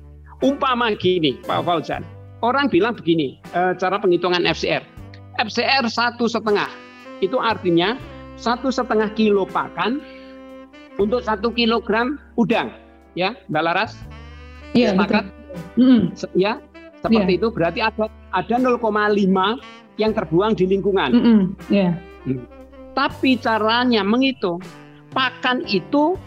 Umpama 0.45 0.93
gini, 0.95 1.41
Pak 1.43 1.65
Fauzan, 1.65 2.05
orang 2.45 2.71
bilang 2.71 2.95
begini, 2.95 3.41
e, 3.51 3.75
cara 3.75 3.99
penghitungan 3.99 4.45
FCR. 4.47 4.85
FCR 5.41 5.89
satu 5.89 6.29
setengah, 6.29 6.69
itu 7.19 7.35
artinya 7.41 7.99
satu 8.39 8.71
setengah 8.71 9.11
kilo 9.17 9.43
pakan 9.49 9.99
untuk 11.01 11.25
satu 11.25 11.51
kilogram 11.51 12.15
udang, 12.39 12.71
ya, 13.17 13.35
Mbak 13.51 13.63
Laras? 13.65 13.99
Iya, 14.77 14.95
betul. 14.95 15.25
Mm. 15.81 16.13
Ya, 16.37 16.61
seperti 16.99 17.33
yeah. 17.35 17.39
itu 17.39 17.47
berarti 17.51 17.79
ada 17.79 18.05
ada 18.35 18.55
0,5 18.59 18.79
yang 19.99 20.11
terbuang 20.15 20.53
di 20.55 20.65
lingkungan. 20.67 21.09
Mm 21.11 21.21
-hmm. 21.23 21.41
yeah. 21.71 21.93
Hmm. 22.27 22.43
Tapi 22.95 23.39
caranya 23.39 24.03
menghitung 24.03 24.59
pakan 25.15 25.63
itu 25.67 26.19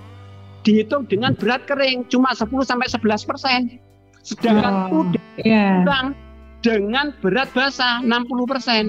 dihitung 0.63 1.07
dengan 1.11 1.35
berat 1.35 1.67
kering 1.67 2.07
cuma 2.09 2.33
10 2.33 2.49
sampai 2.65 2.89
11 2.89 3.29
persen. 3.29 3.61
Sedangkan 4.23 4.95
oh, 4.95 5.03
udang 5.03 5.27
yeah. 5.43 5.83
dengan 6.63 7.11
berat 7.19 7.51
basah 7.51 7.99
60 8.01 8.47
persen. 8.47 8.85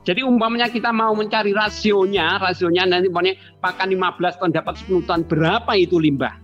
Jadi 0.00 0.24
umpamanya 0.24 0.72
kita 0.72 0.88
mau 0.96 1.12
mencari 1.12 1.52
rasionya, 1.52 2.40
rasionya 2.40 2.88
nanti 2.88 3.12
pokoknya 3.12 3.36
pakan 3.60 3.92
15 3.92 4.40
ton 4.40 4.48
dapat 4.48 4.74
10 4.88 5.04
ton, 5.04 5.20
berapa 5.28 5.76
itu 5.76 6.00
limbah? 6.00 6.39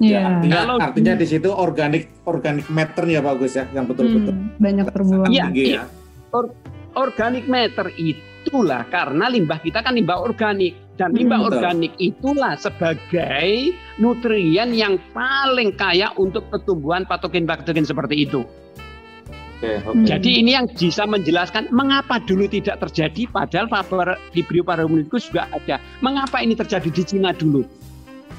Yeah. 0.00 0.16
Ya, 0.16 0.20
artinya, 0.32 0.56
Kalau, 0.64 0.76
artinya 0.80 1.14
di 1.20 1.26
situ 1.28 1.48
organik 1.52 2.02
organik 2.24 2.66
meternya 2.72 3.20
bagus 3.20 3.52
ya, 3.52 3.68
yang 3.76 3.84
betul-betul 3.84 4.32
hmm, 4.32 4.56
banyak 4.56 4.86
terbuang. 4.88 5.28
Iya, 5.28 5.46
ya. 5.52 5.82
Or, 6.32 6.56
organik 6.96 7.44
meter 7.44 7.92
itulah 8.00 8.88
karena 8.88 9.28
limbah 9.28 9.60
kita 9.60 9.84
kan 9.84 9.92
limbah 9.92 10.24
organik 10.24 10.72
dan 10.96 11.12
limbah 11.12 11.44
hmm, 11.44 11.48
organik 11.52 11.92
itulah 12.00 12.56
sebagai 12.56 13.76
nutrien 14.00 14.72
yang 14.72 14.96
paling 15.12 15.76
kaya 15.76 16.16
untuk 16.16 16.48
pertumbuhan 16.48 17.04
patogen-patogen 17.04 17.84
seperti 17.84 18.24
itu. 18.24 18.40
Okay, 19.60 19.76
okay. 19.84 20.16
Jadi 20.16 20.40
ini 20.40 20.56
yang 20.56 20.64
bisa 20.72 21.04
menjelaskan 21.04 21.68
mengapa 21.68 22.16
dulu 22.24 22.48
tidak 22.48 22.80
terjadi 22.88 23.28
padahal 23.28 23.68
Vibrio 24.32 24.64
parahomolithecus 24.64 25.28
juga 25.28 25.52
ada. 25.52 25.76
Mengapa 26.00 26.40
ini 26.40 26.56
terjadi 26.56 26.88
di 26.88 27.04
Cina 27.04 27.36
dulu? 27.36 27.68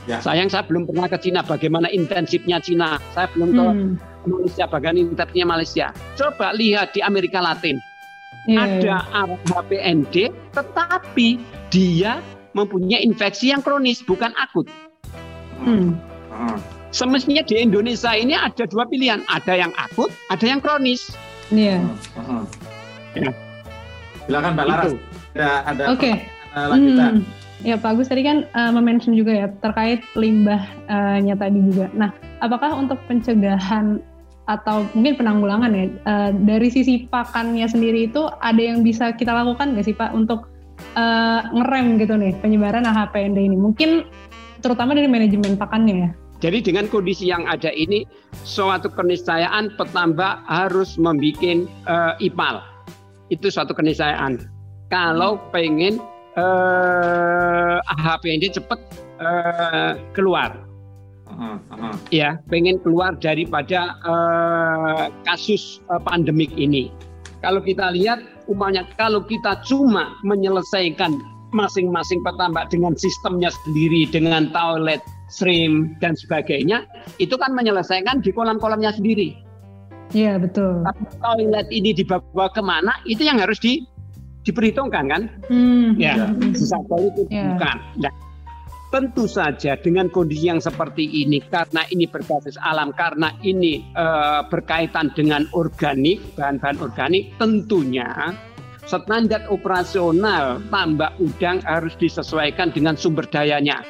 Ya. 0.10 0.18
Sayang 0.18 0.49
saya 0.49 0.66
belum 0.66 0.89
pernah 0.89 1.06
ke 1.06 1.18
Cina. 1.22 1.45
Bagaimana 1.45 1.86
intensifnya 1.93 2.58
Cina? 2.58 2.97
Saya 3.14 3.30
belum 3.38 3.54
tahu 3.54 3.70
hmm. 3.70 3.93
Malaysia. 4.26 4.66
Bagaimana 4.66 4.97
intensifnya 5.06 5.45
Malaysia? 5.45 5.88
Coba 6.18 6.58
lihat 6.58 6.97
di 6.97 7.06
Amerika 7.06 7.38
Latin. 7.38 7.78
Yeah. 8.49 8.66
Ada 8.66 9.30
HPND, 9.54 10.34
tetapi 10.58 11.38
dia 11.70 12.26
mempunyai 12.58 13.06
infeksi 13.06 13.54
yang 13.54 13.62
kronis 13.62 14.02
bukan 14.02 14.34
akut. 14.38 14.66
Hmm. 15.62 15.93
semestinya 16.89 17.45
di 17.45 17.62
Indonesia 17.62 18.18
ini 18.18 18.34
ada 18.34 18.66
dua 18.66 18.89
pilihan, 18.89 19.22
ada 19.30 19.54
yang 19.54 19.70
akut, 19.78 20.10
ada 20.34 20.41
yang 20.41 20.58
kronis. 20.58 21.14
Iya. 21.54 21.86
Uh 22.18 22.22
-huh. 22.26 22.43
ya. 23.14 23.30
Silakan 24.26 24.52
Mbak 24.58 24.66
Laras. 24.66 24.91
Ada 25.38 25.49
ada 25.70 25.84
Oke. 25.93 26.02
Okay. 26.02 26.16
Hmm. 26.52 27.22
Ya 27.62 27.78
Pak 27.78 27.93
Agus 27.93 28.09
tadi 28.09 28.26
kan 28.26 28.49
uh, 28.57 28.74
mention 28.82 29.14
juga 29.14 29.45
ya 29.45 29.47
terkait 29.62 30.01
limbahnya 30.18 31.38
tadi 31.38 31.62
juga. 31.70 31.93
Nah, 31.93 32.09
apakah 32.41 32.74
untuk 32.74 32.97
pencegahan 33.05 34.01
atau 34.49 34.82
mungkin 34.97 35.22
penanggulangan 35.22 35.70
ya 35.70 35.86
uh, 36.09 36.32
dari 36.34 36.74
sisi 36.74 37.05
pakannya 37.05 37.70
sendiri 37.70 38.09
itu 38.09 38.26
ada 38.41 38.57
yang 38.57 38.82
bisa 38.82 39.14
kita 39.14 39.30
lakukan 39.30 39.78
nggak 39.78 39.86
sih 39.86 39.93
Pak 39.93 40.09
untuk 40.18 40.49
uh, 40.97 41.45
ngerem 41.53 42.01
gitu 42.01 42.18
nih 42.18 42.34
penyebaran 42.41 42.82
HPND 42.82 43.38
ini? 43.38 43.57
Mungkin 43.57 44.09
terutama 44.66 44.97
dari 44.97 45.05
manajemen 45.05 45.53
pakannya 45.53 45.95
ya. 46.09 46.09
Jadi 46.41 46.66
dengan 46.66 46.89
kondisi 46.89 47.30
yang 47.30 47.45
ada 47.45 47.70
ini, 47.70 48.01
suatu 48.41 48.89
keniscayaan 48.89 49.78
petambak 49.78 50.41
harus 50.49 50.97
membuat 50.97 51.70
uh, 51.86 52.18
IPAL. 52.18 52.66
Itu 53.30 53.53
suatu 53.53 53.78
keniscayaan. 53.78 54.49
Kalau 54.89 55.38
pengen 55.53 56.01
uh, 56.38 57.77
HPND 57.99 58.55
cepat 58.55 58.79
uh, 59.19 59.97
keluar. 60.15 60.55
Uh, 61.32 61.57
uh. 61.71 61.95
Ya, 62.11 62.39
pengen 62.51 62.79
keluar 62.84 63.15
daripada 63.19 63.95
uh, 64.03 65.07
kasus 65.23 65.79
uh, 65.88 65.99
pandemik 65.99 66.51
ini. 66.55 66.91
Kalau 67.41 67.63
kita 67.63 67.89
lihat, 67.97 68.21
umpamanya 68.45 68.86
kalau 69.01 69.25
kita 69.25 69.57
cuma 69.65 70.13
menyelesaikan 70.21 71.17
masing-masing 71.51 72.21
petambak 72.23 72.69
dengan 72.71 72.95
sistemnya 72.95 73.51
sendiri, 73.65 74.07
dengan 74.07 74.53
toilet, 74.53 75.01
stream 75.27 75.97
dan 75.99 76.13
sebagainya, 76.15 76.86
itu 77.17 77.36
kan 77.36 77.51
menyelesaikan 77.55 78.21
di 78.23 78.29
kolam-kolamnya 78.32 78.93
sendiri. 78.95 79.36
Iya 80.11 80.36
betul. 80.38 80.84
Tapi 80.84 81.03
toilet 81.23 81.67
ini 81.71 81.95
dibawa 81.95 82.51
ke 82.51 82.59
mana? 82.59 82.99
Itu 83.07 83.23
yang 83.23 83.39
harus 83.39 83.57
di 83.63 83.88
diperhitungkan 84.46 85.06
kan? 85.10 85.22
Hmm. 85.48 85.98
Ya, 85.98 86.32
sisa 86.56 86.78
itu 86.82 87.22
yeah. 87.30 87.56
bukan. 87.56 87.78
Nah, 88.02 88.14
tentu 88.92 89.26
saja 89.26 89.80
dengan 89.80 90.12
kondisi 90.12 90.52
yang 90.52 90.60
seperti 90.60 91.08
ini, 91.08 91.39
karena 91.48 91.88
ini 91.89 92.06
berbasis 92.06 92.60
alam, 92.60 92.92
karena 92.92 93.32
ini 93.42 93.88
uh, 93.96 94.44
berkaitan 94.52 95.14
dengan 95.16 95.48
organik, 95.56 96.20
bahan-bahan 96.36 96.78
organik, 96.84 97.32
tentunya 97.39 98.36
standar 98.84 99.48
operasional 99.48 100.60
tambak 100.68 101.16
udang 101.24 101.64
harus 101.64 101.96
disesuaikan 101.96 102.76
dengan 102.76 103.00
sumber 103.00 103.24
dayanya, 103.32 103.86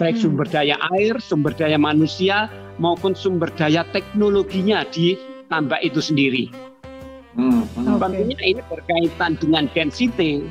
baik 0.00 0.16
hmm. 0.16 0.24
sumber 0.24 0.46
daya 0.48 0.80
air, 0.96 1.20
sumber 1.20 1.52
daya 1.52 1.76
manusia, 1.76 2.48
maupun 2.80 3.12
sumber 3.12 3.52
daya 3.52 3.84
teknologinya 3.92 4.88
di 4.88 5.20
tambak 5.52 5.84
itu 5.84 6.00
sendiri. 6.00 6.48
Hmm, 7.36 7.68
hmm. 7.68 8.00
Tentunya 8.00 8.36
ini 8.56 8.62
berkaitan 8.64 9.36
dengan 9.36 9.68
density, 9.76 10.48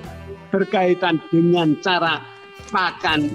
berkaitan 0.54 1.18
dengan 1.34 1.74
cara 1.82 2.22
makan 2.70 3.34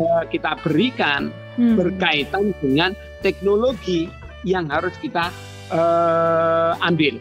uh, 0.00 0.24
kita 0.32 0.56
berikan, 0.64 1.28
hmm. 1.60 1.76
berkaitan 1.76 2.56
dengan 2.64 2.96
teknologi 3.20 4.08
yang 4.48 4.64
harus 4.72 4.96
kita 5.04 5.28
uh, 5.68 6.72
ambil. 6.80 7.20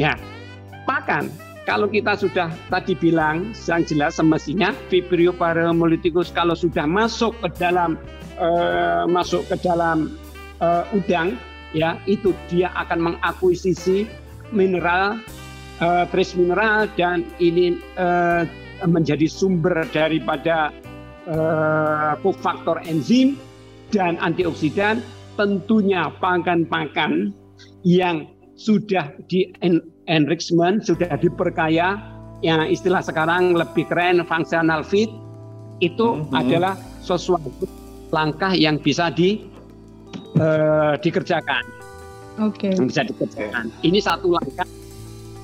Ya, 0.00 0.16
makan. 0.88 1.28
Kalau 1.68 1.84
kita 1.84 2.16
sudah 2.16 2.48
tadi 2.72 2.96
bilang, 2.96 3.52
yang 3.68 3.84
jelas 3.84 4.16
semestinya 4.16 4.72
Vibrio 4.88 5.36
paramolitikus 5.36 6.32
kalau 6.32 6.56
sudah 6.56 6.88
masuk 6.88 7.36
ke 7.44 7.48
dalam 7.60 8.00
uh, 8.40 9.04
masuk 9.04 9.44
ke 9.52 9.60
dalam 9.60 10.16
uh, 10.64 10.88
udang, 10.96 11.36
ya 11.76 12.00
itu 12.08 12.32
dia 12.48 12.72
akan 12.72 13.12
mengakuisisi 13.12 14.08
mineral, 14.52 15.20
uh, 15.82 16.04
trace 16.10 16.34
mineral 16.34 16.88
dan 16.96 17.26
ini 17.42 17.78
uh, 17.98 18.44
menjadi 18.86 19.26
sumber 19.26 19.86
daripada 19.90 20.70
uh, 21.26 22.14
kofaktor 22.22 22.82
enzim 22.86 23.36
dan 23.90 24.16
antioksidan. 24.22 25.02
Tentunya 25.38 26.10
pakan-pakan 26.18 27.30
yang 27.86 28.26
sudah 28.58 29.14
di 29.30 29.46
enrichment, 30.10 30.82
sudah 30.82 31.14
diperkaya, 31.14 31.94
yang 32.42 32.66
istilah 32.66 32.98
sekarang 33.06 33.54
lebih 33.54 33.86
keren 33.86 34.26
functional 34.26 34.82
feed, 34.82 35.06
itu 35.78 36.18
mm 36.18 36.26
-hmm. 36.26 36.40
adalah 36.42 36.74
sesuatu 37.06 37.70
langkah 38.10 38.50
yang 38.50 38.82
bisa 38.82 39.14
di, 39.14 39.46
uh, 40.42 40.98
dikerjakan 40.98 41.77
okay. 42.38 42.72
yang 42.74 42.86
bisa 42.88 43.02
dikerjakan. 43.04 43.70
Ini 43.82 43.98
satu 44.00 44.32
langkah 44.32 44.66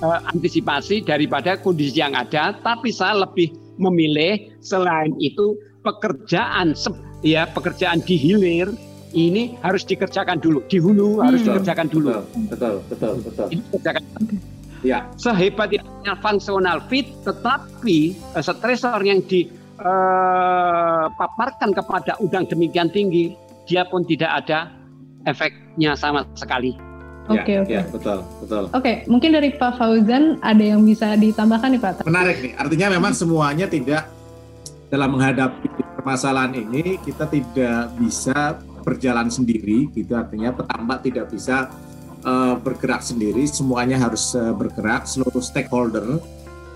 uh, 0.00 0.20
antisipasi 0.30 1.02
daripada 1.04 1.58
kondisi 1.60 2.00
yang 2.00 2.14
ada, 2.14 2.54
tapi 2.64 2.90
saya 2.94 3.26
lebih 3.26 3.52
memilih 3.78 4.54
selain 4.62 5.10
itu 5.18 5.58
pekerjaan 5.82 6.72
ya 7.26 7.44
pekerjaan 7.50 8.00
di 8.06 8.16
hilir 8.16 8.70
ini 9.14 9.54
harus 9.62 9.86
dikerjakan 9.86 10.38
dulu 10.42 10.62
di 10.66 10.78
hulu 10.82 11.18
hmm. 11.18 11.26
harus 11.26 11.42
dikerjakan 11.46 11.86
dulu. 11.90 12.24
Betul, 12.50 12.82
betul, 12.90 13.22
betul. 13.22 13.46
Ini 13.50 13.62
dikerjakan. 13.70 14.02
Ya. 14.84 15.08
Sehebat 15.16 15.72
yang 15.72 15.88
fungsional 16.20 16.84
fit, 16.92 17.08
tetapi 17.24 18.12
uh, 18.36 18.44
stresor 18.44 19.00
yang 19.00 19.24
dipaparkan 19.24 19.88
uh, 21.72 21.76
kepada 21.80 22.20
udang 22.20 22.44
demikian 22.44 22.92
tinggi, 22.92 23.32
dia 23.64 23.88
pun 23.88 24.04
tidak 24.04 24.44
ada 24.44 24.68
efeknya 25.24 25.96
sama 25.96 26.24
sekali. 26.36 26.76
Oke 27.24 27.40
okay, 27.40 27.54
ya, 27.56 27.60
oke. 27.60 27.68
Okay. 27.68 27.76
Ya, 27.80 27.82
betul 27.88 28.18
betul. 28.44 28.62
Oke, 28.68 28.72
okay, 28.76 28.94
mungkin 29.08 29.30
dari 29.32 29.48
Pak 29.56 29.80
Fauzan 29.80 30.36
ada 30.44 30.60
yang 30.60 30.84
bisa 30.84 31.16
ditambahkan 31.16 31.68
nih 31.72 31.80
Pak? 31.80 31.92
Menarik 32.04 32.36
nih, 32.44 32.52
artinya 32.60 32.86
memang 32.92 33.12
semuanya 33.16 33.64
tidak 33.64 34.12
dalam 34.92 35.16
menghadapi 35.16 35.72
permasalahan 35.96 36.52
ini 36.52 37.00
kita 37.00 37.24
tidak 37.32 37.96
bisa 37.96 38.60
berjalan 38.84 39.32
sendiri, 39.32 39.88
gitu 39.96 40.12
artinya 40.12 40.52
petambak 40.52 41.00
tidak 41.00 41.32
bisa 41.32 41.72
uh, 42.28 42.60
bergerak 42.60 43.00
sendiri, 43.00 43.48
semuanya 43.48 43.96
harus 43.96 44.36
uh, 44.36 44.52
bergerak, 44.52 45.08
seluruh 45.08 45.40
stakeholder 45.40 46.20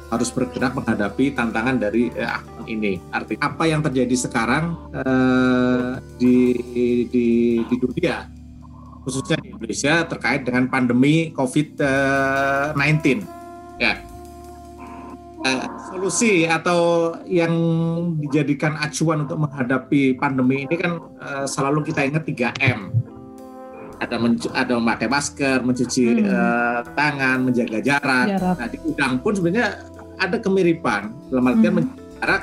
harus 0.09 0.33
bergerak 0.33 0.73
menghadapi 0.73 1.37
tantangan 1.37 1.77
dari 1.77 2.09
uh, 2.17 2.41
ini. 2.65 2.97
Artinya 3.13 3.53
apa 3.53 3.69
yang 3.69 3.85
terjadi 3.85 4.17
sekarang 4.17 4.73
uh, 4.97 6.01
di, 6.17 6.57
di 7.13 7.29
di 7.69 7.77
dunia 7.77 8.38
khususnya 9.09 9.41
di 9.41 9.57
Indonesia 9.57 10.05
terkait 10.05 10.45
dengan 10.45 10.69
pandemi 10.69 11.33
COVID-19. 11.33 13.25
Ya, 13.81 14.05
uh, 15.41 15.65
solusi 15.89 16.45
atau 16.45 17.15
yang 17.25 17.55
dijadikan 18.21 18.77
acuan 18.77 19.25
untuk 19.25 19.41
menghadapi 19.41 20.21
pandemi 20.21 20.69
ini 20.69 20.77
kan 20.77 21.01
uh, 21.25 21.49
selalu 21.49 21.89
kita 21.89 22.05
ingat 22.05 22.29
3M. 22.29 22.93
Ada 23.99 24.15
ada 24.55 24.73
memakai 24.79 25.09
masker, 25.11 25.65
mencuci 25.65 26.23
hmm. 26.23 26.29
uh, 26.29 26.81
tangan, 26.93 27.49
menjaga 27.49 27.81
jarak. 27.81 28.27
jarak. 28.37 28.57
Nah 28.61 28.69
di 28.69 28.79
udang 28.85 29.19
pun 29.25 29.33
sebenarnya 29.35 29.81
ada 30.21 30.37
kemiripan 30.39 31.11
dalam 31.33 31.49
artian 31.49 31.73
hmm. 31.73 31.77
menjaga 31.81 32.05
jarak. 32.21 32.43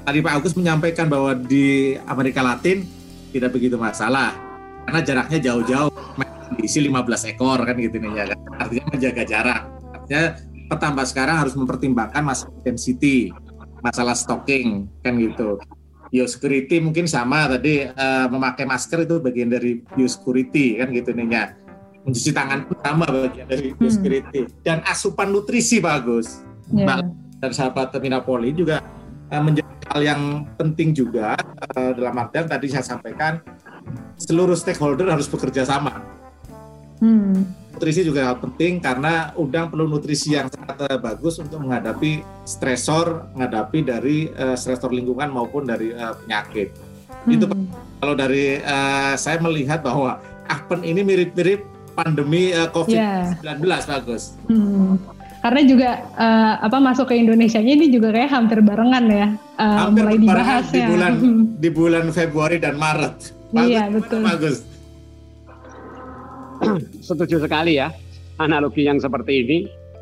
Tadi 0.00 0.18
Pak 0.24 0.32
Agus 0.32 0.56
menyampaikan 0.58 1.06
bahwa 1.06 1.36
di 1.38 1.94
Amerika 2.08 2.42
Latin 2.42 2.82
tidak 3.30 3.54
begitu 3.54 3.78
masalah 3.78 4.49
karena 4.86 5.00
jaraknya 5.02 5.38
jauh-jauh. 5.50 5.92
Diisi 6.58 6.82
15 6.82 7.30
ekor 7.30 7.62
kan 7.62 7.78
gitu 7.78 7.96
nih 8.02 8.10
ya 8.10 8.24
kan? 8.34 8.38
Artinya 8.58 8.84
menjaga 8.90 9.22
jarak. 9.22 9.60
Artinya 9.94 10.24
petambah 10.70 11.06
sekarang 11.06 11.36
harus 11.46 11.54
mempertimbangkan 11.54 12.22
masalah 12.22 12.58
density 12.66 13.30
masalah 13.80 14.14
stocking 14.16 14.86
kan 15.00 15.16
gitu. 15.16 15.58
Biosecurity 16.10 16.82
mungkin 16.82 17.06
sama 17.06 17.46
tadi 17.46 17.86
uh, 17.86 18.26
memakai 18.28 18.66
masker 18.66 19.06
itu 19.06 19.22
bagian 19.22 19.50
dari 19.50 19.78
biosecurity 19.94 20.82
kan 20.82 20.90
gitu 20.92 21.10
nih 21.14 21.26
ya. 21.30 21.44
Mencuci 22.00 22.30
tangan 22.32 22.64
pun 22.64 22.76
sama 22.80 23.06
bagian 23.08 23.46
dari 23.46 23.72
biosecurity 23.76 24.40
hmm. 24.46 24.52
dan 24.64 24.78
asupan 24.86 25.32
nutrisi 25.32 25.82
bagus. 25.82 26.44
Yeah. 26.70 27.02
dan 27.42 27.50
sahabat 27.50 27.90
Terminapoli 27.90 28.54
juga 28.54 28.78
uh, 29.26 29.42
menjadi 29.42 29.66
hal 29.90 30.00
yang 30.06 30.22
penting 30.54 30.94
juga 30.94 31.34
uh, 31.74 31.90
dalam 31.98 32.14
artian 32.14 32.46
tadi 32.46 32.70
saya 32.70 32.86
sampaikan 32.86 33.42
seluruh 34.20 34.56
stakeholder 34.56 35.08
harus 35.08 35.26
bekerja 35.26 35.64
sama. 35.64 36.04
Hmm. 37.00 37.48
Nutrisi 37.72 38.04
juga 38.04 38.36
penting 38.36 38.76
karena 38.78 39.32
udang 39.40 39.72
perlu 39.72 39.88
nutrisi 39.88 40.36
yang 40.36 40.52
sangat 40.52 40.76
uh, 40.84 41.00
bagus 41.00 41.40
untuk 41.40 41.64
menghadapi 41.64 42.20
stresor, 42.44 43.32
menghadapi 43.32 43.78
dari 43.80 44.28
uh, 44.36 44.52
stresor 44.52 44.92
lingkungan 44.92 45.32
maupun 45.32 45.64
dari 45.64 45.96
uh, 45.96 46.12
penyakit. 46.20 46.76
Hmm. 47.24 47.32
Itu 47.32 47.44
kalau 48.04 48.14
dari 48.14 48.60
uh, 48.60 49.16
saya 49.16 49.40
melihat 49.40 49.80
bahwa 49.80 50.20
Akpen 50.50 50.82
ini 50.84 51.00
mirip-mirip 51.00 51.64
pandemi 51.96 52.52
uh, 52.52 52.68
COVID-19 52.68 53.64
yeah. 53.64 53.80
bagus. 53.88 54.36
Hmm. 54.50 55.00
Karena 55.40 55.62
juga 55.64 55.90
uh, 56.20 56.54
apa 56.60 56.76
masuk 56.84 57.08
ke 57.08 57.16
Indonesia 57.16 57.64
ini 57.64 57.88
juga 57.88 58.12
kayak 58.12 58.28
hampir 58.28 58.60
barengan 58.60 59.04
ya, 59.08 59.26
uh, 59.56 59.88
hampir 59.88 60.04
mulai 60.04 60.18
dibahas 60.20 60.64
di 60.68 60.80
bulan 60.84 61.12
di 61.56 61.68
bulan 61.72 62.04
Februari 62.12 62.60
dan 62.60 62.76
Maret. 62.76 63.39
Bagus, 63.50 63.70
iya 63.70 63.84
betul. 63.90 64.20
Bagus. 64.22 64.56
setuju 67.08 67.40
sekali 67.42 67.80
ya 67.80 67.90
analogi 68.38 68.86
yang 68.86 69.00
seperti 69.00 69.44
ini. 69.44 69.58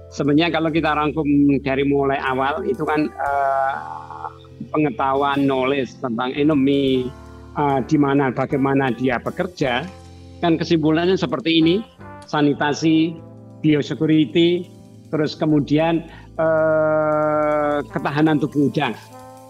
Sebenarnya 0.09 0.49
kalau 0.49 0.73
kita 0.73 0.97
rangkum 0.97 1.29
dari 1.61 1.85
mulai 1.85 2.17
awal 2.17 2.65
itu 2.65 2.81
kan 2.81 3.13
uh, 3.13 4.33
pengetahuan 4.73 5.45
knowledge 5.45 6.01
tentang 6.01 6.33
enemy 6.33 7.13
uh, 7.61 7.85
di 7.85 8.01
mana 8.01 8.33
bagaimana 8.33 8.89
dia 8.97 9.21
bekerja 9.21 9.85
kan 10.41 10.57
kesimpulannya 10.57 11.19
seperti 11.19 11.61
ini 11.61 11.75
sanitasi 12.25 13.21
biosecurity 13.61 14.65
terus 15.13 15.37
kemudian 15.37 16.09
uh, 16.41 17.85
ketahanan 17.91 18.41
tubuh 18.41 18.73
udang 18.73 18.95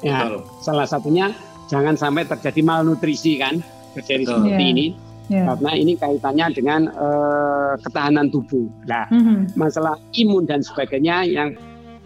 ya 0.03 0.27
Betul. 0.27 0.43
salah 0.65 0.87
satunya 0.91 1.31
jangan 1.71 1.95
sampai 1.95 2.25
terjadi 2.25 2.67
malnutrisi 2.67 3.37
kan 3.39 3.61
terjadi 3.97 4.25
Betul. 4.25 4.35
seperti 4.43 4.65
yeah. 4.65 4.73
ini 4.75 4.87
yeah. 5.29 5.45
karena 5.53 5.71
ini 5.77 5.93
kaitannya 5.97 6.47
dengan 6.57 6.81
uh, 6.97 7.73
ketahanan 7.85 8.33
tubuh. 8.33 8.67
Nah, 8.89 9.07
mm-hmm. 9.13 9.55
masalah 9.55 9.97
imun 10.17 10.49
dan 10.49 10.65
sebagainya 10.65 11.29
yang 11.29 11.55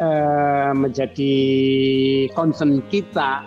uh, 0.03 0.75
menjadi 0.75 1.35
concern 2.35 2.83
kita 2.91 3.47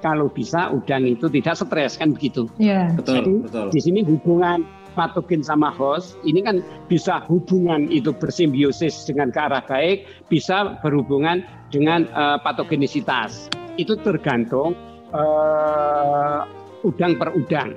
kalau 0.00 0.28
bisa 0.28 0.68
udang 0.68 1.08
itu 1.08 1.26
tidak 1.32 1.56
stres 1.56 1.96
kan 1.96 2.12
begitu. 2.14 2.48
Yeah. 2.60 2.92
Betul, 2.94 3.14
Jadi, 3.20 3.32
betul. 3.48 3.66
Di 3.72 3.80
sini 3.80 4.00
hubungan 4.04 4.64
patogen 4.94 5.42
sama 5.42 5.74
host 5.74 6.14
ini 6.22 6.44
kan 6.44 6.62
bisa 6.86 7.24
hubungan 7.26 7.90
itu 7.90 8.14
bersimbiosis 8.14 9.08
dengan 9.10 9.34
ke 9.34 9.40
arah 9.42 9.64
baik, 9.66 10.06
bisa 10.30 10.78
berhubungan 10.84 11.42
dengan 11.72 12.06
uh, 12.14 12.38
patogenisitas. 12.38 13.50
Itu 13.74 13.98
tergantung 13.98 14.78
uh, 15.10 16.46
udang 16.84 17.16
per 17.18 17.32
udang 17.34 17.74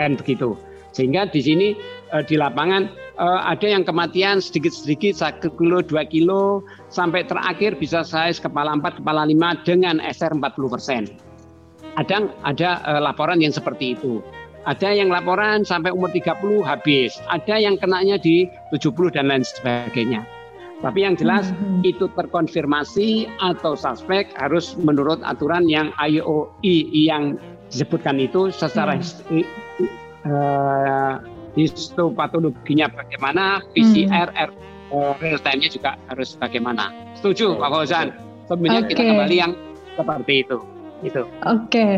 kan 0.00 0.16
begitu. 0.16 0.56
Sehingga 0.96 1.28
di 1.28 1.40
sini 1.44 1.68
uh, 2.12 2.24
di 2.24 2.40
lapangan 2.40 2.88
uh, 3.20 3.44
ada 3.44 3.68
yang 3.68 3.84
kematian 3.84 4.40
sedikit-sedikit 4.40 5.20
satu 5.20 5.52
kilo, 5.56 5.84
dua 5.84 6.08
kilo, 6.08 6.64
sampai 6.88 7.28
terakhir 7.28 7.76
bisa 7.76 8.00
size 8.00 8.40
kepala 8.40 8.72
empat, 8.76 9.00
kepala 9.04 9.28
lima 9.28 9.56
dengan 9.64 10.00
SR 10.00 10.32
40 10.40 10.72
persen. 10.72 11.02
Ada 12.00 12.28
ada 12.48 12.80
uh, 12.88 13.00
laporan 13.00 13.44
yang 13.44 13.52
seperti 13.52 13.96
itu. 13.96 14.24
Ada 14.66 14.98
yang 14.98 15.14
laporan 15.14 15.62
sampai 15.62 15.94
umur 15.94 16.10
30 16.10 16.66
habis, 16.66 17.22
ada 17.30 17.54
yang 17.54 17.78
kenanya 17.78 18.18
di 18.18 18.50
70 18.74 19.14
dan 19.14 19.30
lain 19.30 19.46
sebagainya. 19.46 20.26
Tapi 20.82 21.08
yang 21.08 21.16
jelas 21.16 21.48
hmm. 21.54 21.86
itu 21.88 22.10
terkonfirmasi 22.12 23.30
atau 23.40 23.78
suspek 23.78 24.28
harus 24.36 24.76
menurut 24.76 25.22
aturan 25.24 25.64
yang 25.70 25.94
IOI 25.96 26.76
yang 26.92 27.40
disebutkan 27.70 28.16
itu 28.22 28.50
secara 28.54 28.98
hmm 28.98 29.44
uh, 30.26 31.14
histopatologinya 31.56 32.92
bagaimana, 32.92 33.64
PCR, 33.72 34.28
hmm. 34.28 34.92
uh, 34.92 35.12
real 35.22 35.40
time-nya 35.40 35.72
juga 35.72 35.96
harus 36.12 36.36
bagaimana. 36.36 36.92
Setuju 37.16 37.56
Pak 37.56 37.68
Fauzan? 37.72 38.08
Sebenarnya 38.46 38.82
okay. 38.86 38.90
kita 38.92 39.02
kembali 39.14 39.36
yang 39.36 39.52
seperti 39.96 40.34
itu. 40.44 40.58
Itu. 41.02 41.22
Oke. 41.48 41.72
Okay. 41.72 41.92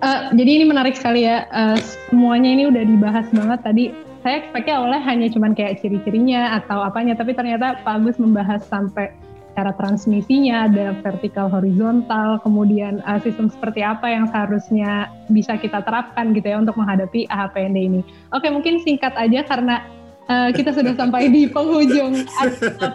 Uh, 0.00 0.08
eh, 0.08 0.20
jadi 0.40 0.50
ini 0.62 0.64
menarik 0.66 0.96
sekali 0.96 1.28
ya. 1.28 1.44
Uh, 1.52 1.76
semuanya 2.08 2.50
ini 2.50 2.64
udah 2.68 2.82
dibahas 2.82 3.26
banget 3.30 3.60
tadi. 3.62 3.84
Saya 4.24 4.40
expect-nya 4.40 4.80
oleh 4.80 5.00
hanya 5.04 5.28
cuman 5.28 5.52
kayak 5.52 5.84
ciri-cirinya 5.84 6.56
atau 6.56 6.80
apanya, 6.80 7.12
tapi 7.12 7.36
ternyata 7.36 7.76
Pak 7.84 8.00
Agus 8.00 8.16
membahas 8.16 8.64
sampai 8.64 9.12
cara 9.54 9.72
transmisinya, 9.78 10.66
ada 10.66 10.98
vertikal 11.00 11.46
horizontal, 11.46 12.42
kemudian 12.42 13.00
uh, 13.06 13.22
sistem 13.22 13.46
seperti 13.46 13.80
apa 13.86 14.10
yang 14.10 14.26
seharusnya 14.28 15.08
bisa 15.30 15.54
kita 15.56 15.80
terapkan 15.86 16.34
gitu 16.34 16.50
ya 16.50 16.58
untuk 16.58 16.74
menghadapi 16.74 17.30
AHPND 17.30 17.78
ini. 17.78 18.00
Oke, 18.34 18.50
mungkin 18.50 18.82
singkat 18.82 19.14
aja 19.14 19.46
karena 19.46 19.86
uh, 20.28 20.50
kita 20.50 20.74
sudah 20.74 20.92
sampai 20.98 21.30
di 21.30 21.46
penghujung 21.46 22.26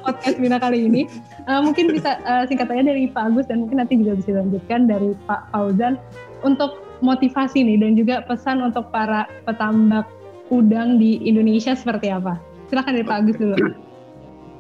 podcast 0.04 0.38
Bina 0.38 0.60
kali 0.60 0.86
ini. 0.92 1.02
Uh, 1.48 1.64
mungkin 1.64 1.90
bisa 1.96 2.20
uh, 2.28 2.44
singkat 2.46 2.70
aja 2.70 2.92
dari 2.92 3.10
Pak 3.10 3.34
Agus 3.34 3.48
dan 3.48 3.66
mungkin 3.66 3.82
nanti 3.82 3.98
juga 3.98 4.20
bisa 4.20 4.36
dilanjutkan 4.36 4.86
dari 4.86 5.16
Pak 5.26 5.56
Fauzan 5.56 5.96
untuk 6.44 6.84
motivasi 7.00 7.64
nih 7.64 7.80
dan 7.80 7.96
juga 7.96 8.16
pesan 8.28 8.60
untuk 8.60 8.92
para 8.92 9.28
petambak 9.48 10.08
udang 10.52 11.00
di 11.00 11.24
Indonesia 11.24 11.72
seperti 11.72 12.12
apa. 12.12 12.36
Silahkan 12.68 12.94
dari 12.94 13.06
Pak 13.08 13.18
Agus 13.24 13.38
dulu. 13.40 13.89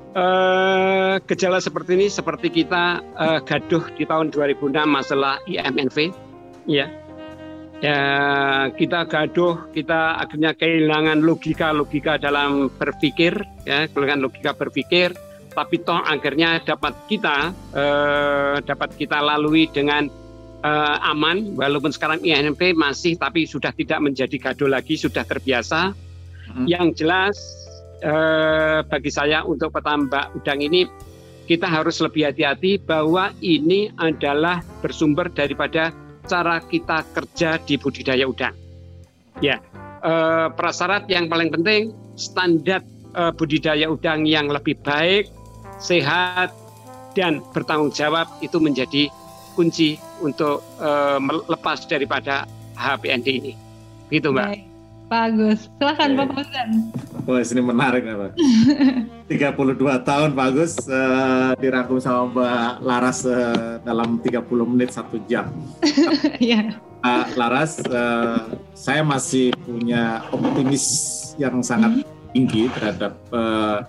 Uh, 0.09 1.21
gejala 1.29 1.61
seperti 1.61 1.93
ini 1.93 2.09
seperti 2.09 2.49
kita 2.49 2.97
uh, 3.13 3.37
gaduh 3.45 3.85
di 3.93 4.09
tahun 4.09 4.33
2006 4.33 4.73
masalah 4.89 5.37
IMNV 5.45 6.09
ya. 6.65 6.89
Ya 7.79 8.01
kita 8.73 9.05
gaduh 9.05 9.69
kita 9.69 10.17
akhirnya 10.17 10.57
kehilangan 10.57 11.21
logika 11.21 11.69
logika 11.71 12.17
dalam 12.17 12.73
berpikir 12.73 13.37
ya 13.69 13.85
kehilangan 13.85 14.25
logika 14.25 14.57
berpikir. 14.57 15.13
Tapi 15.53 15.75
toh 15.85 16.01
akhirnya 16.01 16.57
dapat 16.65 16.97
kita 17.05 17.53
uh, 17.77 18.57
dapat 18.65 18.89
kita 18.97 19.21
lalui 19.21 19.69
dengan 19.69 20.09
uh, 20.65 20.97
aman. 21.05 21.53
Walaupun 21.53 21.93
sekarang 21.93 22.25
IMNV 22.25 22.73
masih 22.73 23.13
tapi 23.13 23.45
sudah 23.45 23.69
tidak 23.77 24.01
menjadi 24.01 24.41
gaduh 24.41 24.73
lagi 24.73 24.97
sudah 24.97 25.21
terbiasa. 25.21 25.93
Hmm. 26.49 26.65
yang 26.65 26.89
jelas 26.97 27.37
eh, 28.01 28.79
bagi 28.87 29.11
saya 29.11 29.43
untuk 29.43 29.75
petambak 29.75 30.35
udang 30.35 30.59
ini 30.63 30.87
kita 31.49 31.65
harus 31.65 31.97
lebih 31.97 32.29
hati-hati 32.29 32.77
bahwa 32.77 33.33
ini 33.41 33.89
adalah 33.97 34.61
bersumber 34.85 35.33
daripada 35.33 35.89
cara 36.29 36.61
kita 36.61 37.01
kerja 37.09 37.57
di 37.65 37.73
budidaya 37.81 38.29
udang. 38.29 38.53
Ya, 39.41 39.57
eh, 40.05 40.47
prasyarat 40.53 41.09
yang 41.09 41.25
paling 41.25 41.49
penting 41.49 41.89
standar 42.13 42.85
eh, 43.17 43.33
budidaya 43.33 43.89
udang 43.89 44.29
yang 44.29 44.45
lebih 44.51 44.77
baik, 44.85 45.25
sehat 45.81 46.53
dan 47.17 47.41
bertanggung 47.51 47.89
jawab 47.89 48.29
itu 48.45 48.61
menjadi 48.61 49.09
kunci 49.57 49.97
untuk 50.21 50.61
eh, 50.77 51.17
melepas 51.17 51.89
daripada 51.89 52.45
HPND 52.77 53.27
ini. 53.27 53.53
Gitu, 54.13 54.29
Mbak. 54.29 54.45
Baik. 54.45 54.68
Bagus. 55.09 55.65
Silahkan 55.81 56.13
Pak 56.13 56.27
Fauzan. 56.37 56.69
Wah, 57.25 57.41
ini 57.41 57.61
menarik 57.65 58.05
ya 58.05 58.15
Pak. 58.15 58.31
32 59.29 59.77
tahun 60.05 60.29
Pak 60.33 60.45
Agus 60.49 60.73
uh, 60.89 61.53
dirangkum 61.57 61.97
sama 61.97 62.29
Mbak 62.29 62.71
Laras 62.85 63.19
uh, 63.25 63.81
dalam 63.81 64.21
30 64.21 64.45
menit 64.69 64.93
satu 64.93 65.17
jam. 65.25 65.49
Iya. 66.39 66.77
uh, 67.01 67.25
Laras, 67.35 67.81
uh, 67.89 68.53
saya 68.77 69.01
masih 69.01 69.53
punya 69.65 70.25
optimis 70.29 70.85
yang 71.41 71.61
sangat 71.65 72.01
hmm. 72.01 72.09
tinggi 72.33 72.69
terhadap 72.73 73.13
uh, 73.33 73.85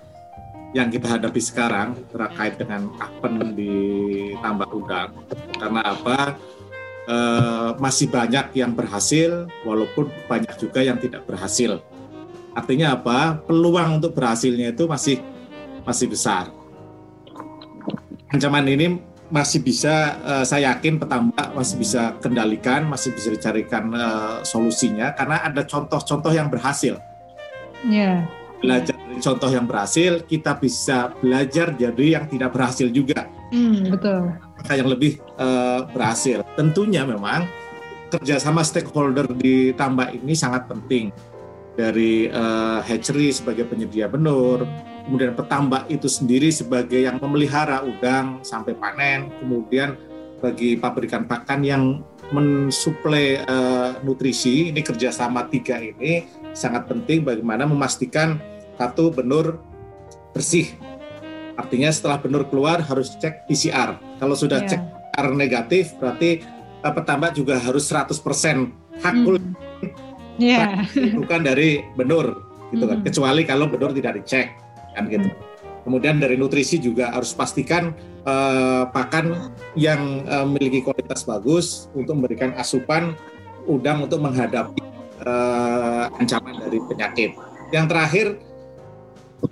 yang 0.71 0.87
kita 0.87 1.19
hadapi 1.19 1.41
sekarang 1.43 1.99
terkait 2.09 2.55
dengan 2.55 2.87
apen 2.97 3.53
di 3.53 3.75
tambak 4.39 4.71
udang. 4.71 5.11
Karena 5.59 5.81
apa? 5.83 6.35
Eh, 7.09 7.71
masih 7.81 8.13
banyak 8.13 8.53
yang 8.53 8.77
berhasil, 8.77 9.49
walaupun 9.65 10.13
banyak 10.29 10.53
juga 10.61 10.85
yang 10.85 11.01
tidak 11.01 11.25
berhasil. 11.25 11.81
Artinya 12.53 12.93
apa? 12.93 13.41
Peluang 13.41 13.97
untuk 13.97 14.13
berhasilnya 14.13 14.69
itu 14.69 14.85
masih 14.85 15.17
masih 15.81 16.05
besar. 16.13 16.53
Ancaman 18.29 18.69
ini 18.69 19.01
masih 19.33 19.63
bisa, 19.63 20.19
uh, 20.27 20.43
saya 20.43 20.75
yakin 20.75 20.99
petambak 20.99 21.55
masih 21.55 21.79
bisa 21.79 22.15
kendalikan, 22.19 22.85
masih 22.85 23.15
bisa 23.15 23.31
dicarikan 23.31 23.87
uh, 23.95 24.43
solusinya 24.43 25.15
karena 25.15 25.41
ada 25.41 25.63
contoh-contoh 25.63 26.31
yang 26.35 26.51
berhasil. 26.51 26.99
Yeah. 27.87 28.27
Belajar 28.61 28.93
dari 28.93 29.19
contoh 29.23 29.49
yang 29.49 29.65
berhasil, 29.65 30.21
kita 30.27 30.59
bisa 30.59 31.15
belajar 31.17 31.73
jadi 31.75 32.05
yang 32.19 32.25
tidak 32.29 32.53
berhasil 32.53 32.91
juga. 32.91 33.25
Mm, 33.51 33.89
betul 33.89 34.50
yang 34.69 34.89
lebih 34.89 35.17
uh, 35.41 35.87
berhasil. 35.89 36.45
Tentunya 36.53 37.01
memang 37.07 37.49
kerjasama 38.11 38.61
stakeholder 38.61 39.25
di 39.31 39.71
tambak 39.73 40.11
ini 40.13 40.35
sangat 40.35 40.67
penting 40.67 41.09
dari 41.79 42.27
uh, 42.27 42.83
hatchery 42.83 43.31
sebagai 43.31 43.63
penyedia 43.65 44.11
benur, 44.11 44.67
kemudian 45.07 45.31
petambak 45.33 45.87
itu 45.87 46.11
sendiri 46.11 46.51
sebagai 46.51 46.99
yang 46.99 47.17
memelihara 47.17 47.81
udang 47.81 48.43
sampai 48.43 48.75
panen, 48.75 49.31
kemudian 49.39 49.95
bagi 50.43 50.75
pabrikan 50.75 51.23
pakan 51.29 51.61
yang 51.63 51.83
mensuplai 52.35 53.43
uh, 53.45 53.95
nutrisi 54.03 54.71
ini 54.71 54.81
kerjasama 54.83 55.47
tiga 55.51 55.79
ini 55.79 56.25
sangat 56.51 56.87
penting 56.87 57.23
bagaimana 57.23 57.67
memastikan 57.67 58.39
satu 58.75 59.11
benur 59.13 59.59
bersih 60.31 60.71
Artinya 61.61 61.93
setelah 61.93 62.17
benur 62.17 62.49
keluar 62.49 62.81
harus 62.81 63.13
cek 63.21 63.45
PCR. 63.45 64.01
Kalau 64.17 64.33
sudah 64.33 64.65
yeah. 64.65 64.69
cek 64.73 64.81
PCR 64.81 65.27
negatif 65.37 65.93
berarti 66.01 66.41
uh, 66.81 66.89
petambak 66.89 67.37
juga 67.37 67.61
harus 67.61 67.85
100% 67.85 68.17
hakul 69.05 69.37
mm. 69.37 69.53
yeah. 70.41 70.81
bukan 71.13 71.45
dari 71.45 71.85
benur 71.93 72.41
gitu 72.73 72.89
kan. 72.89 72.97
Hmm. 72.99 73.05
Kecuali 73.05 73.41
kalau 73.45 73.69
benur 73.69 73.93
tidak 73.93 74.17
dicek 74.23 74.57
kan 74.97 75.05
gitu. 75.05 75.29
Mm. 75.29 75.49
Kemudian 75.81 76.21
dari 76.21 76.37
nutrisi 76.37 76.77
juga 76.77 77.09
harus 77.09 77.33
pastikan 77.33 77.93
uh, 78.25 78.85
pakan 78.89 79.53
yang 79.73 80.25
uh, 80.29 80.45
memiliki 80.45 80.85
kualitas 80.85 81.25
bagus 81.25 81.89
untuk 81.97 82.21
memberikan 82.21 82.53
asupan 82.57 83.17
udang 83.65 84.05
untuk 84.05 84.21
menghadapi 84.21 84.81
uh, 85.25 86.09
ancaman 86.17 86.57
dari 86.65 86.81
penyakit. 86.85 87.33
yang 87.71 87.87
terakhir 87.87 88.35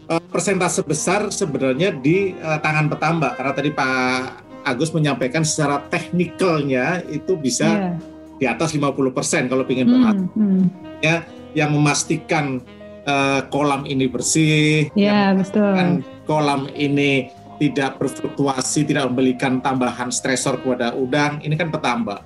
uh, 0.10 0.22
persentase 0.30 0.82
besar 0.86 1.30
sebenarnya 1.34 1.94
di 1.96 2.34
uh, 2.38 2.60
tangan 2.62 2.90
petambak 2.90 3.38
karena 3.38 3.54
tadi 3.54 3.70
Pak 3.74 4.48
Agus 4.68 4.92
menyampaikan 4.92 5.42
secara 5.48 5.82
teknikalnya 5.88 7.02
itu 7.08 7.40
bisa 7.40 7.96
yeah. 7.96 7.96
di 8.38 8.46
atas 8.46 8.76
50% 8.76 9.50
kalau 9.50 9.64
ingin 9.66 9.88
hmm, 9.88 10.36
hmm. 10.36 10.64
ya 11.00 11.24
yang 11.58 11.74
memastikan 11.74 12.62
uh, 13.10 13.42
kolam 13.50 13.88
ini 13.90 14.06
bersih, 14.06 14.92
yeah, 14.94 15.34
betul. 15.34 16.04
kolam 16.30 16.70
ini 16.78 17.34
tidak 17.60 18.00
berfluktuasi, 18.00 18.88
tidak 18.88 19.12
memberikan 19.12 19.60
tambahan 19.60 20.10
stresor 20.10 20.62
kepada 20.64 20.96
udang, 20.96 21.44
ini 21.44 21.60
kan 21.60 21.70
petambak. 21.70 22.24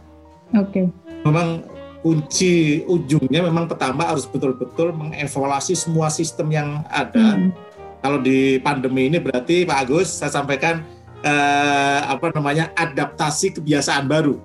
Oke. 0.53 0.69
Okay. 0.69 0.85
Memang 1.25 1.65
kunci 2.03 2.83
ujungnya 2.83 3.47
memang 3.47 3.65
petambak 3.65 4.11
harus 4.11 4.27
betul-betul 4.27 4.91
mengevaluasi 4.91 5.71
semua 5.71 6.11
sistem 6.11 6.51
yang 6.51 6.69
ada. 6.91 7.39
Hmm. 7.39 7.55
Kalau 8.03 8.19
di 8.19 8.59
pandemi 8.59 9.07
ini 9.07 9.23
berarti 9.23 9.63
Pak 9.63 9.77
Agus 9.87 10.11
saya 10.11 10.35
sampaikan 10.35 10.83
eh, 11.23 11.99
apa 12.03 12.35
namanya 12.35 12.75
adaptasi 12.75 13.55
kebiasaan 13.55 14.11
baru. 14.11 14.35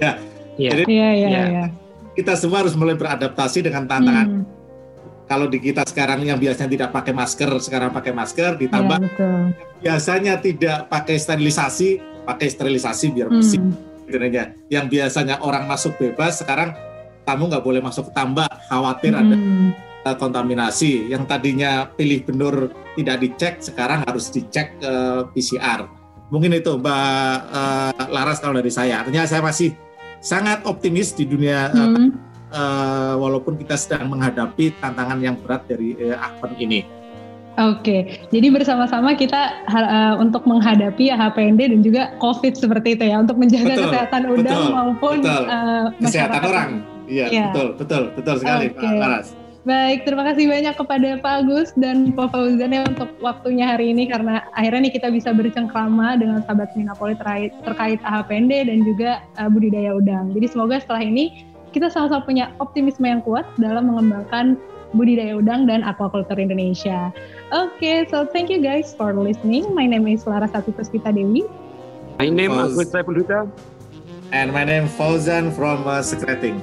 Ya. 0.00 0.16
Iya. 0.56 0.70
Jadi 0.74 0.82
ya, 0.90 1.10
ya, 1.14 1.28
ya. 1.28 1.64
kita 2.16 2.34
semua 2.34 2.64
harus 2.64 2.72
mulai 2.72 2.96
beradaptasi 2.96 3.62
dengan 3.62 3.84
tantangan. 3.84 4.26
Hmm. 4.42 4.44
Kalau 5.28 5.44
di 5.44 5.60
kita 5.60 5.84
sekarang 5.84 6.24
yang 6.24 6.40
biasanya 6.40 6.72
tidak 6.72 6.90
pakai 6.90 7.12
masker, 7.12 7.52
sekarang 7.60 7.92
pakai 7.92 8.16
masker, 8.16 8.56
ditambah 8.56 8.96
ya, 8.96 9.52
biasanya 9.84 10.40
tidak 10.40 10.88
pakai 10.88 11.20
sterilisasi, 11.20 12.00
pakai 12.24 12.48
sterilisasi 12.48 13.12
biar 13.12 13.28
bersih. 13.28 13.60
Hmm. 13.60 13.87
Yang 14.72 14.84
biasanya 14.96 15.40
orang 15.44 15.68
masuk 15.68 16.00
bebas, 16.00 16.40
sekarang 16.40 16.72
kamu 17.28 17.52
nggak 17.52 17.64
boleh 17.64 17.80
masuk 17.84 18.08
tambak, 18.16 18.48
khawatir 18.72 19.12
hmm. 19.12 19.20
ada 19.20 19.36
uh, 20.08 20.16
kontaminasi. 20.16 21.12
Yang 21.12 21.28
tadinya 21.28 21.86
pilih 21.92 22.24
benur 22.24 22.72
tidak 22.96 23.16
dicek, 23.20 23.54
sekarang 23.60 24.02
harus 24.08 24.32
dicek 24.32 24.80
uh, 24.80 24.88
eh, 24.88 25.22
PCR. 25.36 25.84
Mungkin 26.28 26.56
itu 26.56 26.76
Mbak 26.76 27.36
uh, 27.52 28.04
Laras 28.12 28.40
kalau 28.40 28.56
dari 28.56 28.72
saya. 28.72 29.04
Artinya 29.04 29.24
saya 29.24 29.40
masih 29.44 29.72
sangat 30.20 30.64
optimis 30.64 31.14
di 31.14 31.24
dunia 31.24 31.72
hmm. 31.72 32.08
uh, 32.52 33.14
walaupun 33.16 33.56
kita 33.60 33.76
sedang 33.78 34.12
menghadapi 34.12 34.76
tantangan 34.80 35.20
yang 35.20 35.36
berat 35.40 35.64
dari 35.68 35.96
uh, 36.00 36.16
Akpen 36.16 36.56
ini. 36.56 36.84
Oke, 37.58 38.22
jadi 38.30 38.54
bersama-sama 38.54 39.18
kita 39.18 39.66
uh, 39.66 40.14
untuk 40.22 40.46
menghadapi 40.46 41.10
HPND 41.10 41.74
dan 41.74 41.80
juga 41.82 42.02
COVID 42.22 42.54
seperti 42.54 42.94
itu 42.94 43.10
ya, 43.10 43.18
untuk 43.18 43.34
menjaga 43.34 43.74
betul, 43.74 43.84
kesehatan 43.90 44.22
udang 44.30 44.60
betul, 44.62 44.70
maupun 44.70 45.16
betul. 45.26 45.42
Uh, 45.50 45.86
kesehatan 45.98 46.42
orang. 46.46 46.70
Iya, 47.10 47.26
ya. 47.34 47.46
betul, 47.50 47.68
betul, 47.74 48.02
betul 48.14 48.34
sekali, 48.38 48.66
okay. 48.70 48.78
Pak 48.78 48.94
Laras. 49.02 49.28
Baik, 49.66 50.06
terima 50.06 50.22
kasih 50.22 50.46
banyak 50.46 50.74
kepada 50.78 51.08
Pak 51.18 51.34
Agus 51.44 51.74
dan 51.74 52.14
Pak 52.14 52.30
Fauzan 52.30 52.72
ya 52.72 52.86
untuk 52.86 53.10
waktunya 53.18 53.74
hari 53.74 53.90
ini 53.90 54.06
karena 54.06 54.46
akhirnya 54.54 54.88
nih 54.88 54.94
kita 54.94 55.10
bisa 55.10 55.34
bercengkrama 55.34 56.14
dengan 56.14 56.46
sahabat 56.46 56.72
Minapoli 56.78 57.18
terkait, 57.18 57.52
terkait 57.66 57.98
AHPND 58.06 58.70
dan 58.70 58.86
juga 58.86 59.20
uh, 59.34 59.50
budidaya 59.50 59.98
udang. 59.98 60.30
Jadi 60.30 60.46
semoga 60.46 60.78
setelah 60.78 61.02
ini 61.02 61.44
kita 61.74 61.90
sama-sama 61.90 62.22
punya 62.22 62.54
optimisme 62.62 63.04
yang 63.04 63.20
kuat 63.20 63.44
dalam 63.58 63.90
mengembangkan 63.90 64.56
budidaya 64.96 65.36
udang 65.36 65.68
dan 65.68 65.84
aquaculture 65.84 66.40
Indonesia. 66.40 67.12
Oke, 67.48 67.80
okay, 67.80 68.04
so 68.12 68.28
thank 68.28 68.50
you 68.52 68.60
guys 68.60 68.92
for 68.92 69.16
listening. 69.16 69.72
My 69.74 69.86
name 69.88 70.04
is 70.04 70.24
Larasati 70.28 70.68
Puspita 70.68 71.08
Dewi. 71.08 71.48
My 72.20 72.28
name 72.28 72.52
is 72.52 72.76
Agus 72.76 72.92
Saiful 72.92 73.16
And 74.32 74.52
my 74.52 74.64
name 74.68 74.84
Fauzan 74.84 75.56
from 75.56 75.88
uh, 75.88 76.04
Secreting. 76.04 76.60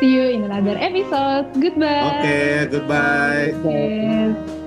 See 0.00 0.10
you 0.10 0.26
in 0.34 0.42
another 0.42 0.74
episode. 0.74 1.54
Goodbye. 1.54 2.18
Okay, 2.18 2.66
goodbye. 2.66 3.54
Yes. 3.62 4.61